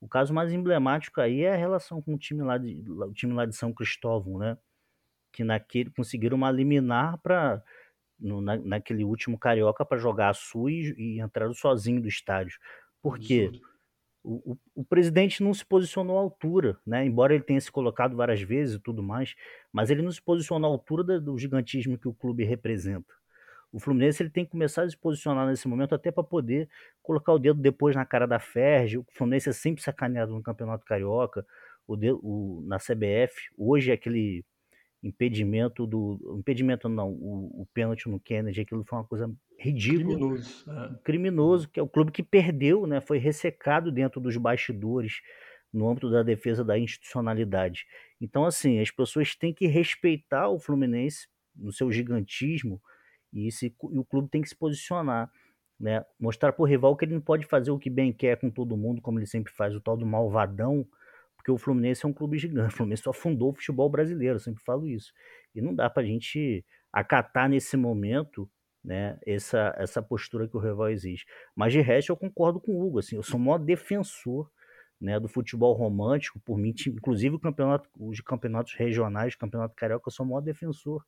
o 0.00 0.08
caso 0.08 0.32
mais 0.32 0.54
emblemático 0.54 1.20
aí 1.20 1.42
é 1.42 1.52
a 1.52 1.56
relação 1.56 2.00
com 2.00 2.14
o 2.14 2.18
time 2.18 2.42
lá 2.42 2.56
de, 2.56 2.82
o 2.88 3.12
time 3.12 3.34
lá 3.34 3.44
de 3.44 3.54
São 3.54 3.74
Cristóvão, 3.74 4.38
né? 4.38 4.56
Que 5.34 5.44
naquele, 5.44 5.90
conseguiram 5.90 6.38
uma 6.38 6.50
liminar 6.50 7.18
para 7.18 7.62
na, 8.18 8.56
naquele 8.56 9.04
último 9.04 9.38
carioca 9.38 9.84
para 9.84 9.98
jogar 9.98 10.30
a 10.30 10.34
Sul 10.34 10.70
e, 10.70 10.94
e 10.96 11.20
entraram 11.20 11.52
sozinho 11.52 12.00
do 12.00 12.08
estádio. 12.08 12.58
Por 13.02 13.18
quê? 13.18 13.50
O, 14.22 14.58
o, 14.74 14.84
presidente 14.84 15.42
não 15.42 15.54
se 15.54 15.64
posicionou 15.64 16.18
à 16.18 16.20
altura, 16.20 16.78
né? 16.86 17.04
Embora 17.06 17.34
ele 17.34 17.42
tenha 17.42 17.60
se 17.60 17.72
colocado 17.72 18.14
várias 18.14 18.42
vezes 18.42 18.76
e 18.76 18.78
tudo 18.78 19.02
mais, 19.02 19.34
mas 19.72 19.90
ele 19.90 20.02
não 20.02 20.12
se 20.12 20.20
posicionou 20.20 20.70
à 20.70 20.74
altura 20.74 21.02
do, 21.02 21.20
do 21.20 21.38
gigantismo 21.38 21.96
que 21.96 22.06
o 22.06 22.12
clube 22.12 22.44
representa. 22.44 23.14
O 23.72 23.78
Fluminense 23.78 24.22
ele 24.22 24.30
tem 24.30 24.44
que 24.44 24.50
começar 24.50 24.82
a 24.82 24.90
se 24.90 24.96
posicionar 24.96 25.46
nesse 25.46 25.66
momento 25.68 25.94
até 25.94 26.10
para 26.10 26.24
poder 26.24 26.68
colocar 27.02 27.32
o 27.32 27.38
dedo 27.38 27.60
depois 27.60 27.94
na 27.94 28.04
cara 28.04 28.26
da 28.26 28.38
Ferge. 28.38 28.98
O 28.98 29.06
Fluminense 29.12 29.48
é 29.48 29.52
sempre 29.52 29.82
sacaneado 29.82 30.34
no 30.34 30.42
Campeonato 30.42 30.84
Carioca, 30.84 31.46
o, 31.86 31.94
o 32.22 32.62
na 32.66 32.78
CBF. 32.78 33.34
Hoje 33.56 33.90
é 33.90 33.94
aquele 33.94 34.44
impedimento 35.02 35.86
do. 35.86 36.36
Impedimento 36.38 36.88
não, 36.88 37.10
o, 37.10 37.62
o 37.62 37.66
pênalti 37.72 38.08
no 38.08 38.20
Kennedy, 38.20 38.60
aquilo 38.60 38.84
foi 38.84 38.98
uma 38.98 39.06
coisa 39.06 39.32
ridícula. 39.58 40.16
Criminoso. 40.16 40.70
É. 40.70 40.94
Criminoso, 41.04 41.68
que 41.68 41.80
é 41.80 41.82
o 41.82 41.88
clube 41.88 42.12
que 42.12 42.22
perdeu, 42.22 42.86
né? 42.86 43.00
Foi 43.00 43.18
ressecado 43.18 43.90
dentro 43.90 44.20
dos 44.20 44.36
bastidores 44.36 45.20
no 45.72 45.88
âmbito 45.88 46.10
da 46.10 46.22
defesa 46.22 46.64
da 46.64 46.78
institucionalidade. 46.78 47.86
Então, 48.20 48.44
assim, 48.44 48.80
as 48.80 48.90
pessoas 48.90 49.34
têm 49.34 49.54
que 49.54 49.66
respeitar 49.66 50.48
o 50.48 50.58
Fluminense 50.58 51.28
no 51.54 51.72
seu 51.72 51.90
gigantismo 51.90 52.80
e, 53.32 53.46
esse, 53.46 53.66
e 53.66 53.98
o 53.98 54.04
clube 54.04 54.28
tem 54.28 54.42
que 54.42 54.48
se 54.48 54.56
posicionar. 54.56 55.30
Né? 55.78 56.04
Mostrar 56.18 56.52
para 56.52 56.62
o 56.62 56.66
rival 56.66 56.94
que 56.96 57.04
ele 57.04 57.14
não 57.14 57.20
pode 57.22 57.46
fazer 57.46 57.70
o 57.70 57.78
que 57.78 57.88
bem 57.88 58.12
quer 58.12 58.38
com 58.38 58.50
todo 58.50 58.76
mundo, 58.76 59.00
como 59.00 59.18
ele 59.18 59.26
sempre 59.26 59.52
faz, 59.52 59.74
o 59.74 59.80
tal 59.80 59.96
do 59.96 60.04
malvadão, 60.04 60.86
porque 61.40 61.50
o 61.50 61.56
Fluminense 61.56 62.04
é 62.04 62.08
um 62.08 62.12
clube 62.12 62.38
gigante. 62.38 62.74
O 62.74 62.76
Fluminense 62.76 63.02
só 63.02 63.14
fundou 63.14 63.50
o 63.50 63.54
futebol 63.54 63.88
brasileiro, 63.88 64.36
eu 64.36 64.40
sempre 64.40 64.62
falo 64.62 64.86
isso. 64.86 65.10
E 65.54 65.62
não 65.62 65.74
dá 65.74 65.88
para 65.88 66.02
a 66.02 66.06
gente 66.06 66.62
acatar 66.92 67.48
nesse 67.48 67.78
momento 67.78 68.48
né, 68.84 69.18
essa, 69.26 69.74
essa 69.78 70.02
postura 70.02 70.46
que 70.46 70.56
o 70.56 70.60
rival 70.60 70.90
exige. 70.90 71.24
Mas 71.56 71.72
de 71.72 71.80
resto 71.80 72.12
eu 72.12 72.16
concordo 72.16 72.60
com 72.60 72.72
o 72.72 72.86
Hugo, 72.86 72.98
assim, 72.98 73.16
eu 73.16 73.22
sou 73.22 73.40
o 73.40 73.42
maior 73.42 73.58
defensor 73.58 74.50
né, 75.00 75.18
do 75.18 75.28
futebol 75.28 75.72
romântico, 75.72 76.38
por 76.40 76.58
mim, 76.58 76.74
inclusive 76.86 77.38
campeonato, 77.38 77.88
os 77.98 78.20
campeonatos 78.20 78.74
regionais, 78.74 79.34
campeonato 79.34 79.74
carioca, 79.74 80.08
eu 80.08 80.12
sou 80.12 80.26
o 80.26 80.28
maior 80.28 80.42
defensor 80.42 81.02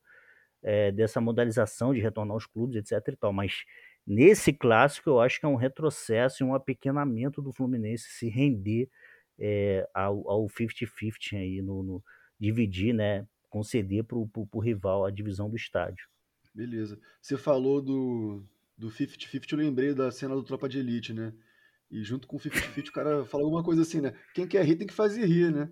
é, 0.63 0.91
dessa 0.91 1.21
modalização 1.21 1.93
de 1.93 1.99
retornar 1.99 2.33
aos 2.33 2.47
clubes, 2.47 2.77
etc. 2.77 3.07
E 3.13 3.15
tal. 3.17 3.31
Mas 3.31 3.63
nesse 4.05 4.51
clássico 4.51 5.11
eu 5.11 5.19
acho 5.19 5.39
que 5.39 5.45
é 5.45 5.49
um 5.49 5.55
retrocesso 5.55 6.41
e 6.41 6.45
um 6.45 6.55
apequenamento 6.55 7.39
do 7.39 7.53
Fluminense 7.53 8.05
se 8.09 8.29
render 8.29 8.89
é, 9.39 9.87
ao 9.93 10.47
50-50 10.47 11.33
aí, 11.33 11.61
no, 11.61 11.83
no, 11.83 12.03
dividir, 12.39 12.93
né, 12.93 13.27
conceder 13.49 14.03
para 14.03 14.17
o 14.17 14.59
rival 14.59 15.05
a 15.05 15.11
divisão 15.11 15.49
do 15.49 15.55
estádio. 15.55 16.07
Beleza. 16.53 16.99
Você 17.21 17.37
falou 17.37 17.81
do, 17.81 18.43
do 18.77 18.89
50-50, 18.89 19.51
eu 19.51 19.57
lembrei 19.57 19.93
da 19.93 20.11
cena 20.11 20.35
do 20.35 20.43
Tropa 20.43 20.69
de 20.69 20.79
Elite, 20.79 21.13
né? 21.13 21.33
E 21.89 22.03
junto 22.03 22.27
com 22.27 22.37
o 22.37 22.39
50-50 22.39 22.89
o 22.89 22.91
cara 22.91 23.25
falou 23.25 23.45
alguma 23.45 23.63
coisa 23.63 23.81
assim, 23.81 24.01
né? 24.01 24.13
Quem 24.33 24.47
quer 24.47 24.65
rir 24.65 24.75
tem 24.75 24.87
que 24.87 24.93
fazer 24.93 25.25
rir, 25.25 25.51
né? 25.51 25.69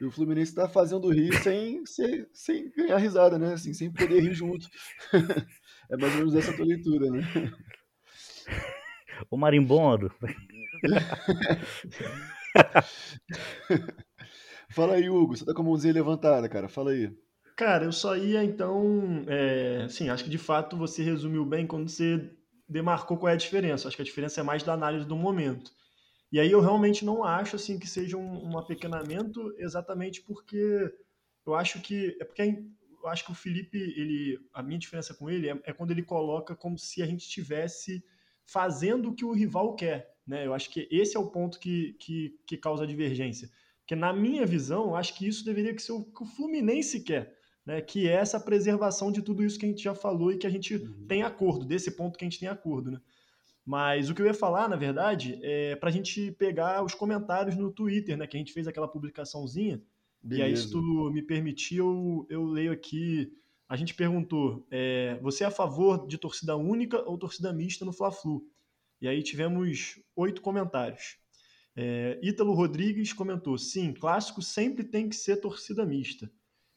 E 0.00 0.04
o 0.04 0.10
Fluminense 0.10 0.50
está 0.50 0.68
fazendo 0.68 1.10
rir 1.10 1.32
sem, 1.42 1.84
sem, 1.86 2.26
sem 2.32 2.70
ganhar 2.72 2.96
risada, 2.96 3.38
né? 3.38 3.54
Assim, 3.54 3.72
sem 3.72 3.92
poder 3.92 4.20
rir 4.20 4.34
junto. 4.34 4.66
é 5.90 5.96
mais 5.96 6.12
ou 6.14 6.18
menos 6.18 6.34
essa 6.34 6.54
tua 6.54 6.66
leitura, 6.66 7.10
né? 7.10 7.22
O 9.30 9.36
marimbondo. 9.36 10.12
Fala 14.70 14.94
aí, 14.94 15.08
Hugo. 15.08 15.36
Você 15.36 15.44
tá 15.44 15.54
com 15.54 15.62
a 15.62 15.64
mãozinha 15.64 15.94
levantada, 15.94 16.48
cara. 16.48 16.68
Fala 16.68 16.90
aí. 16.92 17.10
Cara, 17.56 17.84
eu 17.84 17.92
só 17.92 18.16
ia 18.16 18.42
então. 18.42 19.24
É, 19.28 19.86
sim, 19.88 20.08
acho 20.08 20.24
que 20.24 20.30
de 20.30 20.38
fato 20.38 20.76
você 20.76 21.02
resumiu 21.02 21.44
bem 21.44 21.66
quando 21.66 21.88
você 21.88 22.30
demarcou 22.68 23.16
qual 23.18 23.30
é 23.30 23.34
a 23.34 23.36
diferença. 23.36 23.88
Acho 23.88 23.96
que 23.96 24.02
a 24.02 24.06
diferença 24.06 24.40
é 24.40 24.44
mais 24.44 24.62
da 24.62 24.72
análise 24.72 25.06
do 25.06 25.16
momento. 25.16 25.70
E 26.30 26.40
aí 26.40 26.50
eu 26.50 26.60
realmente 26.60 27.04
não 27.04 27.24
acho 27.24 27.56
assim 27.56 27.78
que 27.78 27.86
seja 27.86 28.16
um, 28.16 28.52
um 28.52 28.58
apequenamento, 28.58 29.54
exatamente 29.58 30.22
porque 30.22 30.90
eu 31.44 31.54
acho 31.54 31.80
que 31.80 32.16
é 32.20 32.24
porque 32.24 32.64
eu 33.02 33.08
acho 33.08 33.24
que 33.24 33.32
o 33.32 33.34
Felipe, 33.34 33.76
ele, 33.76 34.38
a 34.54 34.62
minha 34.62 34.78
diferença 34.78 35.12
com 35.12 35.28
ele 35.28 35.50
é, 35.50 35.60
é 35.64 35.72
quando 35.72 35.90
ele 35.90 36.02
coloca 36.02 36.54
como 36.54 36.78
se 36.78 37.02
a 37.02 37.06
gente 37.06 37.22
estivesse 37.22 38.02
fazendo 38.46 39.10
o 39.10 39.14
que 39.14 39.24
o 39.24 39.32
rival 39.32 39.74
quer, 39.74 40.14
né? 40.26 40.46
Eu 40.46 40.54
acho 40.54 40.70
que 40.70 40.88
esse 40.90 41.16
é 41.16 41.20
o 41.20 41.30
ponto 41.30 41.58
que, 41.58 41.94
que, 41.94 42.38
que 42.46 42.56
causa 42.56 42.86
divergência. 42.86 43.50
Porque 43.80 43.96
na 43.96 44.12
minha 44.12 44.46
visão, 44.46 44.84
eu 44.84 44.96
acho 44.96 45.14
que 45.14 45.26
isso 45.26 45.44
deveria 45.44 45.76
ser 45.78 45.92
o 45.92 46.04
que 46.04 46.22
o 46.22 46.26
Fluminense 46.26 47.00
quer, 47.00 47.36
né? 47.66 47.80
Que 47.80 48.08
é 48.08 48.12
essa 48.12 48.38
preservação 48.38 49.10
de 49.10 49.22
tudo 49.22 49.42
isso 49.44 49.58
que 49.58 49.66
a 49.66 49.68
gente 49.68 49.82
já 49.82 49.94
falou 49.94 50.32
e 50.32 50.38
que 50.38 50.46
a 50.46 50.50
gente 50.50 50.76
uhum. 50.76 51.06
tem 51.06 51.22
acordo, 51.22 51.64
desse 51.64 51.90
ponto 51.90 52.18
que 52.18 52.24
a 52.24 52.28
gente 52.28 52.40
tem 52.40 52.48
acordo, 52.48 52.92
né? 52.92 53.00
Mas 53.64 54.10
o 54.10 54.14
que 54.14 54.20
eu 54.20 54.26
ia 54.26 54.34
falar, 54.34 54.68
na 54.68 54.76
verdade, 54.76 55.38
é 55.42 55.76
para 55.76 55.88
a 55.88 55.92
gente 55.92 56.32
pegar 56.32 56.84
os 56.84 56.94
comentários 56.94 57.56
no 57.56 57.70
Twitter, 57.70 58.16
né? 58.16 58.26
Que 58.26 58.36
a 58.36 58.40
gente 58.40 58.52
fez 58.52 58.66
aquela 58.66 58.88
publicaçãozinha. 58.88 59.80
Beleza. 60.22 60.48
E 60.48 60.50
aí, 60.50 60.56
se 60.56 60.70
tu 60.70 61.10
me 61.12 61.22
permitir, 61.22 61.78
eu, 61.78 62.26
eu 62.28 62.44
leio 62.44 62.72
aqui. 62.72 63.32
A 63.68 63.76
gente 63.76 63.94
perguntou: 63.94 64.66
é, 64.70 65.18
você 65.22 65.44
é 65.44 65.46
a 65.46 65.50
favor 65.50 66.06
de 66.06 66.18
torcida 66.18 66.56
única 66.56 67.08
ou 67.08 67.16
torcida 67.16 67.52
mista 67.52 67.84
no 67.84 67.92
Fla-Flu? 67.92 68.44
E 69.02 69.08
aí 69.08 69.20
tivemos 69.20 69.98
oito 70.14 70.40
comentários. 70.40 71.16
É, 71.74 72.20
Ítalo 72.22 72.54
Rodrigues 72.54 73.12
comentou: 73.12 73.58
sim, 73.58 73.92
clássico 73.92 74.40
sempre 74.40 74.84
tem 74.84 75.08
que 75.08 75.16
ser 75.16 75.38
torcida 75.38 75.84
mista. 75.84 76.30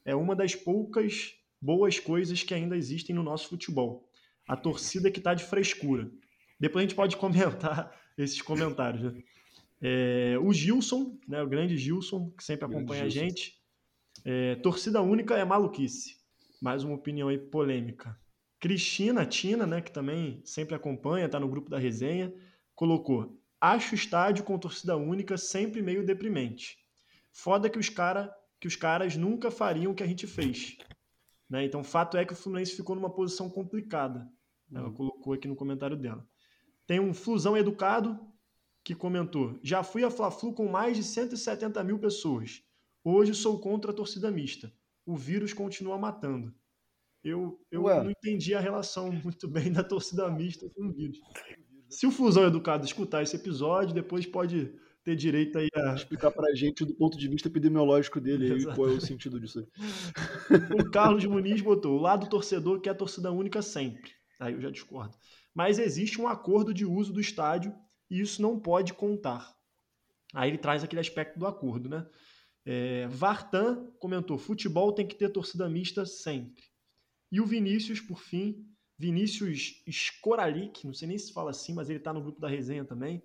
É 0.03 0.15
uma 0.15 0.35
das 0.35 0.55
poucas 0.55 1.35
boas 1.61 1.99
coisas 1.99 2.41
que 2.41 2.55
ainda 2.55 2.75
existem 2.75 3.15
no 3.15 3.21
nosso 3.21 3.47
futebol. 3.47 4.09
A 4.47 4.57
torcida 4.57 5.11
que 5.11 5.19
está 5.19 5.35
de 5.35 5.43
frescura. 5.43 6.11
Depois 6.59 6.83
a 6.83 6.87
gente 6.87 6.95
pode 6.95 7.15
comentar 7.17 7.95
esses 8.17 8.41
comentários. 8.41 9.03
Né? 9.03 9.23
É, 9.79 10.35
o 10.41 10.51
Gilson, 10.51 11.19
né, 11.27 11.43
o 11.43 11.47
grande 11.47 11.77
Gilson, 11.77 12.31
que 12.31 12.43
sempre 12.43 12.65
acompanha 12.65 13.03
a 13.03 13.09
gente. 13.09 13.61
É, 14.23 14.55
torcida 14.55 14.99
única 14.99 15.37
é 15.37 15.45
maluquice. 15.45 16.15
Mais 16.59 16.83
uma 16.83 16.95
opinião 16.95 17.27
aí 17.27 17.37
polêmica. 17.37 18.19
Cristina 18.65 19.27
Tina, 19.27 19.67
né, 19.67 19.79
que 19.79 19.91
também 19.91 20.41
sempre 20.43 20.73
acompanha, 20.73 21.27
está 21.27 21.39
no 21.39 21.47
grupo 21.47 21.69
da 21.69 21.77
resenha, 21.77 22.33
colocou: 22.73 23.39
Acho 23.61 23.91
o 23.91 23.95
estádio 23.95 24.43
com 24.43 24.57
torcida 24.57 24.97
única 24.97 25.37
sempre 25.37 25.83
meio 25.83 26.03
deprimente. 26.03 26.79
Foda 27.31 27.69
que 27.69 27.77
os, 27.77 27.89
cara, 27.89 28.35
que 28.59 28.67
os 28.67 28.75
caras 28.75 29.15
nunca 29.15 29.51
fariam 29.51 29.91
o 29.91 29.95
que 29.95 30.01
a 30.01 30.07
gente 30.07 30.25
fez. 30.25 30.79
Né? 31.47 31.63
Então, 31.63 31.81
o 31.81 31.83
fato 31.83 32.17
é 32.17 32.25
que 32.25 32.33
o 32.33 32.35
Fluminense 32.35 32.75
ficou 32.75 32.95
numa 32.95 33.13
posição 33.13 33.51
complicada. 33.51 34.27
Ela 34.73 34.87
uhum. 34.87 34.93
colocou 34.95 35.33
aqui 35.33 35.47
no 35.47 35.55
comentário 35.55 35.95
dela. 35.95 36.27
Tem 36.87 36.99
um 36.99 37.13
Flusão 37.13 37.55
Educado 37.55 38.19
que 38.83 38.95
comentou: 38.95 39.59
Já 39.61 39.83
fui 39.83 40.03
a 40.03 40.09
Fla-Flu 40.09 40.55
com 40.55 40.67
mais 40.67 40.97
de 40.97 41.03
170 41.03 41.83
mil 41.83 41.99
pessoas. 41.99 42.63
Hoje 43.03 43.35
sou 43.35 43.59
contra 43.59 43.91
a 43.91 43.93
torcida 43.93 44.31
mista. 44.31 44.73
O 45.05 45.15
vírus 45.15 45.53
continua 45.53 45.99
matando. 45.99 46.51
Eu, 47.25 47.59
eu 47.71 47.81
não 47.81 48.11
entendi 48.11 48.53
a 48.53 48.59
relação 48.59 49.11
muito 49.23 49.47
bem 49.47 49.71
da 49.71 49.83
torcida 49.83 50.29
mista 50.29 50.69
com 50.69 50.87
o 50.87 50.93
vírus. 50.93 51.19
Se 51.89 52.05
o 52.05 52.11
Fusão 52.11 52.45
Educado 52.45 52.85
escutar 52.85 53.23
esse 53.23 53.35
episódio, 53.35 53.93
depois 53.93 54.25
pode 54.25 54.73
ter 55.03 55.15
direito 55.15 55.57
aí 55.57 55.67
a. 55.75 55.95
Explicar 55.95 56.31
pra 56.31 56.53
gente 56.53 56.85
do 56.85 56.95
ponto 56.95 57.17
de 57.17 57.27
vista 57.27 57.47
epidemiológico 57.47 58.19
dele 58.19 58.53
aí, 58.53 58.65
qual 58.75 58.89
é 58.89 58.93
o 58.93 59.01
sentido 59.01 59.39
disso 59.39 59.59
aí. 59.59 60.57
O 60.79 60.91
Carlos 60.91 61.25
Muniz 61.25 61.61
botou: 61.61 61.97
o 61.97 62.01
lado 62.01 62.29
torcedor 62.29 62.79
quer 62.79 62.91
a 62.91 62.95
torcida 62.95 63.31
única 63.31 63.61
sempre. 63.61 64.11
Aí 64.39 64.53
eu 64.53 64.61
já 64.61 64.69
discordo 64.69 65.15
mas 65.55 65.79
existe 65.79 66.19
um 66.19 66.27
acordo 66.27 66.73
de 66.73 66.85
uso 66.85 67.13
do 67.13 67.21
estádio 67.21 67.73
e 68.11 68.19
isso 68.19 68.41
não 68.41 68.59
pode 68.59 68.93
contar. 68.93 69.55
Aí 70.33 70.49
ele 70.49 70.57
traz 70.57 70.83
aquele 70.83 70.99
aspecto 70.99 71.39
do 71.39 71.47
acordo, 71.47 71.87
né? 71.87 72.05
É, 72.65 73.07
Vartan 73.07 73.89
comentou: 73.97 74.37
futebol 74.37 74.91
tem 74.91 75.07
que 75.07 75.15
ter 75.15 75.29
torcida 75.29 75.69
mista 75.69 76.05
sempre. 76.05 76.61
E 77.31 77.41
o 77.41 77.45
Vinícius, 77.45 77.99
por 77.99 78.19
fim, 78.19 78.65
Vinícius 78.97 79.83
Skoralik, 79.87 80.85
não 80.85 80.93
sei 80.93 81.07
nem 81.07 81.17
se 81.17 81.33
fala 81.33 81.51
assim, 81.51 81.73
mas 81.73 81.89
ele 81.89 81.99
está 81.99 82.13
no 82.13 82.21
grupo 82.21 82.39
da 82.39 82.47
resenha 82.47 82.85
também. 82.85 83.23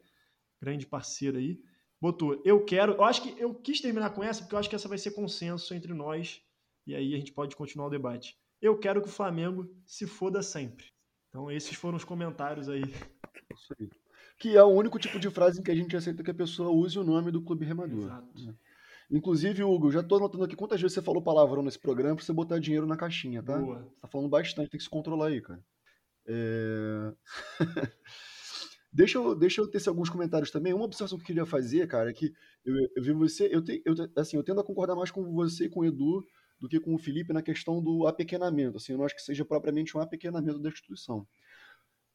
grande 0.61 0.86
parceiro 0.86 1.38
aí, 1.38 1.61
botou: 2.01 2.40
Eu 2.44 2.64
quero. 2.64 2.94
Eu 2.94 3.05
acho 3.05 3.22
que 3.22 3.40
eu 3.40 3.55
quis 3.55 3.80
terminar 3.80 4.11
com 4.11 4.22
essa, 4.22 4.42
porque 4.42 4.55
eu 4.55 4.59
acho 4.59 4.68
que 4.68 4.74
essa 4.74 4.88
vai 4.88 4.98
ser 4.98 5.12
consenso 5.12 5.74
entre 5.74 5.92
nós, 5.94 6.42
e 6.86 6.94
aí 6.94 7.14
a 7.14 7.18
gente 7.18 7.32
pode 7.32 7.55
continuar 7.55 7.86
o 7.86 7.90
debate. 7.90 8.36
Eu 8.61 8.78
quero 8.78 9.01
que 9.01 9.09
o 9.09 9.12
Flamengo 9.12 9.72
se 9.86 10.07
foda 10.07 10.42
sempre. 10.42 10.86
Então, 11.28 11.51
esses 11.51 11.74
foram 11.76 11.96
os 11.96 12.05
comentários 12.05 12.68
aí. 12.68 12.82
Isso 12.82 13.74
aí. 13.78 13.88
Que 14.38 14.57
é 14.57 14.62
o 14.62 14.68
único 14.68 14.98
tipo 14.98 15.18
de 15.18 15.30
frase 15.30 15.61
em 15.61 15.62
que 15.62 15.70
a 15.70 15.74
gente 15.74 15.96
aceita 15.96 16.22
que 16.22 16.30
a 16.30 16.34
pessoa 16.34 16.70
use 16.70 16.98
o 16.98 17.05
nome 17.05 17.30
do 17.30 17.42
clube 17.42 17.64
remador. 17.64 18.05
Exato. 18.05 18.46
Né? 18.46 18.55
Inclusive, 19.11 19.64
Hugo, 19.64 19.90
já 19.90 20.02
tô 20.02 20.16
anotando 20.16 20.44
aqui 20.44 20.54
quantas 20.54 20.80
vezes 20.80 20.94
você 20.94 21.02
falou 21.02 21.20
palavrão 21.20 21.62
nesse 21.62 21.78
programa 21.78 22.14
pra 22.14 22.24
você 22.24 22.32
botar 22.32 22.61
dinheiro 22.61 22.86
na 22.86 22.96
caixinha, 22.96 23.42
tá? 23.42 23.58
Boa. 23.58 23.82
Você 23.82 24.00
tá 24.00 24.08
falando 24.08 24.28
bastante, 24.28 24.70
tem 24.70 24.78
que 24.78 24.84
se 24.84 24.90
controlar 24.90 25.26
aí, 25.28 25.40
cara. 25.40 25.61
É... 26.26 27.12
deixa, 28.92 29.18
eu, 29.18 29.34
deixa 29.34 29.61
eu 29.61 29.68
ter 29.68 29.86
alguns 29.88 30.08
comentários 30.08 30.52
também. 30.52 30.72
Uma 30.72 30.84
observação 30.84 31.18
que 31.18 31.24
eu 31.24 31.26
queria 31.26 31.46
fazer, 31.46 31.88
cara, 31.88 32.11
é 32.11 32.12
que 32.12 32.32
eu, 32.64 32.74
eu 32.96 33.02
vi 33.02 33.12
você. 33.12 33.48
Eu, 33.50 33.62
te, 33.62 33.82
eu, 33.84 33.94
assim, 34.16 34.36
eu 34.36 34.44
tendo 34.44 34.61
a 34.61 34.64
concordar 34.64 34.94
mais 34.94 35.11
com 35.11 35.24
você 35.32 35.64
e 35.64 35.68
com 35.68 35.80
o 35.80 35.84
Edu 35.84 36.24
do 36.61 36.68
que 36.68 36.78
com 36.78 36.94
o 36.94 36.98
Felipe 36.98 37.32
na 37.32 37.42
questão 37.42 37.82
do 37.82 38.06
apequenamento. 38.06 38.76
Assim, 38.76 38.92
eu 38.92 38.98
não 38.98 39.04
acho 39.04 39.16
que 39.16 39.22
seja 39.22 39.44
propriamente 39.44 39.96
um 39.96 40.00
apequenamento 40.00 40.61
da 40.61 40.68
instituição. 40.68 41.26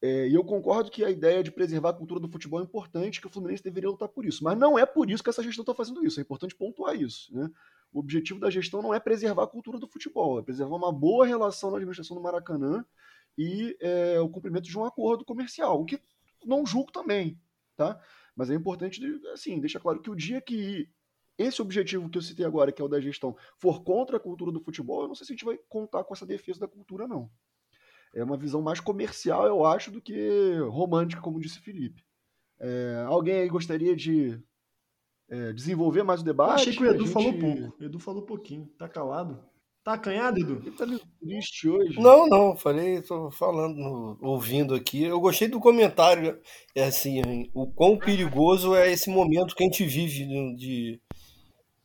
É, 0.02 0.28
e 0.28 0.34
eu 0.34 0.44
concordo 0.44 0.92
que 0.92 1.04
a 1.04 1.10
ideia 1.10 1.44
de 1.44 1.52
preservar 1.52 1.90
a 1.90 1.94
cultura 1.94 2.20
do 2.20 2.30
futebol 2.30 2.60
é 2.60 2.64
importante, 2.64 3.20
que 3.20 3.28
o 3.28 3.30
Fluminense 3.30 3.64
deveria 3.64 3.90
lutar 3.90 4.10
por 4.10 4.26
isso. 4.26 4.44
Mas 4.44 4.58
não 4.58 4.78
é 4.78 4.86
por 4.86 5.10
isso 5.10 5.24
que 5.24 5.30
essa 5.30 5.42
gestão 5.42 5.64
está 5.64 5.74
fazendo 5.74 6.06
isso. 6.06 6.20
É 6.20 6.24
importante 6.24 6.56
pontuar 6.56 6.96
isso. 6.96 7.34
Né? 7.36 7.50
O 7.92 8.00
objetivo 8.00 8.40
da 8.40 8.50
gestão 8.50 8.82
não 8.82 8.94
é 8.94 9.00
preservar 9.00 9.44
a 9.44 9.48
cultura 9.48 9.80
do 9.80 9.88
futebol, 9.88 10.40
é 10.40 10.44
preservar 10.44 10.76
uma 10.76 10.92
boa 10.92 11.26
relação 11.26 11.72
na 11.72 11.78
administração 11.78 12.16
do 12.16 12.22
Maracanã 12.22 12.86
e 13.38 13.76
é, 13.80 14.20
o 14.20 14.30
cumprimento 14.30 14.66
de 14.66 14.78
um 14.78 14.86
acordo 14.86 15.26
comercial, 15.26 15.82
o 15.82 15.86
que 15.86 16.00
não 16.46 16.66
julgo 16.66 16.92
também. 16.92 17.40
Tá? 17.76 18.00
Mas 18.36 18.50
é 18.50 18.54
importante, 18.54 19.02
assim, 19.34 19.60
deixar 19.60 19.80
claro 19.80 20.02
que 20.02 20.10
o 20.10 20.16
dia 20.16 20.42
que 20.42 20.90
esse 21.38 21.62
objetivo 21.62 22.10
que 22.10 22.18
eu 22.18 22.22
citei 22.22 22.46
agora, 22.46 22.72
que 22.72 22.82
é 22.82 22.86
o 22.86 22.88
da 22.88 23.00
gestão, 23.00 23.36
for 23.58 23.84
contra 23.84 24.18
a 24.18 24.20
cultura 24.20 24.52
do 24.52 24.62
futebol, 24.62 25.02
eu 25.02 25.08
não 25.08 25.16
sei 25.16 25.26
se 25.26 25.34
a 25.34 25.36
gente 25.36 25.46
vai 25.46 25.58
contar 25.70 26.04
com 26.04 26.14
essa 26.14 26.26
defesa 26.26 26.62
da 26.62 26.68
cultura, 26.68 27.08
não. 27.08 27.30
É 28.16 28.24
uma 28.24 28.38
visão 28.38 28.62
mais 28.62 28.80
comercial, 28.80 29.46
eu 29.46 29.66
acho, 29.66 29.92
do 29.92 30.02
que 30.02 30.58
romântica, 30.70 31.22
como 31.22 31.40
disse 31.40 31.60
Felipe. 31.60 32.02
É, 32.58 33.04
alguém 33.08 33.36
aí 33.36 33.50
gostaria 33.50 33.94
de 33.94 34.42
é, 35.30 35.52
desenvolver 35.52 36.04
mais 36.04 36.22
o 36.22 36.24
debate? 36.24 36.50
Eu 36.50 36.56
achei 36.56 36.76
que 36.76 36.84
o 36.84 36.88
Edu 36.88 37.04
gente... 37.04 37.12
falou 37.12 37.34
pouco. 37.34 37.76
O 37.78 37.84
Edu 37.84 38.00
falou 38.00 38.22
pouquinho. 38.22 38.68
Tá 38.78 38.88
calado? 38.88 39.44
Tá 39.84 39.94
acanhado, 39.94 40.40
Edu? 40.40 40.64
Ele 40.66 40.72
tá 40.72 40.88
triste 41.20 41.70
hoje. 41.70 42.00
Não, 42.00 42.26
não, 42.26 42.56
falei, 42.56 43.02
tô 43.02 43.30
falando, 43.30 44.18
ouvindo 44.22 44.74
aqui. 44.74 45.04
Eu 45.04 45.20
gostei 45.20 45.48
do 45.48 45.60
comentário, 45.60 46.40
é 46.74 46.86
assim, 46.86 47.22
o 47.54 47.68
quão 47.68 47.98
perigoso 47.98 48.74
é 48.74 48.92
esse 48.92 49.10
momento 49.10 49.56
que 49.56 49.64
a 49.64 49.68
gente 49.68 49.86
vive 49.86 50.26
de, 50.56 51.02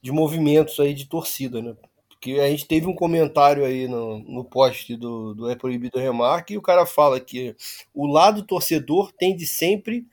de 0.00 0.12
movimentos 0.12 0.78
aí 0.80 0.94
de 0.94 1.08
torcida, 1.08 1.60
né? 1.60 1.76
Porque 2.20 2.38
a 2.38 2.50
gente 2.50 2.66
teve 2.66 2.86
um 2.86 2.94
comentário 2.94 3.64
aí 3.64 3.88
no, 3.88 4.18
no 4.18 4.44
post 4.44 4.94
do, 4.94 5.32
do 5.34 5.50
É 5.50 5.56
Proibido 5.56 5.98
Remar 5.98 6.44
e 6.50 6.58
o 6.58 6.60
cara 6.60 6.84
fala 6.84 7.18
que 7.18 7.56
o 7.94 8.06
lado 8.06 8.42
torcedor 8.42 9.10
tende 9.10 9.46
sempre 9.46 10.06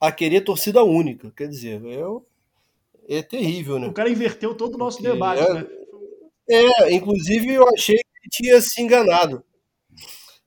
a 0.00 0.10
querer 0.10 0.40
torcida 0.40 0.82
única. 0.82 1.30
Quer 1.36 1.48
dizer, 1.48 1.82
é, 1.84 3.18
é 3.18 3.22
terrível, 3.22 3.78
né? 3.78 3.86
O 3.86 3.92
cara 3.92 4.08
inverteu 4.08 4.54
todo 4.54 4.76
o 4.76 4.78
nosso 4.78 4.96
Porque 4.96 5.12
debate, 5.12 5.42
é, 5.42 5.52
né? 5.52 5.66
É, 6.48 6.94
inclusive 6.94 7.52
eu 7.52 7.68
achei 7.68 7.96
que 7.96 8.08
ele 8.22 8.30
tinha 8.30 8.60
se 8.62 8.80
enganado. 8.80 9.44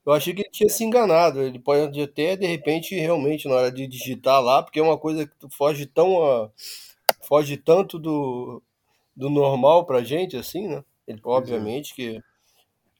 Eu 0.03 0.11
achei 0.11 0.33
que 0.33 0.41
ele 0.41 0.49
tinha 0.49 0.69
se 0.69 0.83
enganado. 0.83 1.43
Ele 1.43 1.59
pode 1.59 2.01
até, 2.01 2.35
de 2.35 2.47
repente, 2.47 2.95
realmente, 2.95 3.47
na 3.47 3.55
hora 3.55 3.71
de 3.71 3.85
digitar 3.85 4.41
lá, 4.41 4.63
porque 4.63 4.79
é 4.79 4.83
uma 4.83 4.97
coisa 4.97 5.27
que 5.27 5.49
foge 5.51 5.85
tão. 5.85 6.23
A, 6.23 6.49
foge 7.21 7.57
tanto 7.57 7.99
do, 7.99 8.59
do 9.15 9.29
normal 9.29 9.85
pra 9.85 10.03
gente, 10.03 10.35
assim, 10.35 10.67
né? 10.67 10.83
Ele, 11.07 11.19
obviamente 11.23 11.93
é. 11.93 11.95
que 11.95 12.23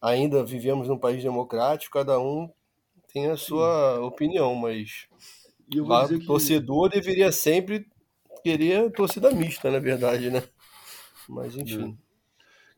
ainda 0.02 0.44
vivemos 0.44 0.88
num 0.88 0.98
país 0.98 1.24
democrático, 1.24 1.94
cada 1.94 2.20
um 2.20 2.50
tem 3.12 3.28
a 3.28 3.38
sua 3.38 3.96
Sim. 3.96 4.02
opinião, 4.04 4.56
mas 4.56 5.08
o 5.74 6.20
que... 6.20 6.26
torcedor 6.26 6.90
deveria 6.90 7.32
sempre 7.32 7.88
querer 8.44 8.92
torcida 8.92 9.32
mista, 9.32 9.72
na 9.72 9.80
verdade, 9.80 10.30
né? 10.30 10.44
Mas 11.28 11.56
enfim. 11.56 11.98
É. 12.00 12.06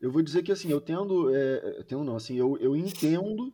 Eu 0.00 0.12
vou 0.12 0.22
dizer 0.22 0.42
que 0.42 0.52
assim, 0.52 0.70
eu 0.70 0.80
tendo, 0.80 1.34
é, 1.34 1.82
tendo 1.82 2.04
não, 2.04 2.16
assim, 2.16 2.36
eu, 2.36 2.56
eu 2.58 2.76
entendo 2.76 3.52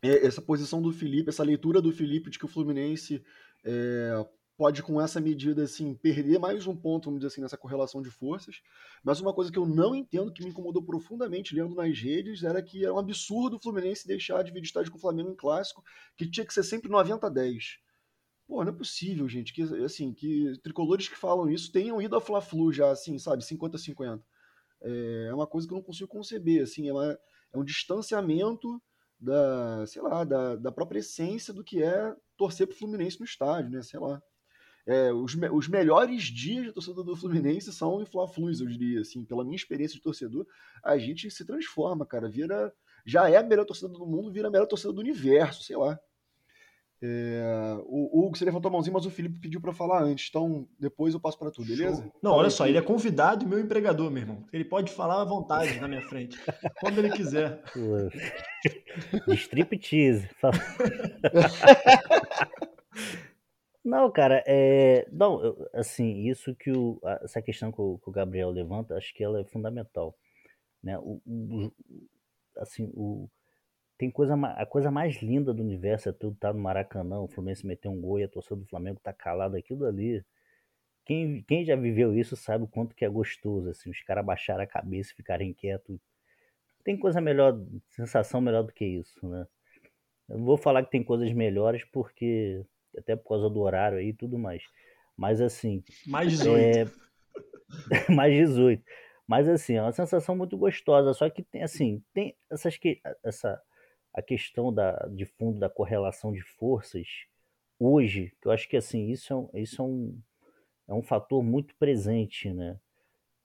é, 0.00 0.26
essa 0.26 0.40
posição 0.40 0.80
do 0.80 0.92
Felipe, 0.92 1.28
essa 1.28 1.42
leitura 1.42 1.82
do 1.82 1.92
Felipe 1.92 2.30
de 2.30 2.38
que 2.38 2.44
o 2.44 2.48
Fluminense 2.48 3.22
é, 3.64 4.26
pode, 4.60 4.82
com 4.82 5.00
essa 5.00 5.18
medida, 5.22 5.62
assim, 5.62 5.94
perder 5.94 6.38
mais 6.38 6.66
um 6.66 6.76
ponto, 6.76 7.06
vamos 7.06 7.20
dizer 7.20 7.28
assim, 7.28 7.40
nessa 7.40 7.56
correlação 7.56 8.02
de 8.02 8.10
forças. 8.10 8.60
Mas 9.02 9.18
uma 9.18 9.32
coisa 9.32 9.50
que 9.50 9.58
eu 9.58 9.64
não 9.64 9.94
entendo, 9.94 10.30
que 10.30 10.44
me 10.44 10.50
incomodou 10.50 10.82
profundamente 10.82 11.54
lendo 11.54 11.74
nas 11.74 11.98
redes, 11.98 12.44
era 12.44 12.62
que 12.62 12.84
era 12.84 12.92
um 12.92 12.98
absurdo 12.98 13.56
o 13.56 13.58
Fluminense 13.58 14.06
deixar 14.06 14.42
de 14.42 14.50
dividir 14.50 14.66
estádio 14.66 14.92
com 14.92 14.98
o 14.98 15.00
Flamengo 15.00 15.30
em 15.30 15.34
clássico, 15.34 15.82
que 16.14 16.30
tinha 16.30 16.44
que 16.44 16.52
ser 16.52 16.62
sempre 16.62 16.90
90 16.90 17.26
a 17.26 17.30
10. 17.30 17.78
Pô, 18.46 18.62
não 18.62 18.70
é 18.70 18.76
possível, 18.76 19.26
gente, 19.30 19.54
que 19.54 19.62
assim, 19.82 20.12
que 20.12 20.52
tricolores 20.62 21.08
que 21.08 21.16
falam 21.16 21.48
isso 21.48 21.72
tenham 21.72 22.02
ido 22.02 22.14
a 22.14 22.20
Fla-Flu 22.20 22.70
já, 22.70 22.90
assim, 22.90 23.18
sabe, 23.18 23.42
50 23.42 23.78
a 23.78 23.80
50. 23.80 24.22
É, 24.82 25.28
é 25.30 25.34
uma 25.34 25.46
coisa 25.46 25.66
que 25.66 25.72
eu 25.72 25.76
não 25.76 25.82
consigo 25.82 26.06
conceber, 26.06 26.62
assim, 26.62 26.86
é, 26.86 26.92
uma, 26.92 27.18
é 27.54 27.58
um 27.58 27.64
distanciamento 27.64 28.78
da, 29.18 29.86
sei 29.86 30.02
lá, 30.02 30.22
da, 30.22 30.56
da 30.56 30.70
própria 30.70 30.98
essência 30.98 31.54
do 31.54 31.64
que 31.64 31.82
é 31.82 32.14
torcer 32.36 32.66
pro 32.66 32.76
Fluminense 32.76 33.18
no 33.18 33.24
estádio, 33.24 33.70
né, 33.70 33.80
sei 33.80 33.98
lá 33.98 34.22
é, 34.86 35.12
os, 35.12 35.36
os 35.52 35.68
melhores 35.68 36.24
dias 36.24 36.66
de 36.66 36.72
torcedor 36.72 37.04
do 37.04 37.16
Fluminense 37.16 37.72
são 37.72 38.00
em 38.00 38.06
Fla-Flus, 38.06 38.60
eu 38.60 38.66
diria, 38.66 39.00
assim, 39.00 39.24
pela 39.24 39.44
minha 39.44 39.56
experiência 39.56 39.96
de 39.96 40.02
torcedor, 40.02 40.46
a 40.82 40.98
gente 40.98 41.30
se 41.30 41.44
transforma, 41.44 42.06
cara, 42.06 42.28
vira, 42.28 42.72
já 43.04 43.28
é 43.28 43.36
a 43.36 43.42
melhor 43.42 43.64
torcida 43.64 43.88
do 43.88 44.06
mundo, 44.06 44.32
vira 44.32 44.48
a 44.48 44.50
melhor 44.50 44.66
torcida 44.66 44.92
do 44.92 45.00
universo, 45.00 45.62
sei 45.62 45.76
lá. 45.76 45.98
É, 47.02 47.78
o 47.86 48.20
Hugo, 48.20 48.36
você 48.36 48.44
levantou 48.44 48.68
a 48.68 48.72
mãozinha, 48.72 48.92
mas 48.92 49.06
o 49.06 49.10
Felipe 49.10 49.40
pediu 49.40 49.58
para 49.58 49.72
falar 49.72 50.02
antes, 50.02 50.28
então 50.28 50.68
depois 50.78 51.14
eu 51.14 51.20
passo 51.20 51.38
para 51.38 51.50
tu, 51.50 51.64
beleza? 51.64 52.02
Show. 52.02 52.12
Não, 52.22 52.32
olha 52.32 52.50
só, 52.50 52.66
ele 52.66 52.76
é 52.76 52.82
convidado 52.82 53.42
e 53.42 53.48
meu 53.48 53.58
empregador, 53.58 54.10
meu 54.10 54.22
irmão. 54.22 54.44
Ele 54.52 54.66
pode 54.66 54.92
falar 54.92 55.22
à 55.22 55.24
vontade 55.24 55.80
na 55.80 55.88
minha 55.88 56.02
frente, 56.02 56.38
quando 56.78 56.98
ele 56.98 57.10
quiser. 57.10 57.62
Striptease. 59.28 60.28
Não, 63.84 64.10
cara, 64.12 64.42
é. 64.46 65.06
Não, 65.10 65.42
eu- 65.42 65.68
assim, 65.72 66.28
isso 66.28 66.54
que 66.54 66.70
o. 66.70 67.00
Essa 67.22 67.40
questão 67.42 67.72
que 67.72 67.80
o, 67.80 67.98
que 67.98 68.08
o 68.08 68.12
Gabriel 68.12 68.50
levanta, 68.50 68.94
acho 68.96 69.14
que 69.14 69.24
ela 69.24 69.40
é 69.40 69.44
fundamental. 69.44 70.16
Né? 70.82 70.98
O, 70.98 71.20
o- 71.26 71.72
assim, 72.58 72.90
o, 72.94 73.28
tem 73.98 74.10
coisa, 74.10 74.34
a 74.36 74.66
coisa 74.66 74.90
mais 74.90 75.16
linda 75.22 75.54
do 75.54 75.62
universo 75.62 76.08
é 76.10 76.12
tudo 76.12 76.36
tá 76.38 76.52
no 76.52 76.60
Maracanã, 76.60 77.20
o 77.20 77.28
Fluminense 77.28 77.66
meter 77.66 77.88
um 77.88 78.00
gol 78.00 78.20
e 78.20 78.24
a 78.24 78.28
torcida 78.28 78.56
do 78.56 78.66
Flamengo 78.66 79.00
tá 79.02 79.12
calado, 79.12 79.56
aquilo 79.56 79.86
ali. 79.86 80.24
Quem, 81.06 81.42
quem 81.44 81.64
já 81.64 81.76
viveu 81.76 82.14
isso 82.18 82.36
sabe 82.36 82.64
o 82.64 82.68
quanto 82.68 82.94
que 82.96 83.04
é 83.04 83.08
gostoso, 83.08 83.70
assim, 83.70 83.90
os 83.90 84.02
caras 84.02 84.24
baixarem 84.24 84.64
a 84.64 84.68
cabeça 84.68 85.12
e 85.12 85.16
ficarem 85.16 85.52
quietos. 85.54 85.98
Tem 86.84 86.98
coisa 86.98 87.20
melhor, 87.20 87.58
sensação 87.90 88.40
melhor 88.40 88.62
do 88.64 88.72
que 88.72 88.84
isso, 88.84 89.26
né? 89.28 89.46
Eu 90.28 90.38
vou 90.44 90.56
falar 90.58 90.84
que 90.84 90.90
tem 90.90 91.04
coisas 91.04 91.32
melhores 91.32 91.84
porque 91.86 92.64
até 92.96 93.16
por 93.16 93.28
causa 93.28 93.48
do 93.48 93.60
horário 93.60 93.98
aí 93.98 94.08
e 94.08 94.14
tudo 94.14 94.38
mais. 94.38 94.64
Mas 95.16 95.40
assim. 95.40 95.82
Mais 96.06 96.30
18. 96.30 96.90
É... 98.08 98.12
mais 98.12 98.32
18. 98.32 98.82
Mas 99.26 99.48
assim, 99.48 99.74
é 99.74 99.82
uma 99.82 99.92
sensação 99.92 100.36
muito 100.36 100.56
gostosa. 100.56 101.14
Só 101.14 101.28
que 101.30 101.42
tem 101.42 101.62
assim, 101.62 102.02
tem 102.12 102.36
essas 102.50 102.76
que 102.76 103.00
essa 103.22 103.60
a 104.12 104.20
questão 104.20 104.72
da, 104.72 104.92
de 105.12 105.24
fundo 105.24 105.58
da 105.58 105.70
correlação 105.70 106.32
de 106.32 106.42
forças 106.42 107.06
hoje, 107.78 108.32
que 108.40 108.48
eu 108.48 108.52
acho 108.52 108.68
que 108.68 108.76
assim, 108.76 109.08
isso 109.08 109.32
é 109.32 109.36
um, 109.36 109.50
isso 109.54 109.80
é 109.80 109.84
um, 109.84 110.20
é 110.88 110.94
um 110.94 111.02
fator 111.02 111.42
muito 111.42 111.74
presente, 111.76 112.52
né? 112.52 112.78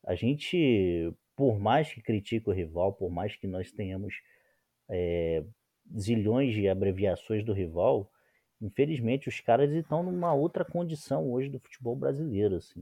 A 0.03 0.15
gente, 0.15 1.13
por 1.35 1.59
mais 1.59 1.93
que 1.93 2.01
critique 2.01 2.49
o 2.49 2.53
rival, 2.53 2.93
por 2.93 3.09
mais 3.09 3.35
que 3.35 3.47
nós 3.47 3.71
tenhamos 3.71 4.15
é, 4.89 5.43
zilhões 5.97 6.53
de 6.53 6.67
abreviações 6.67 7.43
do 7.43 7.53
rival, 7.53 8.11
Infelizmente, 8.61 9.27
os 9.27 9.39
caras 9.39 9.71
estão 9.71 10.03
numa 10.03 10.33
outra 10.33 10.63
condição 10.63 11.31
hoje 11.31 11.49
do 11.49 11.59
futebol 11.59 11.95
brasileiro, 11.95 12.55
assim. 12.55 12.79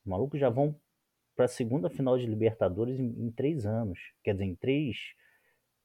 Os 0.00 0.06
malucos 0.06 0.40
já 0.40 0.48
vão 0.48 0.74
para 1.36 1.44
a 1.44 1.48
segunda 1.48 1.90
final 1.90 2.18
de 2.18 2.26
Libertadores 2.26 2.98
em, 2.98 3.26
em, 3.26 3.30
três 3.30 3.66
anos. 3.66 3.98
Quer 4.22 4.32
dizer, 4.32 4.44
em 4.44 4.54
três. 4.54 5.14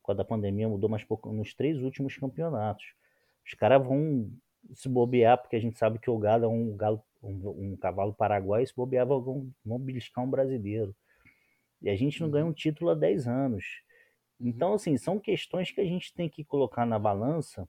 Quando 0.01 0.21
a 0.21 0.25
pandemia 0.25 0.67
mudou 0.67 0.89
mais 0.89 1.03
pouco, 1.03 1.31
nos 1.31 1.53
três 1.53 1.81
últimos 1.81 2.17
campeonatos. 2.17 2.85
Os 3.45 3.53
caras 3.53 3.85
vão 3.85 4.31
se 4.73 4.87
bobear, 4.89 5.37
porque 5.37 5.55
a 5.55 5.59
gente 5.59 5.77
sabe 5.77 5.99
que 5.99 6.09
o 6.09 6.17
Galo 6.17 6.45
é 6.45 6.47
um, 6.47 6.75
galo, 6.75 7.03
um, 7.21 7.71
um 7.71 7.77
cavalo 7.77 8.13
paraguai, 8.13 8.65
se 8.65 8.75
bobear, 8.75 9.05
vão, 9.05 9.51
vão 9.63 9.79
beliscar 9.79 10.23
um 10.23 10.29
brasileiro. 10.29 10.95
E 11.81 11.89
a 11.89 11.95
gente 11.95 12.19
não 12.19 12.27
uhum. 12.27 12.33
ganha 12.33 12.45
um 12.45 12.53
título 12.53 12.91
há 12.91 12.95
10 12.95 13.27
anos. 13.27 13.65
Então, 14.39 14.73
assim, 14.73 14.97
são 14.97 15.19
questões 15.19 15.71
que 15.71 15.81
a 15.81 15.85
gente 15.85 16.13
tem 16.13 16.29
que 16.29 16.43
colocar 16.43 16.85
na 16.85 16.97
balança 16.97 17.67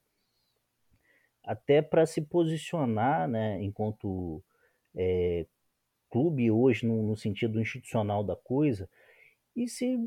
até 1.51 1.83
para 1.83 2.07
se 2.07 2.23
posicionar, 2.23 3.27
né, 3.27 3.61
enquanto 3.61 4.41
é, 4.95 5.45
clube 6.09 6.49
hoje 6.49 6.87
no, 6.87 7.03
no, 7.03 7.17
sentido 7.17 7.61
institucional 7.61 8.23
da 8.23 8.37
coisa 8.37 8.89
e 9.57 9.67
se 9.67 9.99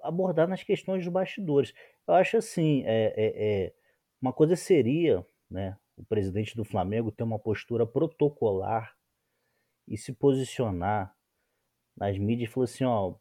abordar 0.00 0.46
nas 0.46 0.62
questões 0.62 1.02
dos 1.02 1.12
bastidores. 1.12 1.74
Eu 2.06 2.14
acho 2.14 2.36
assim, 2.36 2.84
é, 2.86 3.12
é, 3.16 3.64
é 3.66 3.74
uma 4.22 4.32
coisa 4.32 4.54
seria, 4.54 5.26
né, 5.50 5.76
o 5.96 6.04
presidente 6.04 6.54
do 6.54 6.64
Flamengo 6.64 7.10
ter 7.10 7.24
uma 7.24 7.40
postura 7.40 7.84
protocolar 7.84 8.94
e 9.88 9.98
se 9.98 10.12
posicionar 10.12 11.12
nas 11.96 12.16
mídias 12.16 12.48
e 12.48 12.52
falar 12.52 12.64
assim, 12.66 12.84
ó, 12.84 13.16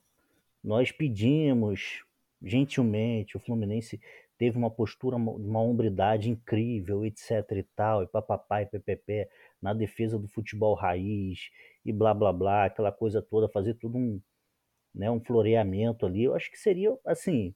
nós 0.64 0.92
pedimos 0.92 2.06
gentilmente, 2.40 3.36
o 3.36 3.40
Fluminense 3.40 4.00
teve 4.38 4.58
uma 4.58 4.70
postura, 4.70 5.16
uma 5.16 5.62
hombridade 5.62 6.30
incrível, 6.30 7.06
etc 7.06 7.30
e 7.52 7.64
tal, 7.76 8.04
e 8.04 8.08
papapá 8.08 8.62
e 8.62 8.66
ppp, 8.66 9.30
na 9.62 9.74
defesa 9.74 10.18
do 10.18 10.28
futebol 10.28 10.76
raiz, 10.76 11.50
e 11.86 11.92
blá 11.94 12.14
blá 12.14 12.34
blá, 12.34 12.66
aquela 12.66 12.92
coisa 12.92 13.22
toda, 13.22 13.48
fazer 13.50 13.76
tudo 13.76 13.98
um, 13.98 14.22
né, 14.94 15.10
um 15.10 15.20
floreamento 15.20 16.06
ali, 16.06 16.24
eu 16.24 16.36
acho 16.36 16.52
que 16.52 16.58
seria, 16.58 16.98
assim, 17.06 17.54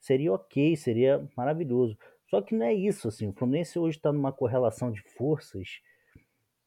seria 0.00 0.32
ok, 0.32 0.76
seria 0.76 1.26
maravilhoso. 1.36 1.96
Só 2.28 2.42
que 2.42 2.54
não 2.54 2.66
é 2.66 2.74
isso, 2.74 3.08
assim, 3.08 3.28
o 3.28 3.32
Fluminense 3.32 3.78
hoje 3.78 3.96
está 3.96 4.12
numa 4.12 4.32
correlação 4.32 4.92
de 4.92 5.00
forças 5.16 5.80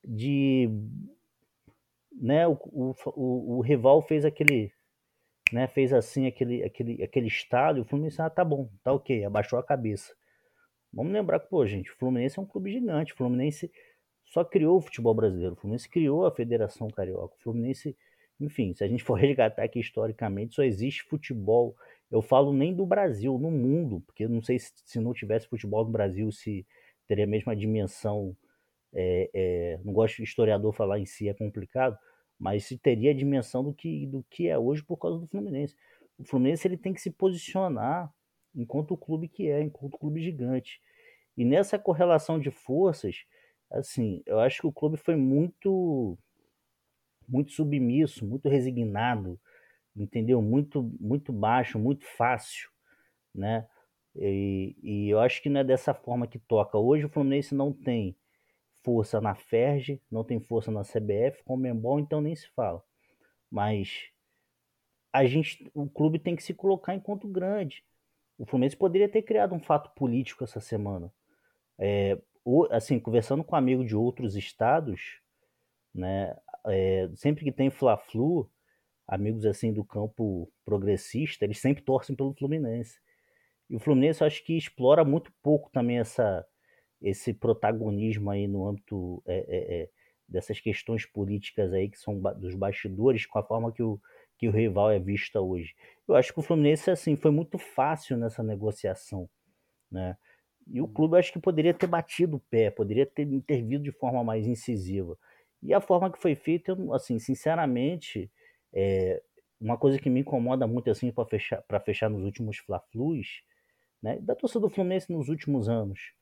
de, 0.03 0.69
né, 2.11 2.47
o, 2.47 2.53
o, 2.65 2.95
o, 3.15 3.57
o 3.57 3.61
rival 3.61 4.01
fez 4.01 4.25
aquele 4.25 4.71
né, 5.51 5.67
fez 5.67 5.93
assim 5.93 6.27
aquele, 6.27 6.63
aquele, 6.63 7.03
aquele 7.03 7.27
estado, 7.27 7.81
o 7.81 7.85
Fluminense, 7.85 8.21
ah, 8.21 8.29
tá 8.29 8.43
bom, 8.43 8.69
tá 8.83 8.93
ok, 8.93 9.25
abaixou 9.25 9.59
a 9.59 9.63
cabeça. 9.63 10.13
Vamos 10.93 11.13
lembrar 11.13 11.39
que, 11.39 11.49
pô, 11.49 11.65
gente, 11.65 11.91
o 11.91 11.95
Fluminense 11.95 12.37
é 12.37 12.41
um 12.41 12.45
clube 12.45 12.71
gigante, 12.71 13.13
o 13.13 13.15
Fluminense 13.17 13.71
só 14.25 14.43
criou 14.43 14.77
o 14.77 14.81
futebol 14.81 15.13
brasileiro, 15.13 15.53
o 15.53 15.55
Fluminense 15.57 15.89
criou 15.89 16.25
a 16.25 16.31
Federação 16.31 16.87
Carioca, 16.89 17.35
o 17.35 17.43
Fluminense, 17.43 17.95
enfim, 18.39 18.73
se 18.73 18.83
a 18.83 18.87
gente 18.87 19.03
for 19.03 19.15
resgatar 19.19 19.63
aqui 19.63 19.79
historicamente, 19.79 20.55
só 20.55 20.63
existe 20.63 21.03
futebol, 21.03 21.75
eu 22.09 22.21
falo 22.21 22.51
nem 22.53 22.73
do 22.73 22.85
Brasil, 22.85 23.37
no 23.37 23.51
mundo, 23.51 24.01
porque 24.01 24.27
não 24.27 24.41
sei 24.41 24.59
se, 24.59 24.71
se 24.85 24.99
não 24.99 25.13
tivesse 25.13 25.47
futebol 25.47 25.85
no 25.85 25.91
Brasil, 25.91 26.31
se 26.31 26.65
teria 27.07 27.25
a 27.25 27.27
mesma 27.27 27.55
dimensão, 27.55 28.35
é, 28.93 29.29
é, 29.33 29.79
não 29.83 29.93
gosto 29.93 30.17
de 30.17 30.23
historiador 30.23 30.73
falar 30.73 30.99
em 30.99 31.05
si, 31.05 31.29
é 31.29 31.33
complicado, 31.33 31.97
mas 32.41 32.65
se 32.65 32.75
teria 32.75 33.11
a 33.11 33.13
dimensão 33.13 33.63
do 33.63 33.71
que, 33.71 34.07
do 34.07 34.25
que 34.27 34.47
é 34.47 34.57
hoje 34.57 34.81
por 34.83 34.97
causa 34.97 35.19
do 35.19 35.27
Fluminense. 35.27 35.75
O 36.17 36.23
Fluminense 36.23 36.67
ele 36.67 36.75
tem 36.75 36.91
que 36.91 36.99
se 36.99 37.11
posicionar 37.11 38.11
enquanto 38.55 38.95
o 38.95 38.97
clube 38.97 39.27
que 39.27 39.47
é, 39.47 39.61
enquanto 39.61 39.99
clube 39.99 40.19
gigante. 40.19 40.81
E 41.37 41.45
nessa 41.45 41.77
correlação 41.77 42.39
de 42.39 42.49
forças, 42.49 43.25
assim, 43.69 44.23
eu 44.25 44.39
acho 44.39 44.59
que 44.59 44.65
o 44.65 44.73
clube 44.73 44.97
foi 44.97 45.15
muito 45.15 46.17
muito 47.27 47.51
submisso, 47.51 48.25
muito 48.25 48.49
resignado, 48.49 49.39
entendeu? 49.95 50.41
Muito 50.41 50.91
muito 50.99 51.31
baixo, 51.31 51.77
muito 51.77 52.05
fácil, 52.17 52.71
né? 53.35 53.67
E, 54.15 54.75
e 54.81 55.09
eu 55.09 55.19
acho 55.19 55.43
que 55.43 55.49
não 55.49 55.59
é 55.61 55.63
dessa 55.63 55.93
forma 55.93 56.25
que 56.25 56.39
toca. 56.39 56.75
Hoje 56.75 57.05
o 57.05 57.09
Fluminense 57.09 57.53
não 57.53 57.71
tem 57.71 58.15
força 58.83 59.21
na 59.21 59.35
FERJ, 59.35 60.01
não 60.09 60.23
tem 60.23 60.39
força 60.39 60.71
na 60.71 60.81
CBF, 60.81 61.43
com 61.43 61.53
o 61.53 61.57
Membol 61.57 61.99
então 61.99 62.21
nem 62.21 62.35
se 62.35 62.47
fala. 62.49 62.83
Mas 63.49 64.09
a 65.13 65.25
gente, 65.25 65.69
o 65.73 65.89
clube 65.89 66.19
tem 66.19 66.35
que 66.35 66.43
se 66.43 66.53
colocar 66.53 66.95
enquanto 66.95 67.27
grande. 67.27 67.83
O 68.37 68.45
Fluminense 68.45 68.77
poderia 68.77 69.09
ter 69.09 69.21
criado 69.21 69.53
um 69.53 69.59
fato 69.59 69.91
político 69.91 70.43
essa 70.43 70.59
semana. 70.59 71.13
É, 71.77 72.19
assim, 72.71 72.99
conversando 72.99 73.43
com 73.43 73.55
amigos 73.55 73.87
de 73.87 73.95
outros 73.95 74.35
estados, 74.35 75.21
né, 75.93 76.35
é, 76.65 77.09
sempre 77.15 77.43
que 77.43 77.51
tem 77.51 77.69
Fla-Flu, 77.69 78.49
amigos 79.07 79.45
assim 79.45 79.73
do 79.73 79.83
campo 79.83 80.51
progressista, 80.63 81.43
eles 81.43 81.59
sempre 81.59 81.83
torcem 81.83 82.15
pelo 82.15 82.33
Fluminense. 82.33 82.99
E 83.69 83.75
o 83.75 83.79
Fluminense 83.79 84.21
eu 84.21 84.27
acho 84.27 84.43
que 84.43 84.57
explora 84.57 85.03
muito 85.03 85.31
pouco 85.41 85.69
também 85.69 85.99
essa 85.99 86.45
esse 87.01 87.33
protagonismo 87.33 88.29
aí 88.29 88.47
no 88.47 88.67
âmbito 88.67 89.21
é, 89.25 89.45
é, 89.49 89.89
dessas 90.27 90.59
questões 90.59 91.05
políticas 91.05 91.73
aí 91.73 91.89
que 91.89 91.97
são 91.97 92.19
dos 92.37 92.55
bastidores 92.55 93.25
com 93.25 93.39
a 93.39 93.43
forma 93.43 93.71
que 93.71 93.81
o, 93.81 93.99
que 94.37 94.47
o 94.47 94.51
rival 94.51 94.91
é 94.91 94.99
visto 94.99 95.37
hoje. 95.39 95.75
Eu 96.07 96.15
acho 96.15 96.31
que 96.31 96.39
o 96.39 96.43
Fluminense 96.43 96.91
assim 96.91 97.15
foi 97.15 97.31
muito 97.31 97.57
fácil 97.57 98.17
nessa 98.17 98.43
negociação, 98.43 99.29
né? 99.91 100.15
E 100.67 100.79
o 100.79 100.87
clube 100.87 101.17
acho 101.17 101.33
que 101.33 101.39
poderia 101.39 101.73
ter 101.73 101.87
batido 101.87 102.37
o 102.37 102.39
pé, 102.39 102.69
poderia 102.69 103.05
ter 103.05 103.23
intervido 103.23 103.83
de 103.83 103.91
forma 103.91 104.23
mais 104.23 104.45
incisiva. 104.45 105.17
E 105.61 105.73
a 105.73 105.81
forma 105.81 106.11
que 106.11 106.21
foi 106.21 106.35
feita, 106.35 106.77
assim, 106.93 107.17
sinceramente, 107.19 108.31
é 108.71 109.21
uma 109.59 109.77
coisa 109.77 109.99
que 109.99 110.09
me 110.09 110.21
incomoda 110.21 110.65
muito 110.65 110.89
assim 110.89 111.11
para 111.11 111.25
fechar 111.25 111.61
para 111.63 111.79
fechar 111.79 112.09
nos 112.09 112.23
últimos 112.23 112.57
Fla-Flus, 112.57 113.43
né? 114.01 114.19
Da 114.21 114.35
torcida 114.35 114.61
do 114.61 114.69
Fluminense 114.69 115.11
nos 115.11 115.29
últimos 115.29 115.67
anos 115.67 116.13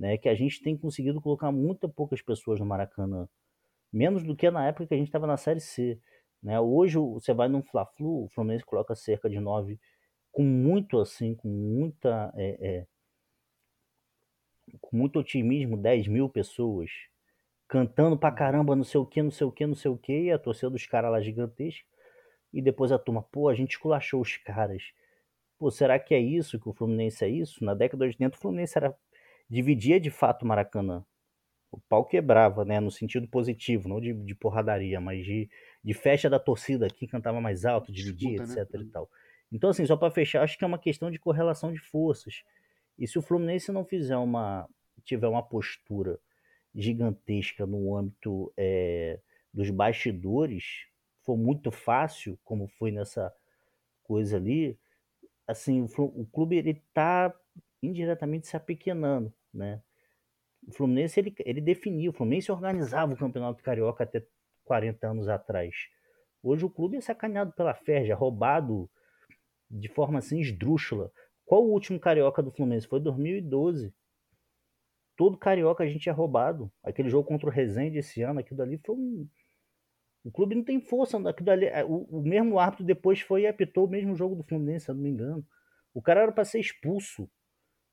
né, 0.00 0.16
que 0.16 0.30
a 0.30 0.34
gente 0.34 0.62
tem 0.62 0.74
conseguido 0.78 1.20
colocar 1.20 1.52
muito 1.52 1.86
poucas 1.86 2.22
pessoas 2.22 2.58
no 2.58 2.64
Maracanã, 2.64 3.28
menos 3.92 4.24
do 4.24 4.34
que 4.34 4.50
na 4.50 4.66
época 4.66 4.86
que 4.86 4.94
a 4.94 4.96
gente 4.96 5.08
estava 5.08 5.26
na 5.26 5.36
Série 5.36 5.60
C. 5.60 6.00
Né? 6.42 6.58
Hoje 6.58 6.96
você 6.96 7.34
vai 7.34 7.48
num 7.48 7.62
Fla-Flu, 7.62 8.24
o 8.24 8.28
Fluminense 8.30 8.64
coloca 8.64 8.94
cerca 8.94 9.28
de 9.28 9.38
nove, 9.38 9.78
com 10.32 10.42
muito 10.42 10.98
assim, 10.98 11.34
com 11.34 11.48
muita, 11.48 12.32
é, 12.34 12.66
é, 12.66 12.86
com 14.80 14.96
muito 14.96 15.18
otimismo, 15.18 15.76
10 15.76 16.08
mil 16.08 16.30
pessoas 16.30 16.90
cantando 17.68 18.18
pra 18.18 18.32
caramba, 18.32 18.74
não 18.74 18.84
sei 18.84 18.98
o 18.98 19.06
que, 19.06 19.22
não 19.22 19.30
sei 19.30 19.46
o 19.46 19.52
que, 19.52 19.66
não 19.66 19.74
sei 19.74 19.90
o 19.90 19.98
que, 19.98 20.12
e 20.12 20.32
a 20.32 20.38
torcida 20.38 20.70
dos 20.70 20.86
caras 20.86 21.12
lá 21.12 21.20
gigantesca. 21.20 21.86
E 22.52 22.62
depois 22.62 22.90
a 22.90 22.98
turma, 22.98 23.22
pô, 23.22 23.48
a 23.48 23.54
gente 23.54 23.72
esculachou 23.72 24.20
os 24.22 24.36
caras. 24.38 24.82
Pô, 25.58 25.70
será 25.70 25.98
que 25.98 26.14
é 26.14 26.18
isso 26.18 26.58
que 26.58 26.68
o 26.68 26.72
Fluminense 26.72 27.24
é 27.24 27.28
isso? 27.28 27.62
Na 27.64 27.74
década 27.74 28.06
de 28.06 28.12
80 28.12 28.36
o 28.36 28.40
Fluminense 28.40 28.78
era 28.78 28.96
dividia 29.50 29.98
de 29.98 30.10
fato 30.10 30.44
o 30.44 30.46
Maracanã. 30.46 31.04
O 31.72 31.78
pau 31.78 32.04
quebrava, 32.04 32.64
né? 32.64 32.80
No 32.80 32.90
sentido 32.90 33.28
positivo, 33.28 33.88
não 33.88 34.00
de, 34.00 34.12
de 34.12 34.34
porradaria, 34.34 35.00
mas 35.00 35.24
de, 35.24 35.48
de 35.82 35.94
festa 35.94 36.30
da 36.30 36.38
torcida 36.38 36.88
que 36.88 37.06
cantava 37.06 37.40
mais 37.40 37.64
alto, 37.64 37.92
dividia, 37.92 38.38
Disputa, 38.38 38.60
etc. 38.62 38.74
Né? 38.74 38.82
e 38.82 38.86
tal. 38.86 39.10
Então, 39.52 39.70
assim, 39.70 39.84
só 39.84 39.96
para 39.96 40.10
fechar, 40.10 40.42
acho 40.42 40.56
que 40.56 40.64
é 40.64 40.66
uma 40.66 40.78
questão 40.78 41.10
de 41.10 41.18
correlação 41.18 41.72
de 41.72 41.80
forças. 41.80 42.44
E 42.96 43.06
se 43.06 43.18
o 43.18 43.22
Fluminense 43.22 43.72
não 43.72 43.84
fizer 43.84 44.16
uma. 44.16 44.68
tiver 45.04 45.26
uma 45.26 45.42
postura 45.42 46.18
gigantesca 46.72 47.66
no 47.66 47.96
âmbito 47.96 48.52
é, 48.56 49.18
dos 49.52 49.70
bastidores, 49.70 50.86
for 51.24 51.36
muito 51.36 51.72
fácil, 51.72 52.38
como 52.44 52.68
foi 52.68 52.92
nessa 52.92 53.32
coisa 54.04 54.36
ali, 54.36 54.78
assim, 55.46 55.82
o, 55.82 55.86
o 55.98 56.26
clube 56.26 56.56
ele 56.56 56.80
tá 56.92 57.34
indiretamente 57.82 58.46
se 58.46 58.56
apequenando 58.56 59.32
né? 59.52 59.82
O 60.66 60.72
Fluminense 60.72 61.18
ele, 61.18 61.34
ele 61.40 61.60
definiu, 61.60 62.10
o 62.10 62.14
Fluminense 62.14 62.52
organizava 62.52 63.12
o 63.12 63.16
Campeonato 63.16 63.62
Carioca 63.62 64.04
até 64.04 64.24
40 64.64 65.08
anos 65.08 65.28
atrás. 65.28 65.74
Hoje 66.42 66.64
o 66.64 66.70
clube 66.70 66.96
é 66.96 67.00
sacaneado 67.00 67.52
pela 67.52 67.74
Ferja, 67.74 68.14
roubado 68.14 68.90
de 69.70 69.88
forma 69.88 70.18
assim 70.18 70.40
esdrúxula. 70.40 71.12
Qual 71.44 71.64
o 71.64 71.72
último 71.72 71.98
carioca 71.98 72.42
do 72.42 72.50
Fluminense? 72.50 72.86
Foi 72.86 73.00
2012. 73.00 73.92
Todo 75.16 75.36
carioca 75.36 75.84
a 75.84 75.86
gente 75.86 76.08
é 76.08 76.12
roubado. 76.12 76.72
Aquele 76.82 77.10
jogo 77.10 77.26
contra 77.28 77.48
o 77.48 77.52
Resende 77.52 77.98
esse 77.98 78.22
ano, 78.22 78.40
aquilo 78.40 78.58
dali 78.58 78.78
foi 78.78 78.94
um. 78.94 79.28
O 80.24 80.30
clube 80.30 80.54
não 80.54 80.64
tem 80.64 80.80
força. 80.80 81.18
Aquilo 81.28 81.50
ali, 81.50 81.66
é, 81.66 81.84
o, 81.84 82.06
o 82.10 82.22
mesmo 82.22 82.58
árbitro 82.58 82.84
depois 82.84 83.20
foi 83.20 83.42
e 83.42 83.46
apitou 83.46 83.86
o 83.86 83.90
mesmo 83.90 84.14
jogo 84.14 84.34
do 84.34 84.44
Fluminense, 84.44 84.84
se 84.86 84.90
eu 84.90 84.94
não 84.94 85.02
me 85.02 85.10
engano. 85.10 85.46
O 85.92 86.00
cara 86.00 86.22
era 86.22 86.32
para 86.32 86.44
ser 86.44 86.60
expulso. 86.60 87.28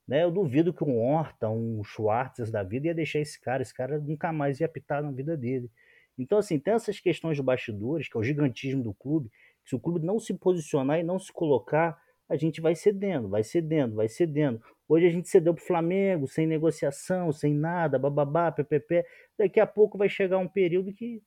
Né? 0.08 0.24
Eu 0.24 0.32
duvido 0.32 0.74
que 0.74 0.84
um 0.84 0.98
Horta, 1.00 1.50
um 1.50 1.84
Schwartz 1.84 2.50
da 2.50 2.64
vida 2.64 2.88
ia 2.88 2.96
deixar 2.96 3.20
esse 3.20 3.40
cara, 3.40 3.62
esse 3.62 3.74
cara 3.74 4.00
nunca 4.00 4.32
mais 4.32 4.60
ia 4.60 4.66
apitar 4.66 5.04
na 5.04 5.12
vida 5.12 5.36
dele. 5.36 5.70
Então, 6.18 6.38
assim, 6.38 6.58
tem 6.58 6.74
essas 6.74 7.00
questões 7.00 7.36
de 7.38 7.44
bastidores, 7.44 8.08
que 8.08 8.18
é 8.18 8.20
o 8.20 8.24
gigantismo 8.24 8.82
do 8.82 8.94
clube, 8.94 9.30
se 9.64 9.76
o 9.76 9.80
clube 9.80 10.04
não 10.06 10.20
se 10.20 10.34
posicionar 10.34 11.00
e 11.00 11.04
não 11.04 11.20
se 11.20 11.32
colocar, 11.32 12.02
a 12.30 12.36
gente 12.36 12.62
vai 12.62 12.74
cedendo, 12.74 13.28
vai 13.28 13.44
cedendo, 13.44 13.96
vai 13.96 14.08
cedendo. 14.08 14.62
Hoje 14.88 15.06
a 15.06 15.10
gente 15.10 15.28
cedeu 15.28 15.54
pro 15.54 15.64
Flamengo, 15.64 16.28
sem 16.28 16.48
negociação, 16.48 17.32
sem 17.32 17.54
nada, 17.54 18.00
bababá, 18.00 18.52
ppp. 18.52 19.06
Daqui 19.38 19.60
a 19.60 19.68
pouco 19.68 19.98
vai 19.98 20.08
chegar 20.08 20.38
um 20.38 20.48
período 20.48 20.94
que 20.94 21.22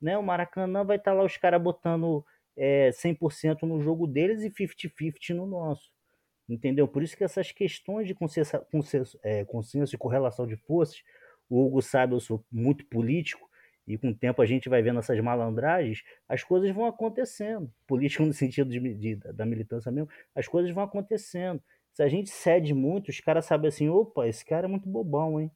né, 0.00 0.16
o 0.16 0.22
Maracanã 0.22 0.84
vai 0.84 0.96
estar 0.96 1.12
tá 1.12 1.16
lá 1.16 1.24
os 1.24 1.36
caras 1.36 1.60
botando 1.60 2.24
é, 2.56 2.90
100% 2.90 3.62
no 3.62 3.80
jogo 3.80 4.06
deles 4.06 4.42
e 4.42 4.50
50-50 4.50 5.34
no 5.34 5.46
nosso. 5.46 5.90
Entendeu? 6.50 6.88
Por 6.88 7.02
isso 7.02 7.16
que 7.16 7.22
essas 7.22 7.52
questões 7.52 8.08
de 8.08 8.14
consenso, 8.14 8.58
consenso, 8.72 9.18
é, 9.22 9.44
consenso 9.44 9.94
e 9.94 9.98
correlação 9.98 10.46
de 10.46 10.56
forças, 10.56 11.02
o 11.48 11.64
Hugo 11.64 11.80
sabe, 11.80 12.14
eu 12.14 12.20
sou 12.20 12.44
muito 12.50 12.84
político, 12.86 13.48
e 13.86 13.96
com 13.96 14.10
o 14.10 14.14
tempo 14.14 14.42
a 14.42 14.46
gente 14.46 14.68
vai 14.68 14.82
vendo 14.82 14.98
essas 14.98 15.18
malandragens, 15.20 16.02
as 16.28 16.42
coisas 16.42 16.70
vão 16.74 16.86
acontecendo. 16.86 17.72
Político 17.86 18.24
no 18.26 18.32
sentido 18.32 18.68
de, 18.68 18.94
de, 18.94 19.16
da 19.16 19.46
militância 19.46 19.92
mesmo, 19.92 20.10
as 20.34 20.48
coisas 20.48 20.72
vão 20.72 20.82
acontecendo. 20.82 21.62
Se 21.92 22.02
a 22.02 22.08
gente 22.08 22.30
cede 22.30 22.74
muito, 22.74 23.10
os 23.10 23.20
caras 23.20 23.44
sabem 23.44 23.68
assim, 23.68 23.88
opa, 23.88 24.26
esse 24.26 24.44
cara 24.44 24.66
é 24.66 24.68
muito 24.68 24.88
bobão, 24.88 25.40
hein? 25.40 25.50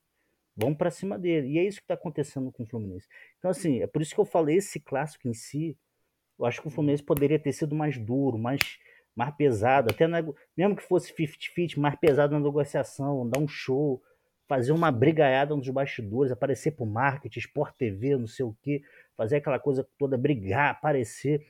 Vamos 0.56 0.78
para 0.78 0.90
cima 0.90 1.18
dele. 1.18 1.48
E 1.48 1.58
é 1.58 1.64
isso 1.64 1.78
que 1.78 1.84
está 1.84 1.94
acontecendo 1.94 2.52
com 2.52 2.62
o 2.62 2.66
Fluminense. 2.66 3.08
Então, 3.38 3.50
assim, 3.50 3.80
é 3.82 3.86
por 3.86 4.00
isso 4.00 4.14
que 4.14 4.20
eu 4.20 4.24
falei 4.24 4.56
esse 4.56 4.78
clássico 4.78 5.26
em 5.26 5.34
si. 5.34 5.76
Eu 6.38 6.44
acho 6.44 6.60
que 6.60 6.68
o 6.68 6.70
Fluminense 6.70 7.02
poderia 7.02 7.38
ter 7.38 7.52
sido 7.52 7.74
mais 7.74 7.98
duro, 7.98 8.38
mais, 8.38 8.78
mais 9.14 9.34
pesado, 9.36 9.90
até 9.90 10.06
na, 10.06 10.22
mesmo 10.56 10.76
que 10.76 10.82
fosse 10.82 11.14
50-50, 11.14 11.78
mais 11.78 11.96
pesado 11.96 12.32
na 12.32 12.40
negociação, 12.40 13.28
dar 13.28 13.38
um 13.38 13.48
show, 13.48 14.02
fazer 14.46 14.72
uma 14.72 14.90
brigaiada 14.90 15.54
nos 15.54 15.68
bastidores, 15.68 16.32
aparecer 16.32 16.72
pro 16.72 16.84
marketing, 16.84 17.38
Sport 17.38 17.74
TV, 17.76 18.16
não 18.16 18.26
sei 18.26 18.44
o 18.44 18.56
quê, 18.62 18.82
fazer 19.16 19.36
aquela 19.36 19.58
coisa 19.58 19.86
toda, 19.98 20.18
brigar, 20.18 20.70
aparecer, 20.70 21.46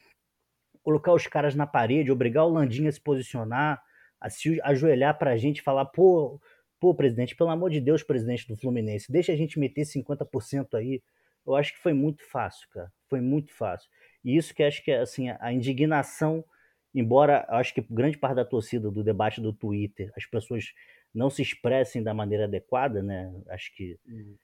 colocar 0.82 1.12
os 1.12 1.26
caras 1.26 1.54
na 1.54 1.66
parede, 1.66 2.12
obrigar 2.12 2.44
o 2.44 2.50
Landinha 2.50 2.90
a 2.90 2.92
se 2.92 3.00
posicionar, 3.00 3.82
a 4.20 4.30
se 4.30 4.60
ajoelhar 4.62 5.18
pra 5.18 5.36
gente 5.36 5.62
falar, 5.62 5.86
pô, 5.86 6.40
pô, 6.78 6.94
presidente, 6.94 7.34
pelo 7.34 7.50
amor 7.50 7.70
de 7.70 7.80
Deus, 7.80 8.02
presidente 8.02 8.46
do 8.46 8.56
Fluminense, 8.56 9.10
deixa 9.10 9.32
a 9.32 9.36
gente 9.36 9.58
meter 9.58 9.82
50% 9.82 10.74
aí. 10.74 11.02
Eu 11.46 11.54
acho 11.54 11.72
que 11.72 11.78
foi 11.78 11.92
muito 11.92 12.24
fácil, 12.30 12.68
cara. 12.70 12.92
Foi 13.08 13.20
muito 13.20 13.52
fácil. 13.52 13.88
E 14.24 14.36
isso 14.36 14.54
que 14.54 14.62
acho 14.62 14.82
que 14.82 14.90
é 14.90 15.00
assim, 15.00 15.28
a 15.40 15.52
indignação, 15.52 16.44
embora 16.94 17.44
acho 17.48 17.74
que 17.74 17.84
grande 17.90 18.16
parte 18.16 18.36
da 18.36 18.44
torcida 18.44 18.90
do 18.90 19.02
debate 19.02 19.40
do 19.40 19.52
Twitter, 19.52 20.12
as 20.16 20.24
pessoas 20.24 20.72
não 21.14 21.28
se 21.30 21.42
expressem 21.42 22.02
da 22.02 22.14
maneira 22.14 22.44
adequada, 22.44 23.02
né? 23.02 23.32
Acho 23.48 23.74
que. 23.74 23.98
Uhum. 24.06 24.36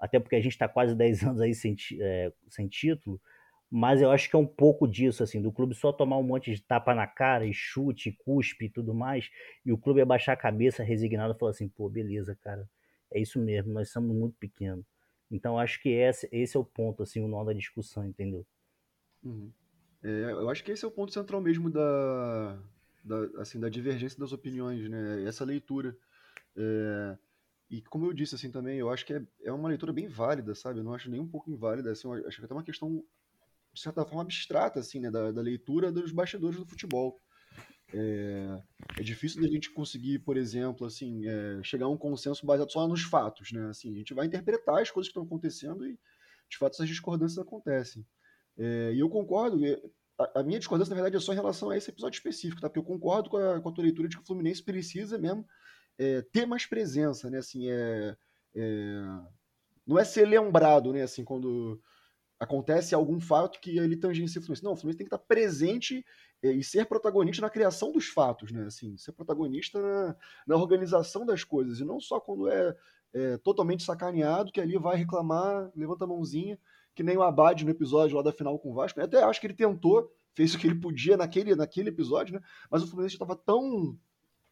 Até 0.00 0.18
porque 0.18 0.36
a 0.36 0.40
gente 0.40 0.52
está 0.52 0.68
quase 0.68 0.94
10 0.96 1.24
anos 1.24 1.40
aí 1.40 1.54
sem, 1.54 1.76
é, 2.00 2.32
sem 2.48 2.68
título, 2.68 3.20
mas 3.70 4.00
eu 4.00 4.10
acho 4.10 4.28
que 4.28 4.36
é 4.36 4.38
um 4.38 4.46
pouco 4.46 4.86
disso, 4.86 5.22
assim, 5.22 5.40
do 5.40 5.50
clube 5.50 5.74
só 5.74 5.92
tomar 5.92 6.18
um 6.18 6.22
monte 6.22 6.54
de 6.54 6.62
tapa 6.62 6.94
na 6.94 7.06
cara, 7.06 7.46
e 7.46 7.52
chute, 7.52 8.12
cuspe 8.24 8.66
e 8.66 8.70
tudo 8.70 8.94
mais, 8.94 9.30
e 9.64 9.72
o 9.72 9.78
clube 9.78 10.00
abaixar 10.00 10.34
a 10.34 10.36
cabeça, 10.36 10.82
resignado, 10.82 11.34
e 11.34 11.38
falar 11.38 11.50
assim, 11.50 11.68
pô, 11.68 11.88
beleza, 11.88 12.36
cara, 12.40 12.68
é 13.10 13.20
isso 13.20 13.38
mesmo, 13.40 13.72
nós 13.72 13.90
somos 13.90 14.14
muito 14.14 14.36
pequenos. 14.38 14.84
Então 15.30 15.58
acho 15.58 15.82
que 15.82 15.88
esse, 15.88 16.28
esse 16.30 16.56
é 16.56 16.60
o 16.60 16.64
ponto, 16.64 17.02
assim, 17.02 17.20
o 17.20 17.28
nó 17.28 17.42
da 17.42 17.52
discussão, 17.52 18.06
entendeu? 18.06 18.46
Uhum. 19.24 19.50
É, 20.04 20.32
eu 20.32 20.50
acho 20.50 20.62
que 20.62 20.70
esse 20.70 20.84
é 20.84 20.88
o 20.88 20.90
ponto 20.90 21.14
central 21.14 21.40
mesmo 21.40 21.70
da, 21.70 22.58
da, 23.02 23.40
assim, 23.40 23.58
da 23.58 23.70
divergência 23.70 24.18
das 24.18 24.32
opiniões, 24.32 24.88
né? 24.88 25.24
Essa 25.24 25.46
leitura. 25.46 25.96
É, 26.54 27.18
e 27.70 27.80
como 27.80 28.04
eu 28.04 28.12
disse 28.12 28.34
assim 28.34 28.50
também, 28.50 28.78
eu 28.78 28.90
acho 28.90 29.06
que 29.06 29.14
é, 29.14 29.22
é 29.44 29.52
uma 29.52 29.68
leitura 29.68 29.94
bem 29.94 30.06
válida, 30.06 30.54
sabe? 30.54 30.80
Eu 30.80 30.84
não 30.84 30.92
acho 30.92 31.10
nem 31.10 31.20
um 31.20 31.26
pouco 31.26 31.50
inválida, 31.50 31.90
assim, 31.90 32.06
acho 32.26 32.36
que 32.36 32.42
é 32.42 32.44
até 32.44 32.54
uma 32.54 32.62
questão, 32.62 33.02
de 33.72 33.80
certa 33.80 34.04
forma, 34.04 34.22
abstrata, 34.22 34.78
assim, 34.78 35.00
né? 35.00 35.10
Da, 35.10 35.32
da 35.32 35.40
leitura 35.40 35.90
dos 35.90 36.12
bastidores 36.12 36.58
do 36.58 36.66
futebol. 36.66 37.18
É, 37.94 38.62
é 38.98 39.02
difícil 39.02 39.40
da 39.40 39.48
gente 39.48 39.70
conseguir, 39.70 40.18
por 40.18 40.36
exemplo, 40.36 40.86
assim, 40.86 41.26
é, 41.26 41.62
chegar 41.62 41.86
a 41.86 41.90
um 41.90 41.96
consenso 41.96 42.44
baseado 42.44 42.70
só 42.70 42.86
nos 42.86 43.02
fatos, 43.02 43.52
né? 43.52 43.68
Assim, 43.70 43.90
a 43.90 43.96
gente 43.96 44.12
vai 44.12 44.26
interpretar 44.26 44.82
as 44.82 44.90
coisas 44.90 45.08
que 45.08 45.12
estão 45.18 45.22
acontecendo 45.22 45.86
e, 45.86 45.98
de 46.50 46.58
fato, 46.58 46.74
essas 46.74 46.88
discordâncias 46.88 47.38
acontecem. 47.38 48.04
É, 48.56 48.92
e 48.94 49.00
eu 49.00 49.08
concordo, 49.08 49.58
a, 50.18 50.40
a, 50.40 50.42
minha 50.42 50.58
discordância, 50.58 50.90
na 50.90 50.96
verdade, 50.96 51.16
é 51.16 51.20
só 51.20 51.32
em 51.32 51.36
relação 51.36 51.70
a 51.70 51.76
esse 51.76 51.90
episódio 51.90 52.16
específico, 52.16 52.60
tá? 52.60 52.68
Porque 52.68 52.78
eu 52.78 52.84
concordo 52.84 53.30
com 53.30 53.36
a, 53.36 53.60
com 53.60 53.68
a 53.68 53.72
tua 53.72 53.84
leitura 53.84 54.08
de 54.08 54.16
que 54.16 54.22
o 54.22 54.26
Fluminense 54.26 54.62
precisa 54.62 55.18
mesmo 55.18 55.46
é, 55.98 56.22
ter 56.22 56.46
mais 56.46 56.66
presença, 56.66 57.28
né? 57.30 57.38
Assim, 57.38 57.68
é, 57.68 58.16
é, 58.54 59.02
não 59.86 59.98
é 59.98 60.04
ser 60.04 60.26
lembrado, 60.26 60.92
né? 60.92 61.02
Assim, 61.02 61.24
quando 61.24 61.80
acontece 62.38 62.94
algum 62.94 63.20
fato 63.20 63.60
que 63.60 63.78
ele 63.78 63.96
tangencia 63.96 64.40
o 64.40 64.44
Fluminense. 64.44 64.64
Não, 64.64 64.72
o 64.72 64.76
Fluminense 64.76 64.98
tem 64.98 65.06
que 65.06 65.14
estar 65.14 65.26
presente 65.26 66.04
é, 66.42 66.50
e 66.50 66.62
ser 66.62 66.86
protagonista 66.86 67.42
na 67.42 67.50
criação 67.50 67.90
dos 67.90 68.06
fatos, 68.06 68.52
né? 68.52 68.66
Assim, 68.66 68.96
ser 68.96 69.12
protagonista 69.12 69.80
na, 69.80 70.16
na 70.46 70.56
organização 70.56 71.26
das 71.26 71.42
coisas, 71.42 71.80
e 71.80 71.84
não 71.84 72.00
só 72.00 72.20
quando 72.20 72.48
é, 72.48 72.76
é, 73.12 73.36
totalmente 73.38 73.82
sacaneado, 73.82 74.52
que 74.52 74.60
ali 74.60 74.78
vai 74.78 74.96
reclamar, 74.96 75.70
levanta 75.74 76.04
a 76.04 76.08
mãozinha, 76.08 76.58
que 76.94 77.02
nem 77.02 77.16
o 77.16 77.22
Abad 77.22 77.64
no 77.64 77.70
episódio 77.70 78.16
lá 78.16 78.22
da 78.22 78.32
final 78.32 78.58
com 78.58 78.70
o 78.70 78.74
Vasco. 78.74 79.00
Eu 79.00 79.04
até 79.04 79.22
acho 79.22 79.40
que 79.40 79.46
ele 79.46 79.54
tentou, 79.54 80.10
fez 80.34 80.54
o 80.54 80.58
que 80.58 80.66
ele 80.66 80.80
podia 80.80 81.16
naquele, 81.16 81.54
naquele 81.54 81.88
episódio, 81.88 82.34
né? 82.34 82.40
Mas 82.70 82.82
o 82.82 82.86
Fluminense 82.86 83.14
estava 83.14 83.36
tão 83.36 83.98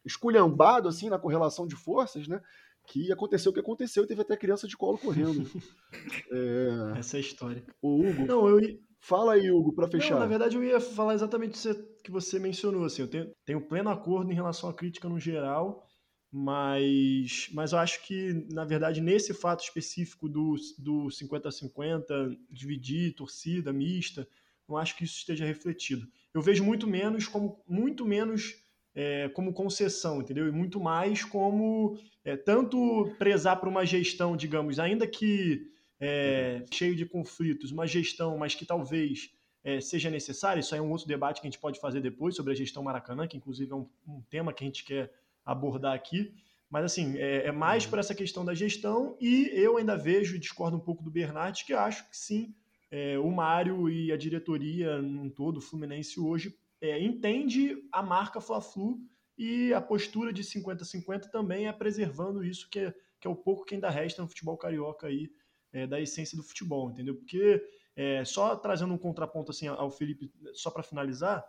esculhambado 0.04 0.88
assim 0.88 1.08
na 1.08 1.18
correlação 1.18 1.66
de 1.66 1.76
forças, 1.76 2.26
né? 2.26 2.40
Que 2.86 3.12
aconteceu 3.12 3.50
o 3.50 3.54
que 3.54 3.60
aconteceu 3.60 4.02
e 4.02 4.06
teve 4.06 4.22
até 4.22 4.36
criança 4.36 4.66
de 4.66 4.76
colo 4.76 4.98
correndo. 4.98 5.48
é... 6.32 6.98
Essa 6.98 7.16
é 7.16 7.18
a 7.18 7.20
história. 7.20 7.64
O 7.80 8.00
Hugo. 8.00 8.26
Não, 8.26 8.48
eu 8.48 8.60
Fala 9.04 9.32
aí, 9.32 9.50
Hugo, 9.50 9.72
para 9.72 9.88
fechar. 9.88 10.14
Não, 10.14 10.20
na 10.20 10.26
verdade, 10.26 10.56
eu 10.56 10.62
ia 10.62 10.78
falar 10.78 11.14
exatamente 11.14 11.54
isso 11.54 11.74
que 12.04 12.10
você 12.10 12.38
mencionou. 12.38 12.84
Assim, 12.84 13.02
eu 13.02 13.08
tenho, 13.08 13.32
tenho 13.44 13.60
pleno 13.60 13.90
acordo 13.90 14.30
em 14.30 14.34
relação 14.34 14.70
à 14.70 14.72
crítica 14.72 15.08
no 15.08 15.18
geral, 15.18 15.84
mas, 16.32 17.50
mas 17.52 17.72
eu 17.72 17.78
acho 17.78 18.02
que, 18.06 18.46
na 18.50 18.64
verdade, 18.64 19.02
nesse 19.02 19.34
fato 19.34 19.62
específico 19.62 20.26
do, 20.26 20.54
do 20.78 21.08
50-50, 21.08 22.38
dividir 22.50 23.14
torcida 23.14 23.70
mista, 23.70 24.26
não 24.66 24.78
acho 24.78 24.96
que 24.96 25.04
isso 25.04 25.18
esteja 25.18 25.44
refletido. 25.44 26.08
Eu 26.32 26.40
vejo 26.40 26.64
muito 26.64 26.86
menos 26.86 27.28
como 27.28 27.62
muito 27.68 28.06
menos 28.06 28.64
é, 28.94 29.28
como 29.28 29.52
concessão, 29.52 30.22
entendeu? 30.22 30.48
E 30.48 30.52
muito 30.52 30.80
mais 30.80 31.22
como 31.22 31.98
é, 32.24 32.34
tanto 32.34 33.14
prezar 33.18 33.60
para 33.60 33.68
uma 33.68 33.84
gestão, 33.84 34.34
digamos, 34.34 34.78
ainda 34.78 35.06
que 35.06 35.70
é, 36.00 36.64
cheio 36.72 36.96
de 36.96 37.04
conflitos, 37.04 37.70
uma 37.72 37.86
gestão, 37.86 38.38
mas 38.38 38.54
que 38.54 38.64
talvez 38.64 39.30
é, 39.62 39.82
seja 39.82 40.08
necessária. 40.08 40.60
Isso 40.60 40.74
aí 40.74 40.78
é 40.78 40.82
um 40.82 40.90
outro 40.90 41.06
debate 41.06 41.42
que 41.42 41.46
a 41.46 41.50
gente 41.50 41.60
pode 41.60 41.78
fazer 41.78 42.00
depois 42.00 42.34
sobre 42.34 42.52
a 42.52 42.56
gestão 42.56 42.82
Maracanã, 42.82 43.28
que 43.28 43.36
inclusive 43.36 43.70
é 43.70 43.74
um, 43.74 43.86
um 44.08 44.22
tema 44.30 44.52
que 44.52 44.64
a 44.64 44.66
gente 44.66 44.82
quer 44.82 45.12
abordar 45.44 45.94
aqui. 45.94 46.32
Mas 46.70 46.84
assim, 46.84 47.18
é, 47.18 47.48
é 47.48 47.52
mais 47.52 47.84
por 47.84 47.98
essa 47.98 48.14
questão 48.14 48.44
da 48.44 48.54
gestão, 48.54 49.16
e 49.20 49.50
eu 49.52 49.76
ainda 49.76 49.96
vejo 49.96 50.34
e 50.34 50.38
discordo 50.38 50.76
um 50.76 50.80
pouco 50.80 51.02
do 51.02 51.10
Bernat, 51.10 51.64
que 51.66 51.74
acho 51.74 52.08
que 52.08 52.16
sim, 52.16 52.54
é, 52.90 53.18
o 53.18 53.30
Mário 53.30 53.90
e 53.90 54.10
a 54.10 54.16
diretoria 54.16 55.00
num 55.00 55.28
todo, 55.28 55.58
o 55.58 55.60
Fluminense 55.60 56.18
hoje, 56.18 56.56
é, 56.80 56.98
entende 57.02 57.76
a 57.92 58.02
marca 58.02 58.40
Fla-Flu 58.40 59.00
e 59.36 59.72
a 59.72 59.80
postura 59.80 60.32
de 60.32 60.42
50-50 60.42 61.30
também 61.30 61.66
é 61.66 61.72
preservando 61.72 62.44
isso 62.44 62.68
que 62.70 62.80
é, 62.80 62.94
que 63.20 63.26
é 63.26 63.30
o 63.30 63.36
pouco 63.36 63.64
que 63.64 63.74
ainda 63.74 63.88
resta 63.88 64.20
no 64.20 64.28
futebol 64.28 64.56
carioca 64.56 65.06
aí, 65.06 65.30
é, 65.72 65.86
da 65.86 66.00
essência 66.00 66.36
do 66.36 66.42
futebol, 66.42 66.90
entendeu? 66.90 67.14
Porque 67.14 67.62
é, 67.94 68.24
só 68.24 68.56
trazendo 68.56 68.92
um 68.92 68.98
contraponto 68.98 69.50
assim 69.50 69.68
ao 69.68 69.90
Felipe, 69.90 70.30
só 70.54 70.70
para 70.70 70.82
finalizar 70.82 71.44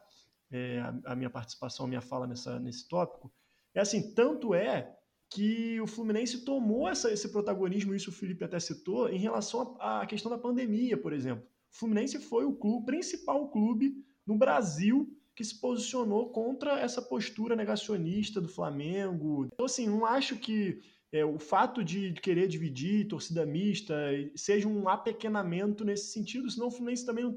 é, 0.52 0.80
a, 0.80 1.14
a, 1.14 1.16
minha 1.16 1.30
participação, 1.30 1.86
a 1.86 1.90
minha 1.90 2.02
fala 2.02 2.28
nessa, 2.28 2.60
nesse 2.60 2.88
tópico, 2.88 3.34
é 3.74 3.82
assim, 3.82 4.14
tanto 4.14 4.54
é 4.54 4.96
que 5.30 5.82
o 5.82 5.88
Fluminense 5.88 6.46
tomou 6.46 6.88
essa, 6.88 7.12
esse 7.12 7.30
protagonismo, 7.30 7.96
isso 7.96 8.12
o 8.12 8.14
Felipe 8.14 8.44
até 8.44 8.60
citou, 8.60 9.10
em 9.10 9.18
relação 9.18 9.76
à 9.80 10.06
questão 10.06 10.30
da 10.30 10.38
pandemia, 10.38 10.96
por 10.96 11.12
exemplo. 11.12 11.44
O 11.72 11.76
Fluminense 11.76 12.20
foi 12.20 12.46
o 12.46 12.56
clube, 12.56 12.86
principal 12.86 13.50
clube 13.50 13.96
no 14.28 14.38
Brasil 14.38 15.12
que 15.36 15.44
se 15.44 15.60
posicionou 15.60 16.30
contra 16.30 16.80
essa 16.80 17.02
postura 17.02 17.56
negacionista 17.56 18.40
do 18.40 18.48
Flamengo. 18.48 19.50
Então, 19.52 19.66
assim, 19.66 19.88
não 19.88 20.06
acho 20.06 20.38
que 20.38 20.80
é, 21.12 21.26
o 21.26 21.40
fato 21.40 21.84
de 21.84 22.14
querer 22.14 22.48
dividir 22.48 23.08
torcida 23.08 23.46
mista 23.46 23.96
seja 24.36 24.68
um 24.68 24.88
apequenamento 24.88 25.84
nesse 25.84 26.12
sentido, 26.12 26.50
senão 26.50 26.68
o 26.68 26.72
Fluminense 26.72 27.06
também 27.06 27.24
não, 27.24 27.36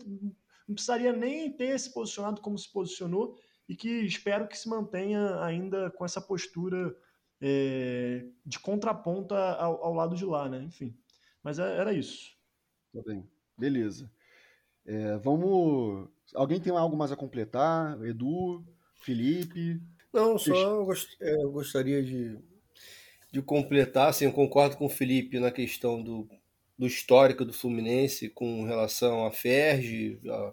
não 0.69 0.75
precisaria 0.75 1.13
nem 1.13 1.51
ter 1.51 1.79
se 1.79 1.93
posicionado 1.93 2.43
como 2.43 2.59
se 2.59 2.71
posicionou 2.71 3.39
e 3.69 3.75
que 3.75 3.89
espero 3.89 4.47
que 4.47 4.57
se 4.57 4.69
mantenha 4.69 5.43
ainda 5.43 5.91
com 5.91 6.05
essa 6.05 6.21
postura 6.21 6.95
é, 7.41 8.25
de 8.45 8.59
contraponto 8.59 9.35
ao, 9.35 9.85
ao, 9.85 9.95
lado 9.95 10.17
de 10.17 10.25
lá, 10.25 10.49
né? 10.49 10.63
Enfim, 10.63 10.97
mas 11.43 11.59
é, 11.59 11.77
era 11.77 11.93
isso. 11.93 12.37
Tá 12.95 13.01
bem, 13.07 13.29
beleza. 13.59 14.11
É, 14.85 15.17
vamos. 15.19 16.09
Alguém 16.35 16.61
tem 16.61 16.73
algo 16.73 16.97
mais 16.97 17.13
a 17.13 17.17
completar? 17.17 18.01
Edu, 18.05 18.65
Felipe? 18.95 19.83
Não, 20.13 20.39
só 20.39 20.55
eu, 20.55 20.85
gost... 20.85 21.17
É, 21.21 21.35
eu 21.43 21.51
gostaria 21.51 22.03
de 22.03 22.39
de 23.37 23.43
completar, 23.43 24.09
assim, 24.09 24.25
eu 24.25 24.33
concordo 24.33 24.77
com 24.77 24.87
o 24.87 24.91
Felipe 24.91 25.39
na 25.39 25.51
questão 25.51 26.03
do, 26.03 26.27
do 26.79 26.87
histórico 26.87 27.45
do 27.45 27.53
Fluminense 27.53 28.31
com 28.31 28.65
relação 28.65 29.27
à 29.27 29.31
FERJ, 29.31 30.19
a, 30.27 30.53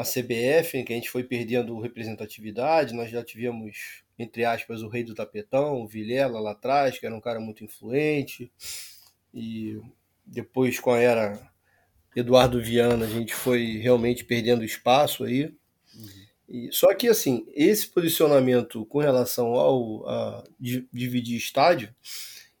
a 0.00 0.04
CBF, 0.04 0.82
que 0.84 0.92
a 0.92 0.96
gente 0.96 1.10
foi 1.10 1.24
perdendo 1.24 1.78
representatividade, 1.80 2.94
nós 2.94 3.10
já 3.10 3.22
tivemos, 3.22 4.02
entre 4.18 4.44
aspas, 4.44 4.82
o 4.82 4.88
rei 4.88 5.04
do 5.04 5.14
tapetão, 5.14 5.82
o 5.82 5.86
Vilela 5.86 6.40
lá 6.40 6.52
atrás, 6.52 6.98
que 6.98 7.06
era 7.06 7.14
um 7.14 7.20
cara 7.20 7.40
muito 7.40 7.64
influente, 7.64 8.50
e 9.32 9.80
depois 10.24 10.80
com 10.80 10.92
a 10.92 10.98
era 10.98 11.40
Eduardo 12.14 12.60
Viana, 12.60 13.04
a 13.04 13.08
gente 13.08 13.34
foi 13.34 13.78
realmente 13.78 14.24
perdendo 14.24 14.64
espaço 14.64 15.24
aí, 15.24 15.54
e, 16.50 16.68
só 16.72 16.92
que, 16.92 17.06
assim, 17.06 17.46
esse 17.54 17.86
posicionamento 17.86 18.84
com 18.86 18.98
relação 18.98 19.54
ao 19.54 20.08
a, 20.08 20.44
dividir 20.92 21.36
estádio, 21.36 21.94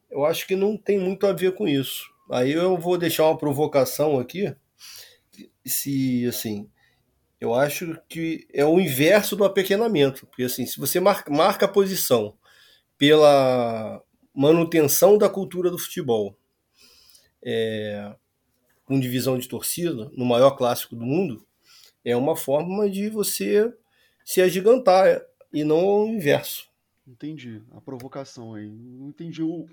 eu 0.08 0.24
acho 0.24 0.46
que 0.46 0.54
não 0.54 0.76
tem 0.76 0.96
muito 0.96 1.26
a 1.26 1.32
ver 1.32 1.56
com 1.56 1.66
isso. 1.66 2.08
Aí 2.30 2.52
eu 2.52 2.78
vou 2.78 2.96
deixar 2.96 3.24
uma 3.24 3.36
provocação 3.36 4.20
aqui, 4.20 4.54
se, 5.66 6.24
assim, 6.26 6.70
eu 7.40 7.54
acho 7.54 7.98
que 8.08 8.46
é 8.52 8.64
o 8.64 8.78
inverso 8.78 9.34
do 9.34 9.44
apequenamento, 9.44 10.26
porque, 10.26 10.42
assim, 10.42 10.66
se 10.66 10.78
você 10.78 11.00
marca, 11.00 11.64
a 11.64 11.68
posição 11.68 12.36
pela 12.98 14.02
manutenção 14.34 15.16
da 15.16 15.28
cultura 15.28 15.70
do 15.70 15.78
futebol. 15.78 16.36
É, 17.42 18.14
com 18.84 19.00
divisão 19.00 19.38
de 19.38 19.48
torcida, 19.48 20.10
no 20.14 20.26
maior 20.26 20.50
clássico 20.50 20.94
do 20.94 21.06
mundo, 21.06 21.46
é 22.04 22.14
uma 22.16 22.36
forma 22.36 22.90
de 22.90 23.08
você 23.08 23.72
se 24.24 24.42
agigantar 24.42 25.22
e 25.52 25.64
não 25.64 26.04
o 26.04 26.08
inverso. 26.08 26.68
Entendi 27.06 27.62
a 27.72 27.80
provocação 27.80 28.54
aí. 28.54 28.68
Não 28.68 29.08
entendi 29.08 29.42
o, 29.42 29.66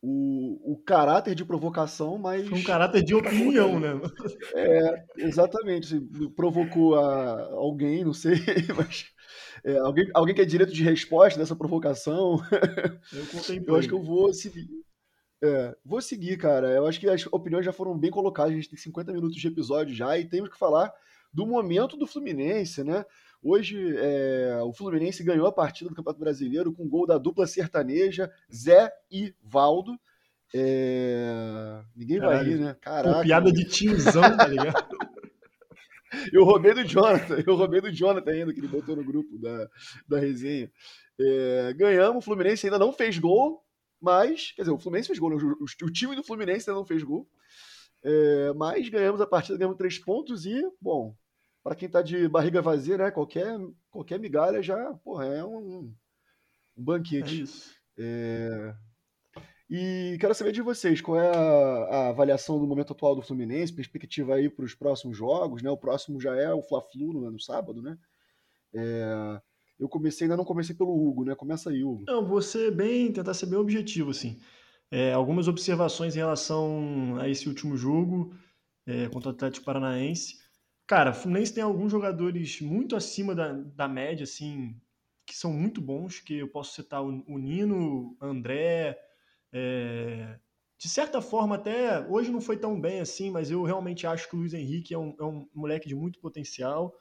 o, 0.00 0.72
o 0.72 0.82
caráter 0.82 1.34
de 1.34 1.44
provocação, 1.44 2.18
mas. 2.18 2.50
Um 2.50 2.62
caráter 2.62 3.02
de 3.02 3.14
opinião, 3.14 3.80
né? 3.80 4.00
É, 4.54 5.04
exatamente. 5.18 6.00
Provocou 6.36 6.94
a 6.96 7.50
alguém, 7.52 8.04
não 8.04 8.14
sei, 8.14 8.34
mas. 8.76 9.06
É, 9.64 9.76
alguém, 9.78 10.08
alguém 10.14 10.34
quer 10.34 10.44
direito 10.44 10.72
de 10.72 10.84
resposta 10.84 11.38
dessa 11.38 11.56
provocação? 11.56 12.36
Eu, 13.12 13.64
eu 13.66 13.76
acho 13.76 13.88
que 13.88 13.94
eu 13.94 14.02
vou 14.02 14.32
seguir. 14.32 14.68
É, 15.42 15.76
vou 15.84 16.00
seguir, 16.00 16.36
cara. 16.36 16.68
Eu 16.68 16.86
acho 16.86 16.98
que 16.98 17.08
as 17.08 17.26
opiniões 17.26 17.64
já 17.64 17.72
foram 17.72 17.98
bem 17.98 18.10
colocadas. 18.10 18.52
A 18.52 18.56
gente 18.56 18.70
tem 18.70 18.78
50 18.78 19.12
minutos 19.12 19.36
de 19.36 19.46
episódio 19.46 19.94
já 19.94 20.18
e 20.18 20.28
temos 20.28 20.50
que 20.50 20.58
falar 20.58 20.92
do 21.32 21.46
momento 21.46 21.96
do 21.96 22.06
Fluminense, 22.06 22.82
né? 22.82 23.04
Hoje 23.42 23.96
é, 23.96 24.60
o 24.62 24.72
Fluminense 24.72 25.22
ganhou 25.22 25.46
a 25.46 25.52
partida 25.52 25.88
do 25.88 25.94
Campeonato 25.94 26.20
Brasileiro 26.20 26.72
com 26.72 26.88
gol 26.88 27.06
da 27.06 27.18
dupla 27.18 27.46
sertaneja 27.46 28.30
Zé 28.52 28.92
e 29.10 29.34
Valdo. 29.42 29.98
É... 30.54 31.82
Ninguém 31.94 32.18
Caralho, 32.18 32.36
vai 32.36 32.46
rir, 32.46 32.58
né? 32.58 32.76
Caraca. 32.80 33.22
piada 33.22 33.52
de 33.52 33.64
tiozão, 33.64 34.36
tá 34.36 34.46
ligado? 34.46 34.96
eu 36.32 36.44
roubei 36.44 36.74
do 36.74 36.84
Jonathan, 36.84 37.42
eu 37.46 37.54
roubei 37.54 37.80
do 37.80 37.92
Jonathan 37.92 38.30
ainda, 38.30 38.52
que 38.52 38.60
ele 38.60 38.68
botou 38.68 38.96
no 38.96 39.04
grupo 39.04 39.38
da, 39.38 39.68
da 40.08 40.18
resenha. 40.18 40.70
É, 41.20 41.74
ganhamos, 41.74 42.18
o 42.18 42.24
Fluminense 42.24 42.66
ainda 42.66 42.78
não 42.78 42.92
fez 42.92 43.18
gol, 43.18 43.62
mas, 44.00 44.52
quer 44.52 44.62
dizer, 44.62 44.72
o 44.72 44.78
Fluminense 44.78 45.08
fez 45.08 45.18
gol, 45.18 45.30
né? 45.30 45.36
o, 45.36 45.64
o, 45.64 45.92
time 45.92 46.16
do 46.16 46.24
Fluminense 46.24 46.68
ainda 46.68 46.80
não 46.80 46.86
fez 46.86 47.02
gol. 47.02 47.28
É, 48.02 48.52
mas 48.54 48.88
ganhamos 48.88 49.20
a 49.20 49.26
partida, 49.26 49.58
ganhamos 49.58 49.76
três 49.76 49.98
pontos 49.98 50.46
e, 50.46 50.62
bom, 50.80 51.14
para 51.68 51.76
quem 51.76 51.84
está 51.84 52.00
de 52.00 52.26
barriga 52.26 52.62
vazia, 52.62 52.96
né? 52.96 53.10
Qualquer, 53.10 53.60
qualquer 53.90 54.18
migalha 54.18 54.62
já, 54.62 54.94
porra, 55.04 55.26
é 55.26 55.44
um, 55.44 55.92
um 56.74 56.82
banquete. 56.82 57.40
É 57.40 57.42
isso. 57.42 57.74
É... 57.98 58.74
E 59.68 60.16
quero 60.18 60.34
saber 60.34 60.52
de 60.52 60.62
vocês, 60.62 61.02
qual 61.02 61.20
é 61.20 61.28
a, 61.28 61.38
a, 61.38 62.08
avaliação 62.08 62.58
do 62.58 62.66
momento 62.66 62.94
atual 62.94 63.14
do 63.14 63.20
Fluminense, 63.20 63.74
perspectiva 63.74 64.36
aí 64.36 64.48
para 64.48 64.64
os 64.64 64.74
próximos 64.74 65.14
jogos, 65.14 65.60
né? 65.60 65.68
O 65.68 65.76
próximo 65.76 66.18
já 66.18 66.34
é 66.34 66.50
o 66.54 66.62
Fla-Flu 66.62 67.12
no, 67.12 67.30
no, 67.30 67.38
sábado, 67.38 67.82
né? 67.82 67.98
É... 68.74 69.38
Eu 69.78 69.90
comecei, 69.90 70.24
ainda 70.24 70.38
não 70.38 70.46
comecei 70.46 70.74
pelo 70.74 70.96
Hugo, 70.96 71.22
né? 71.22 71.34
Começa 71.34 71.68
aí, 71.68 71.84
Hugo. 71.84 72.04
Não, 72.06 72.26
vou 72.26 72.40
ser 72.40 72.70
bem, 72.70 73.12
tentar 73.12 73.34
ser 73.34 73.44
bem 73.44 73.58
objetivo, 73.58 74.10
assim. 74.10 74.40
É, 74.90 75.12
algumas 75.12 75.48
observações 75.48 76.16
em 76.16 76.18
relação 76.20 77.18
a 77.20 77.28
esse 77.28 77.46
último 77.46 77.76
jogo 77.76 78.34
é, 78.86 79.06
contra 79.10 79.28
o 79.28 79.32
Atlético 79.34 79.66
Paranaense. 79.66 80.47
Cara, 80.88 81.12
Fluminense 81.12 81.52
tem 81.52 81.62
alguns 81.62 81.92
jogadores 81.92 82.62
muito 82.62 82.96
acima 82.96 83.34
da, 83.34 83.52
da 83.52 83.86
média, 83.86 84.24
assim, 84.24 84.74
que 85.26 85.36
são 85.36 85.52
muito 85.52 85.82
bons, 85.82 86.18
que 86.18 86.38
eu 86.38 86.48
posso 86.48 86.74
citar 86.74 87.04
o, 87.04 87.22
o 87.28 87.36
Nino, 87.36 88.16
André, 88.18 88.98
é, 89.52 90.38
de 90.78 90.88
certa 90.88 91.20
forma 91.20 91.56
até, 91.56 92.00
hoje 92.08 92.30
não 92.30 92.40
foi 92.40 92.56
tão 92.56 92.80
bem 92.80 93.00
assim, 93.00 93.30
mas 93.30 93.50
eu 93.50 93.62
realmente 93.64 94.06
acho 94.06 94.30
que 94.30 94.34
o 94.34 94.38
Luiz 94.38 94.54
Henrique 94.54 94.94
é 94.94 94.98
um, 94.98 95.14
é 95.20 95.24
um 95.24 95.46
moleque 95.54 95.86
de 95.86 95.94
muito 95.94 96.18
potencial, 96.20 96.98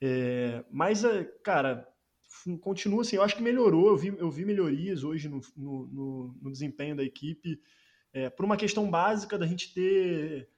é, 0.00 0.64
mas, 0.70 1.02
é, 1.02 1.24
cara, 1.42 1.92
continua 2.60 3.00
assim, 3.00 3.16
eu 3.16 3.24
acho 3.24 3.34
que 3.34 3.42
melhorou, 3.42 3.88
eu 3.88 3.96
vi, 3.96 4.08
eu 4.18 4.30
vi 4.30 4.44
melhorias 4.44 5.02
hoje 5.02 5.28
no, 5.28 5.40
no, 5.56 5.86
no, 5.88 6.38
no 6.42 6.52
desempenho 6.52 6.94
da 6.94 7.02
equipe, 7.02 7.60
é, 8.12 8.30
por 8.30 8.44
uma 8.44 8.56
questão 8.56 8.88
básica 8.88 9.36
da 9.36 9.48
gente 9.48 9.74
ter 9.74 10.48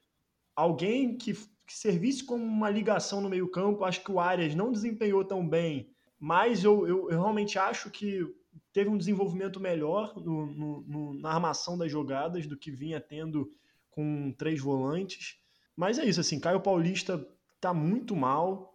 alguém 0.55 1.17
que 1.17 1.33
que 1.73 1.79
servisse 1.79 2.23
como 2.23 2.45
uma 2.45 2.69
ligação 2.69 3.23
no 3.23 3.31
meio-campo. 3.31 3.85
Acho 3.85 4.05
que 4.05 4.13
o 4.13 4.21
Arias 4.21 4.55
não 4.55 4.71
desempenhou 4.71 5.25
tão 5.25 5.49
bem, 5.49 5.91
mas 6.19 6.63
eu, 6.63 6.87
eu, 6.87 7.11
eu 7.11 7.21
realmente 7.21 7.59
acho 7.59 7.91
que 7.91 8.27
teve 8.73 8.91
um 8.91 8.99
desenvolvimento 8.99 9.59
melhor 9.59 10.15
no, 10.17 10.47
no, 10.47 10.81
no, 10.83 11.15
na 11.15 11.31
armação 11.31 11.79
das 11.79 11.91
jogadas 11.91 12.47
do 12.47 12.59
que 12.59 12.71
vinha 12.71 13.01
tendo 13.01 13.51
com 13.91 14.33
três 14.33 14.61
volantes. 14.61 15.39
Mas 15.75 15.99
é 15.99 16.05
isso, 16.05 16.21
assim, 16.21 16.39
Caio 16.39 16.61
Paulista 16.61 17.27
tá 17.59 17.73
muito 17.73 18.15
mal. 18.15 18.71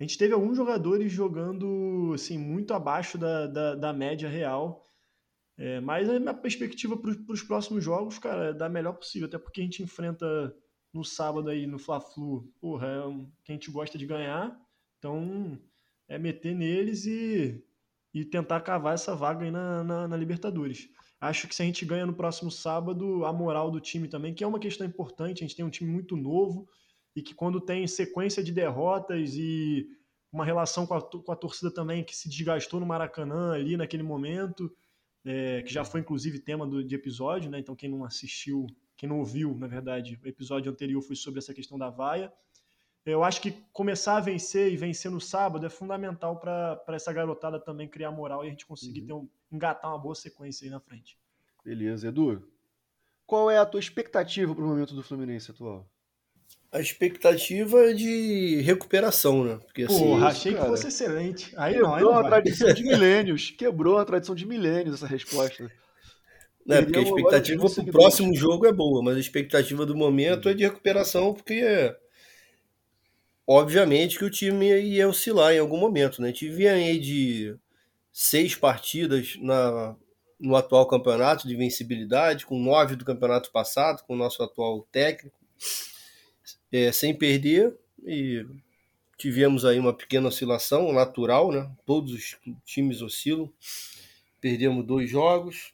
A 0.00 0.02
gente 0.02 0.16
teve 0.16 0.32
alguns 0.32 0.56
jogadores 0.56 1.12
jogando 1.12 2.12
assim 2.14 2.38
muito 2.38 2.72
abaixo 2.72 3.18
da, 3.18 3.46
da, 3.46 3.74
da 3.74 3.92
média 3.92 4.28
real. 4.28 4.86
É, 5.58 5.80
mas 5.80 6.08
a 6.08 6.18
minha 6.18 6.32
perspectiva 6.34 6.96
para 6.96 7.10
os 7.10 7.42
próximos 7.42 7.84
jogos, 7.84 8.18
cara, 8.18 8.46
é 8.46 8.52
da 8.54 8.68
melhor 8.68 8.92
possível, 8.92 9.26
até 9.26 9.36
porque 9.36 9.60
a 9.60 9.64
gente 9.64 9.82
enfrenta 9.82 10.54
no 10.92 11.04
sábado 11.04 11.50
aí 11.50 11.66
no 11.66 11.78
Fla-Flu, 11.78 12.50
porra, 12.60 12.86
é 12.86 13.04
um, 13.06 13.26
que 13.44 13.52
a 13.52 13.54
gente 13.54 13.70
gosta 13.70 13.98
de 13.98 14.06
ganhar, 14.06 14.58
então 14.98 15.58
é 16.08 16.18
meter 16.18 16.54
neles 16.54 17.04
e, 17.06 17.62
e 18.12 18.24
tentar 18.24 18.60
cavar 18.60 18.94
essa 18.94 19.14
vaga 19.14 19.44
aí 19.44 19.50
na, 19.50 19.84
na, 19.84 20.08
na, 20.08 20.16
Libertadores. 20.16 20.88
Acho 21.20 21.46
que 21.46 21.54
se 21.54 21.62
a 21.62 21.64
gente 21.64 21.84
ganha 21.84 22.06
no 22.06 22.14
próximo 22.14 22.50
sábado, 22.50 23.24
a 23.24 23.32
moral 23.32 23.70
do 23.70 23.80
time 23.80 24.08
também, 24.08 24.32
que 24.32 24.42
é 24.42 24.46
uma 24.46 24.58
questão 24.58 24.86
importante, 24.86 25.38
a 25.38 25.46
gente 25.46 25.56
tem 25.56 25.64
um 25.64 25.70
time 25.70 25.90
muito 25.90 26.16
novo 26.16 26.68
e 27.14 27.22
que 27.22 27.34
quando 27.34 27.60
tem 27.60 27.86
sequência 27.86 28.42
de 28.42 28.52
derrotas 28.52 29.34
e 29.34 29.88
uma 30.32 30.44
relação 30.44 30.86
com 30.86 30.94
a, 30.94 31.02
com 31.02 31.32
a 31.32 31.36
torcida 31.36 31.70
também 31.70 32.04
que 32.04 32.14
se 32.14 32.28
desgastou 32.28 32.78
no 32.78 32.86
Maracanã 32.86 33.52
ali 33.52 33.76
naquele 33.76 34.02
momento, 34.02 34.72
é, 35.24 35.62
que 35.62 35.72
já 35.72 35.84
foi 35.84 36.00
inclusive 36.00 36.38
tema 36.38 36.66
do, 36.66 36.84
de 36.84 36.94
episódio, 36.94 37.50
né? 37.50 37.58
Então 37.58 37.74
quem 37.74 37.90
não 37.90 38.04
assistiu 38.04 38.66
quem 38.98 39.08
não 39.08 39.20
ouviu, 39.20 39.56
na 39.56 39.68
verdade, 39.68 40.18
o 40.22 40.28
episódio 40.28 40.70
anterior 40.70 41.00
foi 41.00 41.14
sobre 41.14 41.38
essa 41.38 41.54
questão 41.54 41.78
da 41.78 41.88
vaia. 41.88 42.32
Eu 43.06 43.22
acho 43.22 43.40
que 43.40 43.52
começar 43.72 44.16
a 44.16 44.20
vencer 44.20 44.72
e 44.72 44.76
vencer 44.76 45.08
no 45.08 45.20
sábado 45.20 45.64
é 45.64 45.70
fundamental 45.70 46.38
para 46.38 46.82
essa 46.88 47.12
garotada 47.12 47.60
também 47.60 47.88
criar 47.88 48.10
moral 48.10 48.44
e 48.44 48.48
a 48.48 48.50
gente 48.50 48.66
conseguir 48.66 49.00
uhum. 49.02 49.06
ter 49.06 49.12
um, 49.12 49.28
engatar 49.52 49.92
uma 49.92 49.98
boa 49.98 50.16
sequência 50.16 50.64
aí 50.64 50.70
na 50.70 50.80
frente. 50.80 51.16
Beleza, 51.64 52.08
Edu. 52.08 52.42
Qual 53.24 53.48
é 53.48 53.56
a 53.56 53.64
tua 53.64 53.78
expectativa 53.78 54.52
para 54.52 54.64
o 54.64 54.66
momento 54.66 54.94
do 54.94 55.02
Fluminense 55.02 55.52
atual? 55.52 55.88
A 56.72 56.80
expectativa 56.80 57.90
é 57.90 57.94
de 57.94 58.60
recuperação, 58.62 59.44
né? 59.44 59.58
Porque, 59.64 59.84
assim, 59.84 59.96
Porra, 59.96 60.26
achei 60.26 60.52
cara, 60.52 60.64
que 60.64 60.70
fosse 60.70 60.88
excelente. 60.88 61.54
Aí 61.56 61.74
quebrou 61.74 61.90
não, 61.90 61.96
aí 61.96 62.02
não 62.02 62.18
a 62.18 62.24
tradição 62.24 62.74
de 62.74 62.82
milênios. 62.82 63.50
Quebrou 63.52 63.96
a 63.96 64.04
tradição 64.04 64.34
de 64.34 64.44
milênios 64.44 64.96
essa 64.96 65.06
resposta. 65.06 65.70
Né? 66.68 66.82
Porque 66.82 66.98
a 66.98 67.02
expectativa 67.02 67.70
para 67.70 67.82
o 67.82 67.86
próximo 67.86 68.34
jogo 68.36 68.66
é 68.66 68.72
boa, 68.72 69.02
mas 69.02 69.16
a 69.16 69.20
expectativa 69.20 69.86
do 69.86 69.96
momento 69.96 70.50
é 70.50 70.54
de 70.54 70.64
recuperação, 70.64 71.32
porque 71.32 71.96
obviamente 73.46 74.18
que 74.18 74.24
o 74.26 74.30
time 74.30 74.78
ia 74.78 75.08
oscilar 75.08 75.54
em 75.54 75.58
algum 75.58 75.78
momento. 75.78 76.20
Né? 76.20 76.28
A 76.28 76.30
gente 76.30 76.50
vinha 76.50 76.74
aí 76.74 76.98
de 76.98 77.56
seis 78.12 78.54
partidas 78.54 79.38
na, 79.40 79.96
no 80.38 80.54
atual 80.54 80.86
campeonato 80.86 81.48
de 81.48 81.56
vencibilidade, 81.56 82.44
com 82.44 82.62
nove 82.62 82.96
do 82.96 83.04
campeonato 83.04 83.50
passado, 83.50 84.04
com 84.06 84.12
o 84.12 84.18
nosso 84.18 84.42
atual 84.42 84.86
técnico, 84.92 85.38
é, 86.70 86.92
sem 86.92 87.14
perder, 87.14 87.74
e 88.04 88.44
tivemos 89.16 89.64
aí 89.64 89.78
uma 89.78 89.94
pequena 89.94 90.28
oscilação 90.28 90.92
natural, 90.92 91.50
né? 91.50 91.70
todos 91.86 92.12
os 92.12 92.36
times 92.66 93.00
oscilam, 93.00 93.50
perdemos 94.38 94.86
dois 94.86 95.08
jogos, 95.08 95.72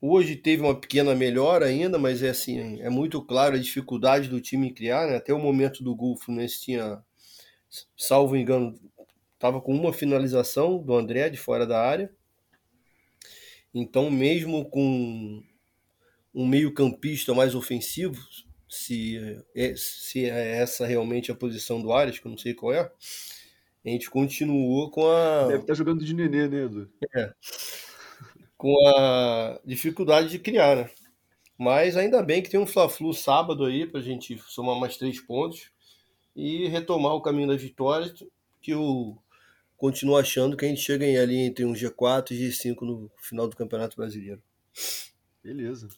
Hoje 0.00 0.36
teve 0.36 0.62
uma 0.62 0.78
pequena 0.78 1.12
melhora 1.12 1.66
ainda, 1.66 1.98
mas 1.98 2.22
é 2.22 2.28
assim, 2.28 2.80
é 2.80 2.88
muito 2.88 3.20
claro 3.20 3.56
a 3.56 3.58
dificuldade 3.58 4.28
do 4.28 4.40
time 4.40 4.68
em 4.68 4.74
criar, 4.74 5.08
né? 5.08 5.16
Até 5.16 5.34
o 5.34 5.40
momento 5.40 5.82
do 5.82 5.94
gol, 5.94 6.12
o 6.12 6.16
Fluminense 6.16 6.60
tinha, 6.60 7.02
salvo 7.96 8.36
engano, 8.36 8.78
estava 9.34 9.60
com 9.60 9.74
uma 9.74 9.92
finalização 9.92 10.78
do 10.78 10.94
André 10.94 11.28
de 11.28 11.36
fora 11.36 11.66
da 11.66 11.82
área. 11.82 12.12
Então, 13.74 14.08
mesmo 14.08 14.70
com 14.70 15.42
um 16.32 16.46
meio-campista 16.46 17.34
mais 17.34 17.56
ofensivo, 17.56 18.24
se 18.68 19.42
é, 19.56 19.74
se 19.76 20.24
é 20.26 20.58
essa 20.58 20.86
realmente 20.86 21.32
a 21.32 21.34
posição 21.34 21.82
do 21.82 21.92
Arias, 21.92 22.20
que 22.20 22.26
eu 22.26 22.30
não 22.30 22.38
sei 22.38 22.54
qual 22.54 22.72
é, 22.72 22.80
a 23.84 23.88
gente 23.88 24.08
continuou 24.08 24.92
com 24.92 25.10
a. 25.10 25.46
Deve 25.48 25.62
estar 25.62 25.72
tá 25.72 25.74
jogando 25.74 26.04
de 26.04 26.14
nenê, 26.14 26.46
né, 26.46 26.64
Edu? 26.66 26.88
É 27.16 27.32
com 28.58 28.76
a 28.88 29.60
dificuldade 29.64 30.28
de 30.28 30.38
criar, 30.38 30.76
né? 30.76 30.90
Mas 31.56 31.96
ainda 31.96 32.22
bem 32.22 32.42
que 32.42 32.50
tem 32.50 32.60
um 32.60 32.66
Fla-Flu 32.66 33.14
sábado 33.14 33.64
aí 33.64 33.86
para 33.86 34.00
a 34.00 34.02
gente 34.02 34.36
somar 34.46 34.78
mais 34.78 34.96
três 34.96 35.20
pontos 35.20 35.70
e 36.34 36.68
retomar 36.68 37.14
o 37.14 37.22
caminho 37.22 37.48
das 37.48 37.62
vitórias, 37.62 38.12
que 38.60 38.72
eu 38.72 39.16
continuo 39.76 40.16
achando 40.16 40.56
que 40.56 40.64
a 40.64 40.68
gente 40.68 40.80
chega 40.80 41.04
ali 41.04 41.38
entre 41.38 41.64
um 41.64 41.72
G4 41.72 42.32
e 42.32 42.48
G5 42.48 42.82
no 42.82 43.10
final 43.16 43.48
do 43.48 43.56
Campeonato 43.56 43.96
Brasileiro. 43.96 44.42
Beleza. 45.42 45.88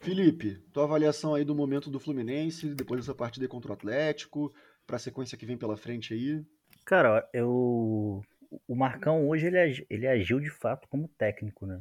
Felipe, 0.00 0.62
tua 0.72 0.84
avaliação 0.84 1.34
aí 1.34 1.44
do 1.44 1.54
momento 1.54 1.90
do 1.90 2.00
Fluminense, 2.00 2.74
depois 2.74 3.00
dessa 3.00 3.14
partida 3.14 3.46
contra 3.48 3.70
o 3.70 3.74
Atlético, 3.74 4.52
para 4.86 4.96
a 4.96 4.98
sequência 4.98 5.38
que 5.38 5.46
vem 5.46 5.56
pela 5.56 5.76
frente 5.76 6.12
aí? 6.12 6.42
Cara, 6.84 7.28
eu 7.32 8.22
o 8.68 8.74
Marcão 8.74 9.28
hoje 9.28 9.46
ele, 9.46 9.86
ele 9.88 10.06
agiu 10.06 10.40
de 10.40 10.50
fato 10.50 10.88
como 10.88 11.08
técnico, 11.08 11.66
né? 11.66 11.80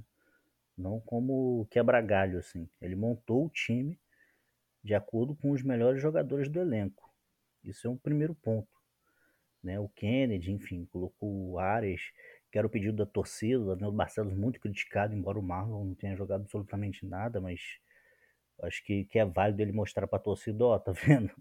Não 0.78 1.00
como 1.00 1.68
quebra-galho, 1.70 2.40
assim. 2.40 2.70
Ele 2.82 2.96
montou 2.96 3.46
o 3.46 3.50
time 3.50 4.00
de 4.84 4.96
acordo 4.96 5.36
com 5.36 5.52
os 5.52 5.62
melhores 5.62 6.02
jogadores 6.02 6.50
do 6.50 6.60
elenco. 6.60 7.10
Isso 7.64 7.88
é 7.88 7.90
um 7.90 7.98
primeiro 7.98 8.34
ponto. 8.36 8.70
Né? 9.64 9.80
O 9.80 9.88
Kennedy, 9.90 10.52
enfim, 10.52 10.86
colocou 10.86 11.52
o 11.52 11.60
Ares, 11.60 12.02
que 12.52 12.58
era 12.58 12.66
o 12.66 12.70
pedido 12.70 12.98
da 12.98 13.06
torcida, 13.06 13.60
o 13.60 13.76
Daniel 13.76 13.92
Barcelos 13.92 14.34
muito 14.34 14.60
criticado, 14.60 15.14
embora 15.14 15.40
o 15.40 15.44
Marlon 15.44 15.86
não 15.86 15.96
tenha 15.96 16.16
jogado 16.16 16.42
absolutamente 16.42 17.06
nada, 17.06 17.40
mas 17.40 17.62
acho 18.64 18.84
que, 18.84 19.06
que 19.06 19.20
é 19.20 19.26
válido 19.26 19.62
ele 19.62 19.72
mostrar 19.72 20.08
para 20.08 20.18
a 20.18 20.22
torcida, 20.22 20.66
ó, 20.66 20.80
tá 20.80 20.92
vendo? 21.06 21.32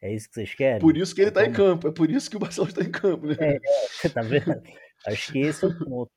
É 0.00 0.14
isso 0.14 0.28
que 0.28 0.34
vocês 0.34 0.54
querem? 0.54 0.80
Por 0.80 0.96
isso 0.96 1.14
que 1.14 1.22
ele 1.22 1.30
está 1.30 1.44
em 1.44 1.52
campo, 1.52 1.88
é 1.88 1.92
por 1.92 2.08
isso 2.08 2.30
que 2.30 2.36
o 2.36 2.40
Barcelos 2.40 2.70
está 2.70 2.82
em 2.82 2.90
campo, 2.90 3.26
né? 3.26 3.36
É, 3.40 3.58
é, 4.04 4.08
tá 4.08 4.20
vendo? 4.20 4.62
Acho 5.06 5.32
que 5.32 5.40
esse 5.40 5.64
é 5.64 5.68
o 5.68 5.78
ponto. 5.78 6.12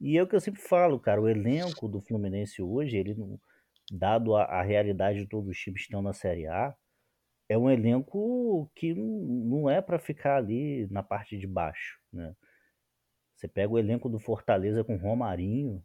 E 0.00 0.16
é 0.16 0.22
o 0.22 0.26
que 0.26 0.34
eu 0.34 0.40
sempre 0.40 0.62
falo, 0.62 0.98
cara, 0.98 1.20
o 1.20 1.28
elenco 1.28 1.86
do 1.86 2.00
Fluminense 2.00 2.62
hoje, 2.62 2.96
ele 2.96 3.14
dado 3.92 4.34
a, 4.34 4.44
a 4.44 4.62
realidade 4.62 5.20
de 5.20 5.26
todos 5.26 5.50
os 5.50 5.58
times 5.58 5.80
que 5.80 5.86
estão 5.86 6.00
na 6.00 6.12
Série 6.12 6.46
A, 6.46 6.74
é 7.48 7.58
um 7.58 7.68
elenco 7.68 8.70
que 8.76 8.94
não 8.94 9.68
é 9.68 9.82
para 9.82 9.98
ficar 9.98 10.36
ali 10.36 10.86
na 10.90 11.02
parte 11.02 11.36
de 11.36 11.46
baixo, 11.46 11.98
né? 12.12 12.34
Você 13.34 13.48
pega 13.48 13.72
o 13.72 13.78
elenco 13.78 14.08
do 14.08 14.18
Fortaleza 14.18 14.84
com 14.84 14.96
Romarinho, 14.96 15.82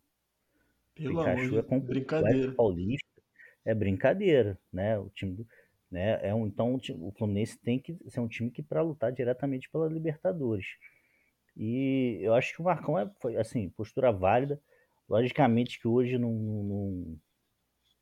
Pelo 0.94 1.20
Pikachu 1.20 1.60
amor, 1.60 1.66
é 1.72 1.80
brincadeira. 1.80 2.52
Paulista, 2.54 3.22
é 3.66 3.74
brincadeira, 3.74 4.60
né? 4.72 5.00
O 5.00 5.10
time, 5.10 5.48
né? 5.90 6.20
É 6.22 6.36
um, 6.36 6.46
então 6.46 6.76
o 6.76 7.12
Fluminense 7.18 7.58
tem 7.58 7.80
que 7.80 7.98
ser 8.08 8.20
um 8.20 8.28
time 8.28 8.52
que 8.52 8.62
para 8.62 8.82
lutar 8.82 9.12
diretamente 9.12 9.70
pela 9.72 9.88
Libertadores. 9.88 10.68
E 11.56 12.20
eu 12.22 12.34
acho 12.34 12.54
que 12.54 12.62
o 12.62 12.66
Marcão 12.66 12.98
é, 13.00 13.10
foi 13.20 13.38
assim, 13.38 13.70
postura 13.70 14.12
válida. 14.12 14.62
Logicamente 15.08 15.80
que 15.80 15.88
hoje 15.88 16.18
não, 16.18 16.32
não, 16.32 17.20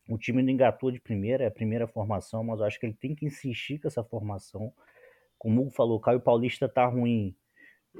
o 0.09 0.17
time 0.17 0.41
não 0.41 0.49
engatou 0.49 0.91
de 0.91 0.99
primeira, 0.99 1.43
é 1.43 1.47
a 1.47 1.51
primeira 1.51 1.87
formação, 1.87 2.43
mas 2.43 2.59
eu 2.59 2.65
acho 2.65 2.79
que 2.79 2.85
ele 2.85 2.93
tem 2.93 3.13
que 3.13 3.25
insistir 3.25 3.79
com 3.79 3.87
essa 3.87 4.03
formação. 4.03 4.73
Como 5.37 5.59
o 5.59 5.63
Hugo 5.63 5.71
falou, 5.71 5.97
o 5.97 6.01
Caio 6.01 6.21
Paulista 6.21 6.67
tá 6.67 6.85
ruim. 6.85 7.35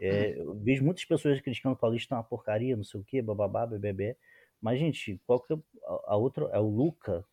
É, 0.01 0.39
eu 0.39 0.56
vejo 0.56 0.84
muitas 0.84 1.06
pessoas 1.06 1.39
criticando 1.39 1.76
o 1.76 1.78
Paulista 1.78 2.10
tá 2.10 2.16
uma 2.16 2.24
porcaria, 2.24 2.76
não 2.76 2.84
sei 2.84 2.99
o 2.99 3.04
que, 3.04 3.22
bababá, 3.22 3.66
bebê. 3.66 4.18
Mas, 4.60 4.80
gente, 4.80 5.22
qual 5.28 5.41
que 5.41 5.54
é 5.54 5.58
a 6.08 6.16
outra? 6.16 6.45
É 6.54 6.60
o 6.60 6.68
Luca. 6.68 7.26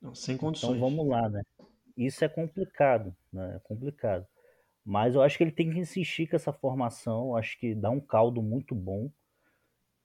Não, 0.00 0.14
sem 0.14 0.36
condições. 0.36 0.76
Então 0.76 0.90
vamos 0.90 1.06
lá, 1.06 1.28
né? 1.28 1.42
Isso 1.96 2.24
é 2.24 2.28
complicado, 2.28 3.14
né? 3.32 3.56
É 3.56 3.58
complicado. 3.60 4.26
Mas 4.84 5.14
eu 5.14 5.22
acho 5.22 5.36
que 5.36 5.44
ele 5.44 5.52
tem 5.52 5.70
que 5.70 5.78
insistir 5.78 6.26
com 6.26 6.36
essa 6.36 6.52
formação. 6.52 7.28
Eu 7.28 7.36
acho 7.36 7.58
que 7.58 7.74
dá 7.74 7.90
um 7.90 8.00
caldo 8.00 8.42
muito 8.42 8.74
bom. 8.74 9.10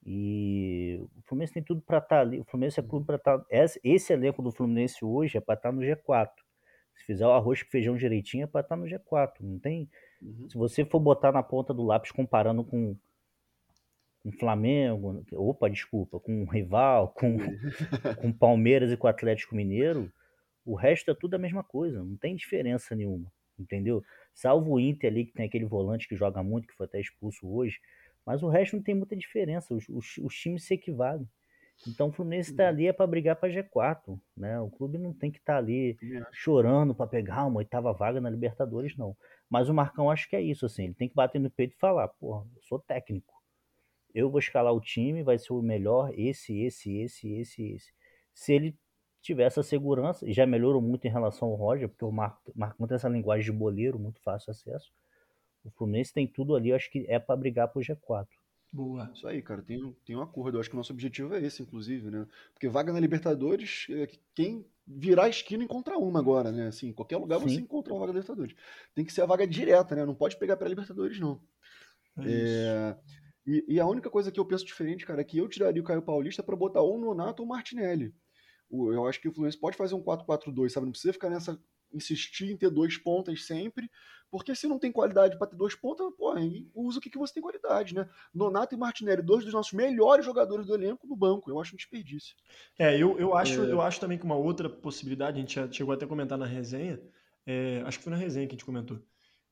E 0.06 1.00
o 1.16 1.22
Fluminense 1.22 1.52
tem 1.52 1.62
tudo 1.62 1.82
para 1.82 1.98
estar 1.98 2.16
tá 2.16 2.20
ali. 2.20 2.40
O 2.40 2.44
Fluminense 2.44 2.78
é 2.78 2.82
clube 2.82 3.04
para 3.04 3.16
estar. 3.16 3.38
Tá, 3.38 3.46
esse, 3.50 3.80
esse 3.82 4.12
elenco 4.12 4.42
do 4.42 4.52
Fluminense 4.52 5.04
hoje 5.04 5.36
é 5.36 5.40
para 5.40 5.54
estar 5.54 5.70
tá 5.70 5.74
no 5.74 5.82
G4. 5.82 6.30
Se 6.94 7.04
fizer 7.04 7.26
o 7.26 7.32
arroz 7.32 7.62
com 7.62 7.70
feijão 7.70 7.96
direitinho, 7.96 8.44
é 8.44 8.46
para 8.46 8.60
estar 8.60 8.76
no 8.76 8.86
G4. 8.86 9.34
Não 9.40 9.58
tem. 9.58 9.88
Uhum. 10.22 10.48
Se 10.48 10.56
você 10.56 10.84
for 10.84 11.00
botar 11.00 11.32
na 11.32 11.42
ponta 11.42 11.74
do 11.74 11.84
lápis 11.84 12.12
comparando 12.12 12.64
com 12.64 12.96
com 14.22 14.32
Flamengo, 14.32 15.24
opa, 15.32 15.70
desculpa, 15.70 16.18
com 16.18 16.42
o 16.42 16.44
rival, 16.44 17.08
com, 17.08 17.38
com 18.20 18.32
Palmeiras 18.32 18.90
e 18.90 18.96
com 18.96 19.06
o 19.06 19.10
Atlético 19.10 19.54
Mineiro, 19.54 20.12
o 20.64 20.74
resto 20.74 21.10
é 21.10 21.14
tudo 21.14 21.34
a 21.34 21.38
mesma 21.38 21.62
coisa, 21.62 22.02
não 22.02 22.16
tem 22.16 22.36
diferença 22.36 22.94
nenhuma, 22.94 23.30
entendeu? 23.58 24.02
Salvo 24.34 24.72
o 24.72 24.80
Inter 24.80 25.10
ali, 25.10 25.24
que 25.24 25.32
tem 25.32 25.46
aquele 25.46 25.64
volante 25.64 26.08
que 26.08 26.16
joga 26.16 26.42
muito, 26.42 26.68
que 26.68 26.74
foi 26.74 26.86
até 26.86 27.00
expulso 27.00 27.48
hoje, 27.48 27.78
mas 28.24 28.42
o 28.42 28.48
resto 28.48 28.76
não 28.76 28.82
tem 28.82 28.94
muita 28.94 29.16
diferença, 29.16 29.74
os, 29.74 29.88
os, 29.88 30.18
os 30.18 30.34
times 30.34 30.64
se 30.64 30.74
equivalem. 30.74 31.26
Então 31.86 32.08
o 32.08 32.12
Fluminense 32.12 32.50
está 32.50 32.64
uhum. 32.64 32.68
ali 32.68 32.86
é 32.88 32.92
para 32.92 33.06
brigar 33.06 33.36
para 33.36 33.48
G4, 33.48 34.18
né? 34.36 34.58
O 34.60 34.70
clube 34.70 34.98
não 34.98 35.12
tem 35.12 35.30
que 35.30 35.38
estar 35.38 35.54
tá 35.54 35.58
ali 35.58 35.96
chorando 36.32 36.94
para 36.94 37.06
pegar 37.06 37.46
uma 37.46 37.58
oitava 37.58 37.92
vaga 37.92 38.20
na 38.20 38.28
Libertadores, 38.28 38.96
não. 38.96 39.16
Mas 39.48 39.68
o 39.68 39.74
Marcão 39.74 40.10
acho 40.10 40.28
que 40.28 40.34
é 40.34 40.42
isso, 40.42 40.66
assim, 40.66 40.84
ele 40.84 40.94
tem 40.94 41.08
que 41.08 41.14
bater 41.14 41.40
no 41.40 41.50
peito 41.50 41.74
e 41.74 41.78
falar, 41.78 42.08
porra, 42.08 42.44
eu 42.56 42.62
sou 42.62 42.78
técnico. 42.78 43.32
Eu 44.12 44.30
vou 44.30 44.40
escalar 44.40 44.74
o 44.74 44.80
time, 44.80 45.22
vai 45.22 45.38
ser 45.38 45.52
o 45.52 45.62
melhor, 45.62 46.12
esse, 46.18 46.58
esse, 46.60 46.98
esse, 46.98 47.32
esse, 47.34 47.62
esse. 47.72 47.92
Se 48.34 48.52
ele 48.52 48.76
tiver 49.20 49.44
essa 49.44 49.62
segurança, 49.62 50.28
e 50.28 50.32
já 50.32 50.46
melhorou 50.46 50.80
muito 50.80 51.06
em 51.06 51.10
relação 51.10 51.48
ao 51.48 51.54
Roger, 51.54 51.88
porque 51.88 52.04
o 52.04 52.12
Marcão 52.12 52.86
tem 52.86 52.94
essa 52.94 53.08
linguagem 53.08 53.44
de 53.44 53.52
boleiro, 53.52 53.98
muito 53.98 54.20
fácil 54.20 54.50
acesso. 54.50 54.92
O 55.64 55.70
Fluminense 55.70 56.12
tem 56.12 56.26
tudo 56.26 56.54
ali, 56.54 56.70
eu 56.70 56.76
acho 56.76 56.90
que 56.90 57.04
é 57.08 57.18
para 57.18 57.36
brigar 57.36 57.68
pro 57.68 57.80
G4. 57.80 58.26
Boa. 58.72 59.10
Isso 59.14 59.26
aí, 59.26 59.40
cara, 59.40 59.62
tem, 59.62 59.96
tem 60.04 60.14
um 60.14 60.20
acordo. 60.20 60.56
Eu 60.56 60.60
acho 60.60 60.68
que 60.68 60.76
o 60.76 60.76
nosso 60.76 60.92
objetivo 60.92 61.34
é 61.34 61.42
esse, 61.42 61.62
inclusive, 61.62 62.10
né? 62.10 62.26
Porque 62.52 62.68
vaga 62.68 62.92
na 62.92 63.00
Libertadores, 63.00 63.86
é 63.90 64.08
quem 64.34 64.64
virar 64.86 65.24
a 65.24 65.28
esquina 65.28 65.64
encontra 65.64 65.96
uma 65.96 66.18
agora, 66.18 66.52
né? 66.52 66.68
Assim, 66.68 66.92
qualquer 66.92 67.16
lugar 67.16 67.38
Sim. 67.40 67.48
você 67.48 67.60
encontra 67.60 67.92
uma 67.92 68.00
vaga 68.00 68.12
na 68.12 68.18
Libertadores. 68.18 68.54
Tem 68.94 69.04
que 69.04 69.12
ser 69.12 69.22
a 69.22 69.26
vaga 69.26 69.46
direta, 69.46 69.94
né? 69.94 70.04
Não 70.04 70.14
pode 70.14 70.36
pegar 70.36 70.56
para 70.56 70.68
Libertadores, 70.68 71.18
não. 71.18 71.40
É 72.18 72.22
é... 72.26 72.96
E, 73.46 73.64
e, 73.66 73.80
a 73.80 73.86
única 73.86 74.10
coisa 74.10 74.30
que 74.30 74.38
eu 74.38 74.44
penso 74.44 74.66
diferente, 74.66 75.06
cara, 75.06 75.22
é 75.22 75.24
que 75.24 75.38
eu 75.38 75.48
tiraria 75.48 75.80
o 75.80 75.84
Caio 75.84 76.02
Paulista 76.02 76.42
para 76.42 76.54
botar 76.54 76.82
ou 76.82 76.96
o 76.96 77.00
Nonato 77.00 77.42
ou 77.42 77.46
o 77.46 77.48
Martinelli. 77.48 78.14
Eu 78.70 79.06
acho 79.06 79.20
que 79.20 79.28
o 79.28 79.32
Fluminense 79.32 79.58
pode 79.58 79.76
fazer 79.76 79.94
um 79.94 80.02
4-4-2, 80.02 80.70
sabe? 80.70 80.86
Não 80.86 80.92
precisa 80.92 81.12
ficar 81.12 81.30
nessa 81.30 81.58
insistir 81.92 82.50
em 82.50 82.56
ter 82.56 82.70
dois 82.70 82.96
pontas 82.98 83.44
sempre, 83.44 83.90
porque 84.30 84.54
se 84.54 84.66
não 84.66 84.78
tem 84.78 84.92
qualidade 84.92 85.38
para 85.38 85.46
ter 85.46 85.56
dois 85.56 85.74
pontas, 85.74 86.06
pô, 86.16 86.34
usa 86.74 86.98
o 86.98 87.00
que, 87.00 87.10
que 87.10 87.18
você 87.18 87.34
tem 87.34 87.42
qualidade, 87.42 87.94
né? 87.94 88.08
Nonato 88.34 88.74
e 88.74 88.78
Martinelli, 88.78 89.22
dois 89.22 89.44
dos 89.44 89.54
nossos 89.54 89.72
melhores 89.72 90.24
jogadores 90.24 90.66
do 90.66 90.74
elenco 90.74 91.06
no 91.06 91.16
banco, 91.16 91.50
eu 91.50 91.60
acho 91.60 91.74
um 91.74 91.76
desperdício. 91.76 92.36
É, 92.78 92.94
eu, 92.94 93.18
eu, 93.18 93.34
acho, 93.34 93.62
é... 93.64 93.72
eu 93.72 93.80
acho 93.80 94.00
também 94.00 94.18
que 94.18 94.24
uma 94.24 94.36
outra 94.36 94.68
possibilidade, 94.68 95.38
a 95.38 95.40
gente 95.40 95.74
chegou 95.74 95.94
até 95.94 96.04
a 96.04 96.08
comentar 96.08 96.36
na 96.36 96.46
resenha, 96.46 97.00
é, 97.46 97.82
acho 97.86 97.98
que 97.98 98.04
foi 98.04 98.12
na 98.12 98.18
resenha 98.18 98.46
que 98.46 98.52
a 98.52 98.56
gente 98.56 98.66
comentou, 98.66 99.00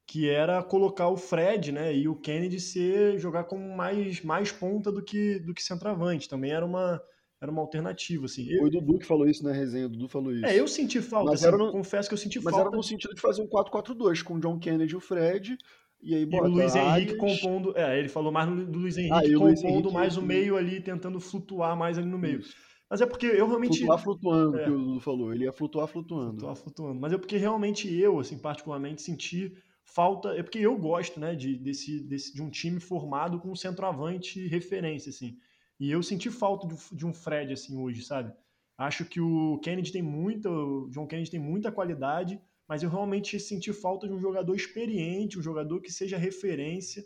que 0.07 0.29
era 0.29 0.63
colocar 0.63 1.09
o 1.09 1.17
Fred, 1.17 1.73
né, 1.73 1.97
e 1.97 2.07
o 2.07 2.15
Kennedy 2.15 2.61
ser 2.61 3.19
jogar 3.19 3.45
como 3.45 3.75
mais, 3.75 4.21
mais 4.23 4.53
ponta 4.53 4.93
do 4.93 5.03
que, 5.03 5.39
do 5.41 5.55
que 5.55 5.63
centroavante, 5.63 6.29
também 6.29 6.53
era 6.53 6.65
uma 6.65 7.03
era 7.41 7.51
uma 7.51 7.61
alternativa, 7.61 8.25
assim. 8.25 8.47
Foi 8.57 8.69
o 8.69 8.71
Dudu 8.71 8.99
que 8.99 9.07
falou 9.07 9.29
isso 9.29 9.45
na 9.45 9.53
resenha, 9.53 9.87
o 9.87 9.89
Dudu 9.89 10.09
falou 10.09 10.33
isso. 10.33 10.47
É, 10.47 10.59
eu 10.59 10.67
senti 10.67 11.01
falta, 11.03 11.31
mas 11.31 11.45
assim, 11.45 11.57
no... 11.57 11.71
confesso 11.71 12.09
que 12.09 12.15
eu 12.15 12.19
senti 12.19 12.39
mas 12.39 12.45
falta. 12.45 12.59
Mas 12.59 12.67
era 12.69 12.77
no 12.77 12.83
sentido 12.83 13.15
de 13.15 13.21
fazer 13.21 13.43
um 13.43 13.47
4-4-2 13.47 14.23
com 14.23 14.35
o 14.35 14.41
John 14.41 14.59
Kennedy 14.59 14.95
e 14.95 14.97
o 14.97 15.01
Fred, 15.01 15.57
e 16.03 16.15
aí 16.15 16.25
bota 16.25 16.49
e 16.49 16.51
o 16.51 16.55
Luiz 16.55 16.75
Henrique 16.75 17.17
compondo, 17.17 17.77
é, 17.77 17.99
ele 17.99 18.09
falou 18.09 18.33
mais 18.33 18.49
do 18.49 18.79
Luiz 18.79 18.97
Henrique 18.97 19.15
ah, 19.15 19.21
compondo 19.21 19.45
Luiz 19.45 19.63
Henrique, 19.63 19.93
mais 19.93 20.17
o 20.17 20.23
meio 20.23 20.57
ali, 20.57 20.81
tentando 20.81 21.21
flutuar 21.21 21.77
mais 21.77 21.99
ali 21.99 22.09
no 22.09 22.19
meio. 22.19 22.41
Mas 22.89 23.01
é 23.01 23.07
porque 23.07 23.27
eu 23.27 23.49
realmente. 23.49 23.79
Flutuar 23.79 23.99
flutuando, 23.99 24.59
é. 24.59 24.65
que 24.65 24.71
o 24.71 24.79
Dudu 24.79 25.01
falou. 25.01 25.35
Ele 25.35 25.45
ia 25.45 25.53
flutuar 25.53 25.89
flutuando. 25.89 26.31
Flutuar 26.31 26.57
flutuando. 26.57 27.01
Mas 27.01 27.13
é 27.13 27.19
porque 27.19 27.37
realmente 27.37 27.93
eu, 27.93 28.21
assim, 28.21 28.39
particularmente, 28.39 29.03
senti 29.03 29.53
falta. 29.85 30.29
É 30.31 30.43
porque 30.43 30.59
eu 30.59 30.77
gosto, 30.79 31.19
né, 31.19 31.35
de, 31.35 31.57
desse, 31.57 32.01
desse, 32.05 32.33
de 32.33 32.41
um 32.41 32.49
time 32.49 32.79
formado 32.79 33.41
com 33.41 33.51
um 33.51 33.57
centroavante 33.57 34.47
referência, 34.47 35.11
assim. 35.11 35.37
E 35.79 35.91
eu 35.91 36.03
senti 36.03 36.31
falta 36.31 36.67
de, 36.67 36.77
de 36.93 37.07
um 37.07 37.13
Fred 37.13 37.53
assim 37.53 37.77
hoje, 37.77 38.03
sabe? 38.03 38.33
Acho 38.79 39.05
que 39.05 39.21
o 39.21 39.59
Kennedy 39.59 39.93
tem 39.93 40.03
muita, 40.03 40.51
o 40.51 40.89
John 40.91 41.07
Kennedy 41.07 41.31
tem 41.31 41.41
muita 41.41 41.73
qualidade, 41.73 42.41
mas 42.69 42.83
eu 42.83 42.91
realmente 42.91 43.39
senti 43.41 43.73
falta 43.73 44.07
de 44.07 44.13
um 44.13 44.21
jogador 44.21 44.55
experiente, 44.55 45.39
um 45.39 45.43
jogador 45.43 45.81
que 45.81 45.91
seja 45.91 46.19
referência, 46.19 47.05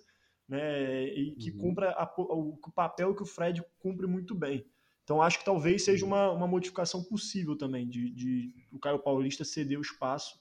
né, 0.48 1.04
e 1.14 1.36
que 1.36 1.50
uhum. 1.52 1.58
cumpra 1.58 1.90
a, 1.92 2.12
o, 2.18 2.58
o, 2.60 2.72
papel 2.72 3.14
que 3.14 3.22
o 3.22 3.26
Fred 3.26 3.62
cumpre 3.78 4.06
muito 4.06 4.34
bem. 4.34 4.66
Então 5.04 5.22
acho 5.22 5.38
que 5.38 5.44
talvez 5.44 5.84
seja 5.84 6.04
uhum. 6.04 6.10
uma, 6.10 6.30
uma 6.32 6.46
modificação 6.48 7.04
possível 7.04 7.56
também 7.56 7.88
de, 7.88 8.10
de 8.10 8.52
o 8.72 8.78
Caio 8.78 8.98
Paulista 8.98 9.44
ceder 9.44 9.78
o 9.78 9.82
espaço 9.82 10.40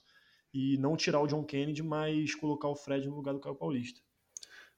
e 0.52 0.76
não 0.78 0.96
tirar 0.96 1.20
o 1.20 1.28
John 1.28 1.44
Kennedy, 1.44 1.82
mas 1.82 2.34
colocar 2.34 2.68
o 2.68 2.74
Fred 2.74 3.08
no 3.08 3.14
lugar 3.14 3.34
do 3.34 3.40
Caio 3.40 3.54
Paulista. 3.54 4.00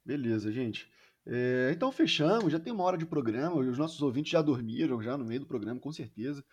Beleza, 0.04 0.52
gente. 0.52 0.91
É, 1.24 1.70
então 1.72 1.92
fechamos, 1.92 2.52
já 2.52 2.58
tem 2.58 2.72
uma 2.72 2.82
hora 2.82 2.98
de 2.98 3.06
programa, 3.06 3.56
os 3.56 3.78
nossos 3.78 4.02
ouvintes 4.02 4.32
já 4.32 4.42
dormiram 4.42 5.00
já 5.00 5.16
no 5.16 5.24
meio 5.24 5.40
do 5.40 5.46
programa, 5.46 5.78
com 5.78 5.92
certeza. 5.92 6.44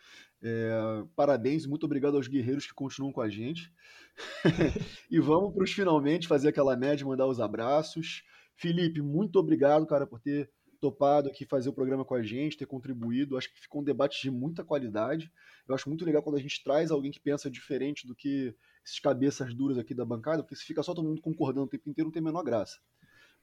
É, 0.42 1.04
parabéns, 1.16 1.66
muito 1.66 1.86
obrigado 1.86 2.16
aos 2.16 2.28
guerreiros 2.28 2.68
que 2.68 2.74
continuam 2.74 3.12
com 3.12 3.22
a 3.22 3.30
gente. 3.30 3.74
e 5.10 5.20
vamos 5.20 5.54
para 5.54 5.64
os 5.64 5.72
finalmente 5.72 6.28
fazer 6.28 6.50
aquela 6.50 6.78
média, 6.78 7.06
mandar 7.06 7.26
os 7.26 7.40
abraços. 7.40 8.24
Felipe, 8.56 9.02
muito 9.02 9.40
obrigado, 9.40 9.88
cara, 9.88 10.06
por 10.06 10.20
ter 10.20 10.52
topado 10.80 11.30
aqui 11.30 11.46
fazer 11.46 11.70
o 11.70 11.74
programa 11.74 12.06
com 12.06 12.16
a 12.16 12.24
gente, 12.24 12.58
ter 12.58 12.66
contribuído. 12.66 13.38
Acho 13.38 13.52
que 13.54 13.60
ficou 13.60 13.82
um 13.82 13.84
debate 13.84 14.22
de 14.22 14.32
muita 14.32 14.64
qualidade. 14.64 15.32
Eu 15.68 15.76
acho 15.76 15.90
muito 15.90 16.06
legal 16.06 16.24
quando 16.24 16.38
a 16.38 16.42
gente 16.42 16.64
traz 16.64 16.92
alguém 16.92 17.12
que 17.12 17.20
pensa 17.20 17.50
diferente 17.50 18.08
do 18.08 18.16
que 18.16 18.56
esses 18.86 19.00
cabeças 19.00 19.54
duras 19.54 19.78
aqui 19.78 19.94
da 19.94 20.06
bancada, 20.06 20.44
porque 20.44 20.56
se 20.56 20.64
fica 20.64 20.82
só 20.82 20.94
todo 20.94 21.08
mundo 21.08 21.22
concordando 21.22 21.66
o 21.66 21.70
tempo 21.70 21.90
inteiro, 21.90 22.08
não 22.08 22.14
tem 22.14 22.22
a 22.22 22.26
menor 22.26 22.44
graça. 22.44 22.80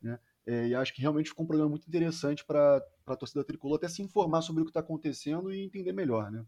Né? 0.01 0.19
É, 0.47 0.69
e 0.69 0.75
acho 0.75 0.95
que 0.95 1.03
realmente 1.03 1.31
ficou 1.31 1.45
um 1.45 1.49
programa 1.49 1.71
muito 1.71 1.89
interessante 1.89 2.45
para 2.45 2.81
a 3.07 3.17
torcida 3.17 3.43
tricolor 3.43 3.79
até 3.79 3.89
se 3.89 4.01
informar 4.01 4.43
sobre 4.43 4.63
o 4.63 4.65
que 4.65 4.71
está 4.71 4.81
acontecendo 4.81 5.53
e 5.53 5.65
entender 5.65 5.93
melhor, 5.93 6.31
né? 6.31 6.47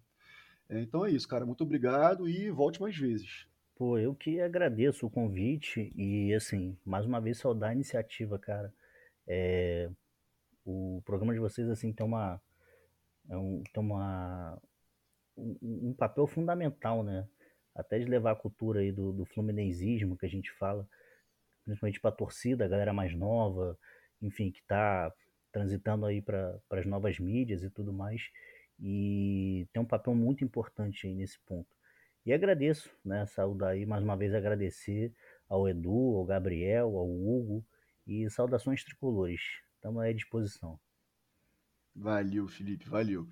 É, 0.68 0.80
então 0.80 1.04
é 1.04 1.10
isso, 1.10 1.26
cara. 1.26 1.44
Muito 1.44 1.64
obrigado 1.64 2.28
e 2.28 2.50
volte 2.50 2.80
mais 2.80 2.96
vezes. 2.96 3.46
Pô, 3.74 3.98
eu 3.98 4.14
que 4.14 4.40
agradeço 4.40 5.06
o 5.06 5.10
convite 5.10 5.92
e, 5.96 6.34
assim, 6.34 6.76
mais 6.84 7.06
uma 7.06 7.20
vez 7.20 7.38
saudar 7.38 7.70
a 7.70 7.74
iniciativa, 7.74 8.38
cara. 8.38 8.72
É, 9.26 9.90
o 10.64 11.00
programa 11.04 11.32
de 11.32 11.40
vocês, 11.40 11.68
assim, 11.68 11.92
tem 11.92 12.04
uma, 12.04 12.40
é 13.28 13.36
um, 13.36 13.62
tem 13.72 13.82
uma, 13.82 14.60
um, 15.36 15.88
um, 15.90 15.94
papel 15.94 16.26
fundamental, 16.26 17.02
né? 17.02 17.26
Até 17.74 17.98
de 17.98 18.04
levar 18.06 18.32
a 18.32 18.36
cultura 18.36 18.80
aí 18.80 18.92
do, 18.92 19.12
do 19.12 19.24
fluminensismo 19.24 20.16
que 20.16 20.26
a 20.26 20.28
gente 20.28 20.50
fala, 20.52 20.88
principalmente 21.68 22.00
para 22.00 22.10
a 22.10 22.16
torcida, 22.16 22.64
a 22.64 22.68
galera 22.68 22.92
mais 22.92 23.14
nova, 23.14 23.78
enfim, 24.22 24.50
que 24.50 24.60
está 24.60 25.12
transitando 25.52 26.06
aí 26.06 26.22
para 26.22 26.58
as 26.70 26.86
novas 26.86 27.18
mídias 27.18 27.62
e 27.62 27.70
tudo 27.70 27.92
mais, 27.92 28.30
e 28.80 29.66
tem 29.72 29.82
um 29.82 29.86
papel 29.86 30.14
muito 30.14 30.44
importante 30.44 31.06
aí 31.06 31.14
nesse 31.14 31.38
ponto. 31.40 31.68
E 32.24 32.32
agradeço, 32.32 32.90
né, 33.04 33.26
saudar 33.26 33.70
aí, 33.70 33.84
mais 33.86 34.02
uma 34.02 34.16
vez 34.16 34.34
agradecer 34.34 35.12
ao 35.48 35.68
Edu, 35.68 36.16
ao 36.16 36.24
Gabriel, 36.24 36.96
ao 36.96 37.08
Hugo, 37.08 37.64
e 38.06 38.28
saudações 38.30 38.82
tricolores. 38.82 39.40
Estamos 39.74 40.02
à 40.02 40.12
disposição. 40.12 40.80
Valeu, 41.94 42.48
Felipe, 42.48 42.88
valeu. 42.88 43.28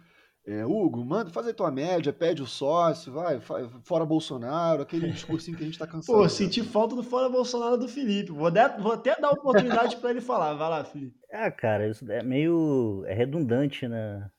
É, 0.46 0.64
Hugo, 0.64 1.04
manda, 1.04 1.28
faz 1.28 1.48
aí 1.48 1.52
tua 1.52 1.72
média, 1.72 2.12
pede 2.12 2.40
o 2.40 2.46
sócio, 2.46 3.12
vai, 3.12 3.40
fora 3.82 4.06
Bolsonaro, 4.06 4.82
aquele 4.82 5.10
discursinho 5.10 5.56
que 5.56 5.64
a 5.64 5.66
gente 5.66 5.78
tá 5.78 5.88
cansado. 5.88 6.16
Pô, 6.16 6.28
senti 6.28 6.62
falta 6.62 6.94
do 6.94 7.02
fora 7.02 7.28
Bolsonaro 7.28 7.76
do 7.76 7.88
Felipe. 7.88 8.30
Vou, 8.30 8.48
de, 8.48 8.68
vou 8.78 8.92
até 8.92 9.20
dar 9.20 9.32
oportunidade 9.32 9.96
para 9.96 10.10
ele 10.10 10.20
falar. 10.20 10.54
Vai 10.54 10.70
lá, 10.70 10.84
Felipe. 10.84 11.16
Ah, 11.32 11.50
cara, 11.50 11.88
isso 11.88 12.08
é 12.10 12.22
meio. 12.22 13.02
É 13.08 13.14
redundante, 13.14 13.88
né? 13.88 14.30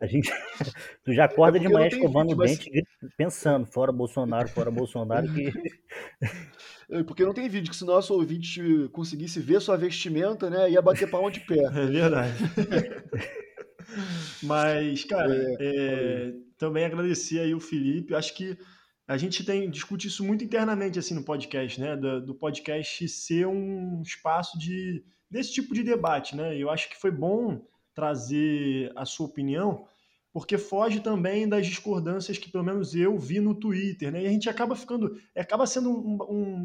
a 0.00 0.06
gente. 0.06 0.32
Tu 1.04 1.12
já 1.12 1.26
acorda 1.26 1.58
é 1.58 1.60
de 1.60 1.68
manhã 1.68 1.86
escovando 1.86 2.32
o 2.32 2.36
dente, 2.36 2.70
pensando, 3.16 3.66
fora 3.66 3.92
Bolsonaro, 3.92 4.48
fora 4.48 4.72
Bolsonaro, 4.72 5.32
que. 5.32 5.52
É, 6.90 7.04
porque 7.04 7.24
não 7.24 7.32
tem 7.32 7.48
vídeo 7.48 7.70
que 7.70 7.76
se 7.76 7.84
nosso 7.84 8.12
ouvinte 8.12 8.88
conseguisse 8.92 9.38
ver 9.38 9.60
sua 9.60 9.76
vestimenta, 9.76 10.50
né, 10.50 10.68
ia 10.68 10.82
bater 10.82 11.08
palma 11.08 11.30
de 11.30 11.38
pé. 11.38 11.62
É 11.62 11.86
verdade. 11.86 12.34
Mas, 14.42 15.04
cara, 15.04 15.34
é, 15.34 15.56
é, 15.60 16.32
também 16.58 16.84
agradecer 16.84 17.40
aí 17.40 17.54
o 17.54 17.60
Felipe. 17.60 18.14
Acho 18.14 18.34
que 18.34 18.56
a 19.06 19.16
gente 19.16 19.44
tem 19.44 19.68
discute 19.68 20.06
isso 20.06 20.24
muito 20.24 20.44
internamente 20.44 20.98
assim 20.98 21.14
no 21.14 21.24
podcast, 21.24 21.80
né? 21.80 21.96
Do, 21.96 22.24
do, 22.26 22.34
podcast 22.34 23.08
ser 23.08 23.46
um 23.46 24.00
espaço 24.02 24.58
de 24.58 25.04
desse 25.30 25.52
tipo 25.52 25.74
de 25.74 25.82
debate, 25.82 26.36
né? 26.36 26.56
Eu 26.56 26.70
acho 26.70 26.88
que 26.88 26.96
foi 26.96 27.10
bom 27.10 27.60
trazer 27.94 28.92
a 28.94 29.04
sua 29.04 29.26
opinião, 29.26 29.86
porque 30.32 30.56
foge 30.56 31.00
também 31.00 31.48
das 31.48 31.66
discordâncias 31.66 32.38
que 32.38 32.50
pelo 32.50 32.64
menos 32.64 32.94
eu 32.94 33.18
vi 33.18 33.40
no 33.40 33.54
Twitter, 33.54 34.12
né? 34.12 34.22
E 34.22 34.26
a 34.26 34.30
gente 34.30 34.48
acaba 34.48 34.76
ficando, 34.76 35.20
acaba 35.36 35.66
sendo 35.66 35.90
um, 35.90 36.18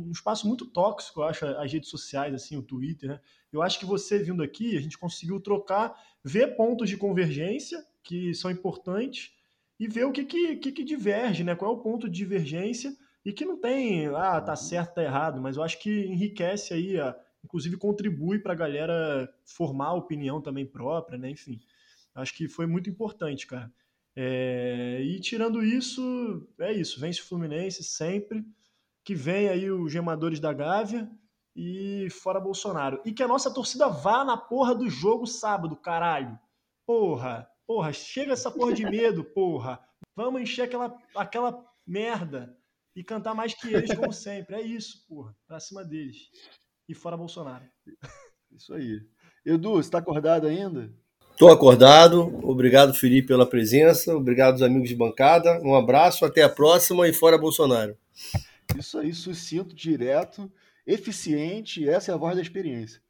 um 0.07 0.11
espaço 0.11 0.47
muito 0.47 0.65
tóxico, 0.67 1.21
eu 1.21 1.25
acho, 1.25 1.45
as 1.45 1.71
redes 1.71 1.89
sociais, 1.89 2.33
assim, 2.33 2.55
o 2.57 2.61
Twitter, 2.61 3.09
né? 3.09 3.19
Eu 3.51 3.61
acho 3.61 3.79
que 3.79 3.85
você 3.85 4.19
vindo 4.19 4.43
aqui, 4.43 4.77
a 4.77 4.81
gente 4.81 4.97
conseguiu 4.97 5.39
trocar, 5.39 5.95
ver 6.23 6.55
pontos 6.55 6.89
de 6.89 6.97
convergência 6.97 7.83
que 8.03 8.33
são 8.35 8.51
importantes 8.51 9.31
e 9.79 9.87
ver 9.87 10.05
o 10.05 10.11
que 10.11 10.25
que, 10.25 10.57
que, 10.57 10.71
que 10.71 10.83
diverge, 10.83 11.43
né? 11.43 11.55
Qual 11.55 11.71
é 11.71 11.75
o 11.75 11.81
ponto 11.81 12.07
de 12.07 12.15
divergência 12.15 12.95
e 13.25 13.33
que 13.33 13.45
não 13.45 13.59
tem, 13.59 14.07
ah, 14.07 14.39
tá 14.39 14.55
certo, 14.55 14.93
tá 14.93 15.03
errado, 15.03 15.41
mas 15.41 15.57
eu 15.57 15.63
acho 15.63 15.79
que 15.79 16.05
enriquece 16.05 16.73
aí, 16.73 16.99
a, 16.99 17.15
inclusive 17.43 17.77
contribui 17.77 18.37
para 18.37 18.53
a 18.53 18.55
galera 18.55 19.33
formar 19.43 19.93
opinião 19.93 20.39
também 20.39 20.65
própria, 20.65 21.17
né? 21.17 21.31
Enfim. 21.31 21.59
Acho 22.15 22.33
que 22.33 22.47
foi 22.47 22.65
muito 22.65 22.89
importante, 22.89 23.45
cara. 23.45 23.71
É, 24.15 25.01
e 25.03 25.19
tirando 25.19 25.61
isso, 25.61 26.47
é 26.57 26.71
isso. 26.71 26.99
Vence 26.99 27.19
o 27.19 27.25
Fluminense 27.25 27.83
sempre. 27.83 28.45
Que 29.03 29.13
vem 29.13 29.49
aí 29.49 29.69
os 29.69 29.91
gemadores 29.91 30.39
da 30.39 30.51
Gávea 30.53 31.11
e 31.55 32.07
fora 32.09 32.39
Bolsonaro. 32.39 33.01
E 33.05 33.11
que 33.11 33.21
a 33.21 33.27
nossa 33.27 33.53
torcida 33.53 33.87
vá 33.87 34.23
na 34.23 34.37
porra 34.37 34.73
do 34.73 34.89
jogo 34.89 35.27
sábado, 35.27 35.75
caralho. 35.75 36.39
Porra, 36.87 37.47
porra, 37.67 37.93
chega 37.93 38.33
essa 38.33 38.49
porra 38.49 38.73
de 38.73 38.83
medo, 38.85 39.23
porra. 39.35 39.79
Vamos 40.15 40.41
encher 40.41 40.63
aquela, 40.63 40.97
aquela 41.15 41.65
merda 41.85 42.57
e 42.95 43.03
cantar 43.03 43.35
mais 43.35 43.53
que 43.53 43.67
eles, 43.67 43.93
como 43.93 44.11
sempre. 44.13 44.55
É 44.55 44.61
isso, 44.61 45.05
porra. 45.07 45.35
Pra 45.45 45.59
cima 45.59 45.83
deles. 45.83 46.29
E 46.87 46.95
fora 46.95 47.17
Bolsonaro. 47.17 47.65
Isso 48.51 48.73
aí. 48.73 49.05
Edu, 49.45 49.73
você 49.73 49.91
tá 49.91 49.99
acordado 49.99 50.47
ainda? 50.47 50.91
Estou 51.35 51.51
acordado. 51.51 52.39
Obrigado, 52.49 52.93
Felipe, 52.93 53.27
pela 53.27 53.45
presença. 53.45 54.15
Obrigado 54.15 54.53
aos 54.53 54.61
amigos 54.61 54.87
de 54.87 54.95
bancada. 54.95 55.59
Um 55.65 55.75
abraço, 55.75 56.23
até 56.23 56.41
a 56.43 56.49
próxima 56.49 57.09
e 57.09 57.13
fora 57.13 57.37
Bolsonaro. 57.37 57.97
Isso 58.79 58.97
aí, 58.97 59.13
sucinto, 59.13 59.75
direto, 59.75 60.49
eficiente. 60.87 61.87
Essa 61.89 62.13
é 62.13 62.15
a 62.15 62.17
voz 62.17 62.37
da 62.37 62.41
experiência. 62.41 63.01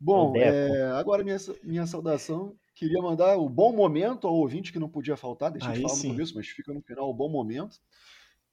Bom, 0.00 0.34
é, 0.36 0.90
agora 0.98 1.22
minha, 1.22 1.36
minha 1.62 1.86
saudação. 1.86 2.56
Queria 2.74 3.00
mandar 3.00 3.36
o 3.36 3.48
bom 3.48 3.72
momento 3.72 4.26
ao 4.26 4.34
ouvinte 4.34 4.72
que 4.72 4.78
não 4.80 4.88
podia 4.88 5.16
faltar. 5.16 5.52
Deixa 5.52 5.72
eu 5.72 5.82
falar 5.82 5.94
sim. 5.94 6.08
no 6.08 6.14
começo, 6.14 6.34
mas 6.34 6.48
fica 6.48 6.74
no 6.74 6.82
final 6.82 7.08
o 7.08 7.14
bom 7.14 7.28
momento. 7.28 7.76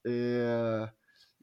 É, 0.05 0.89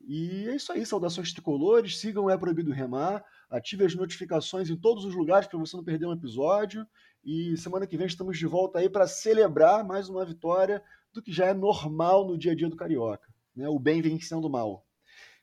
e 0.06 0.48
é 0.48 0.54
isso 0.54 0.72
aí, 0.72 0.86
saudações 0.86 1.32
tricolores. 1.32 1.98
Sigam 1.98 2.26
o 2.26 2.30
É 2.30 2.38
Proibido 2.38 2.70
Remar. 2.70 3.24
Ative 3.50 3.84
as 3.84 3.96
notificações 3.96 4.70
em 4.70 4.76
todos 4.76 5.04
os 5.04 5.12
lugares 5.12 5.48
para 5.48 5.58
você 5.58 5.76
não 5.76 5.82
perder 5.82 6.06
um 6.06 6.12
episódio. 6.12 6.86
E 7.24 7.56
semana 7.56 7.86
que 7.86 7.96
vem 7.96 8.06
estamos 8.06 8.38
de 8.38 8.46
volta 8.46 8.78
aí 8.78 8.88
para 8.88 9.06
celebrar 9.06 9.82
mais 9.82 10.08
uma 10.08 10.24
vitória 10.24 10.82
do 11.12 11.22
que 11.22 11.32
já 11.32 11.46
é 11.46 11.54
normal 11.54 12.26
no 12.26 12.36
dia 12.36 12.52
a 12.52 12.54
dia 12.54 12.68
do 12.68 12.76
Carioca. 12.76 13.26
Né? 13.56 13.68
O 13.68 13.78
bem 13.78 14.02
vencendo 14.02 14.44
o 14.44 14.50
mal. 14.50 14.84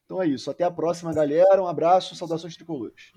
Então 0.06 0.22
é 0.22 0.28
isso. 0.28 0.52
Até 0.52 0.64
a 0.64 0.70
próxima, 0.72 1.14
galera. 1.14 1.62
Um 1.62 1.68
abraço, 1.68 2.16
saudações 2.16 2.56
tricolores. 2.56 3.12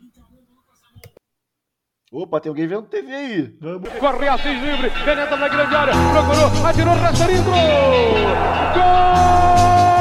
Opa, 2.11 2.41
tem 2.41 2.49
alguém 2.49 2.67
vendo 2.69 2.87
TV 2.87 3.13
aí. 3.13 3.59
Corre 3.99 4.29
Assis 4.29 4.63
livre, 4.63 4.89
penetra 5.05 5.37
na 5.37 5.49
grande 5.49 5.75
área, 5.75 5.93
procurou, 6.13 6.65
atirou, 6.65 6.95
Rasterinho, 6.95 7.43
gol! 7.43 7.53
Gol! 8.75 9.94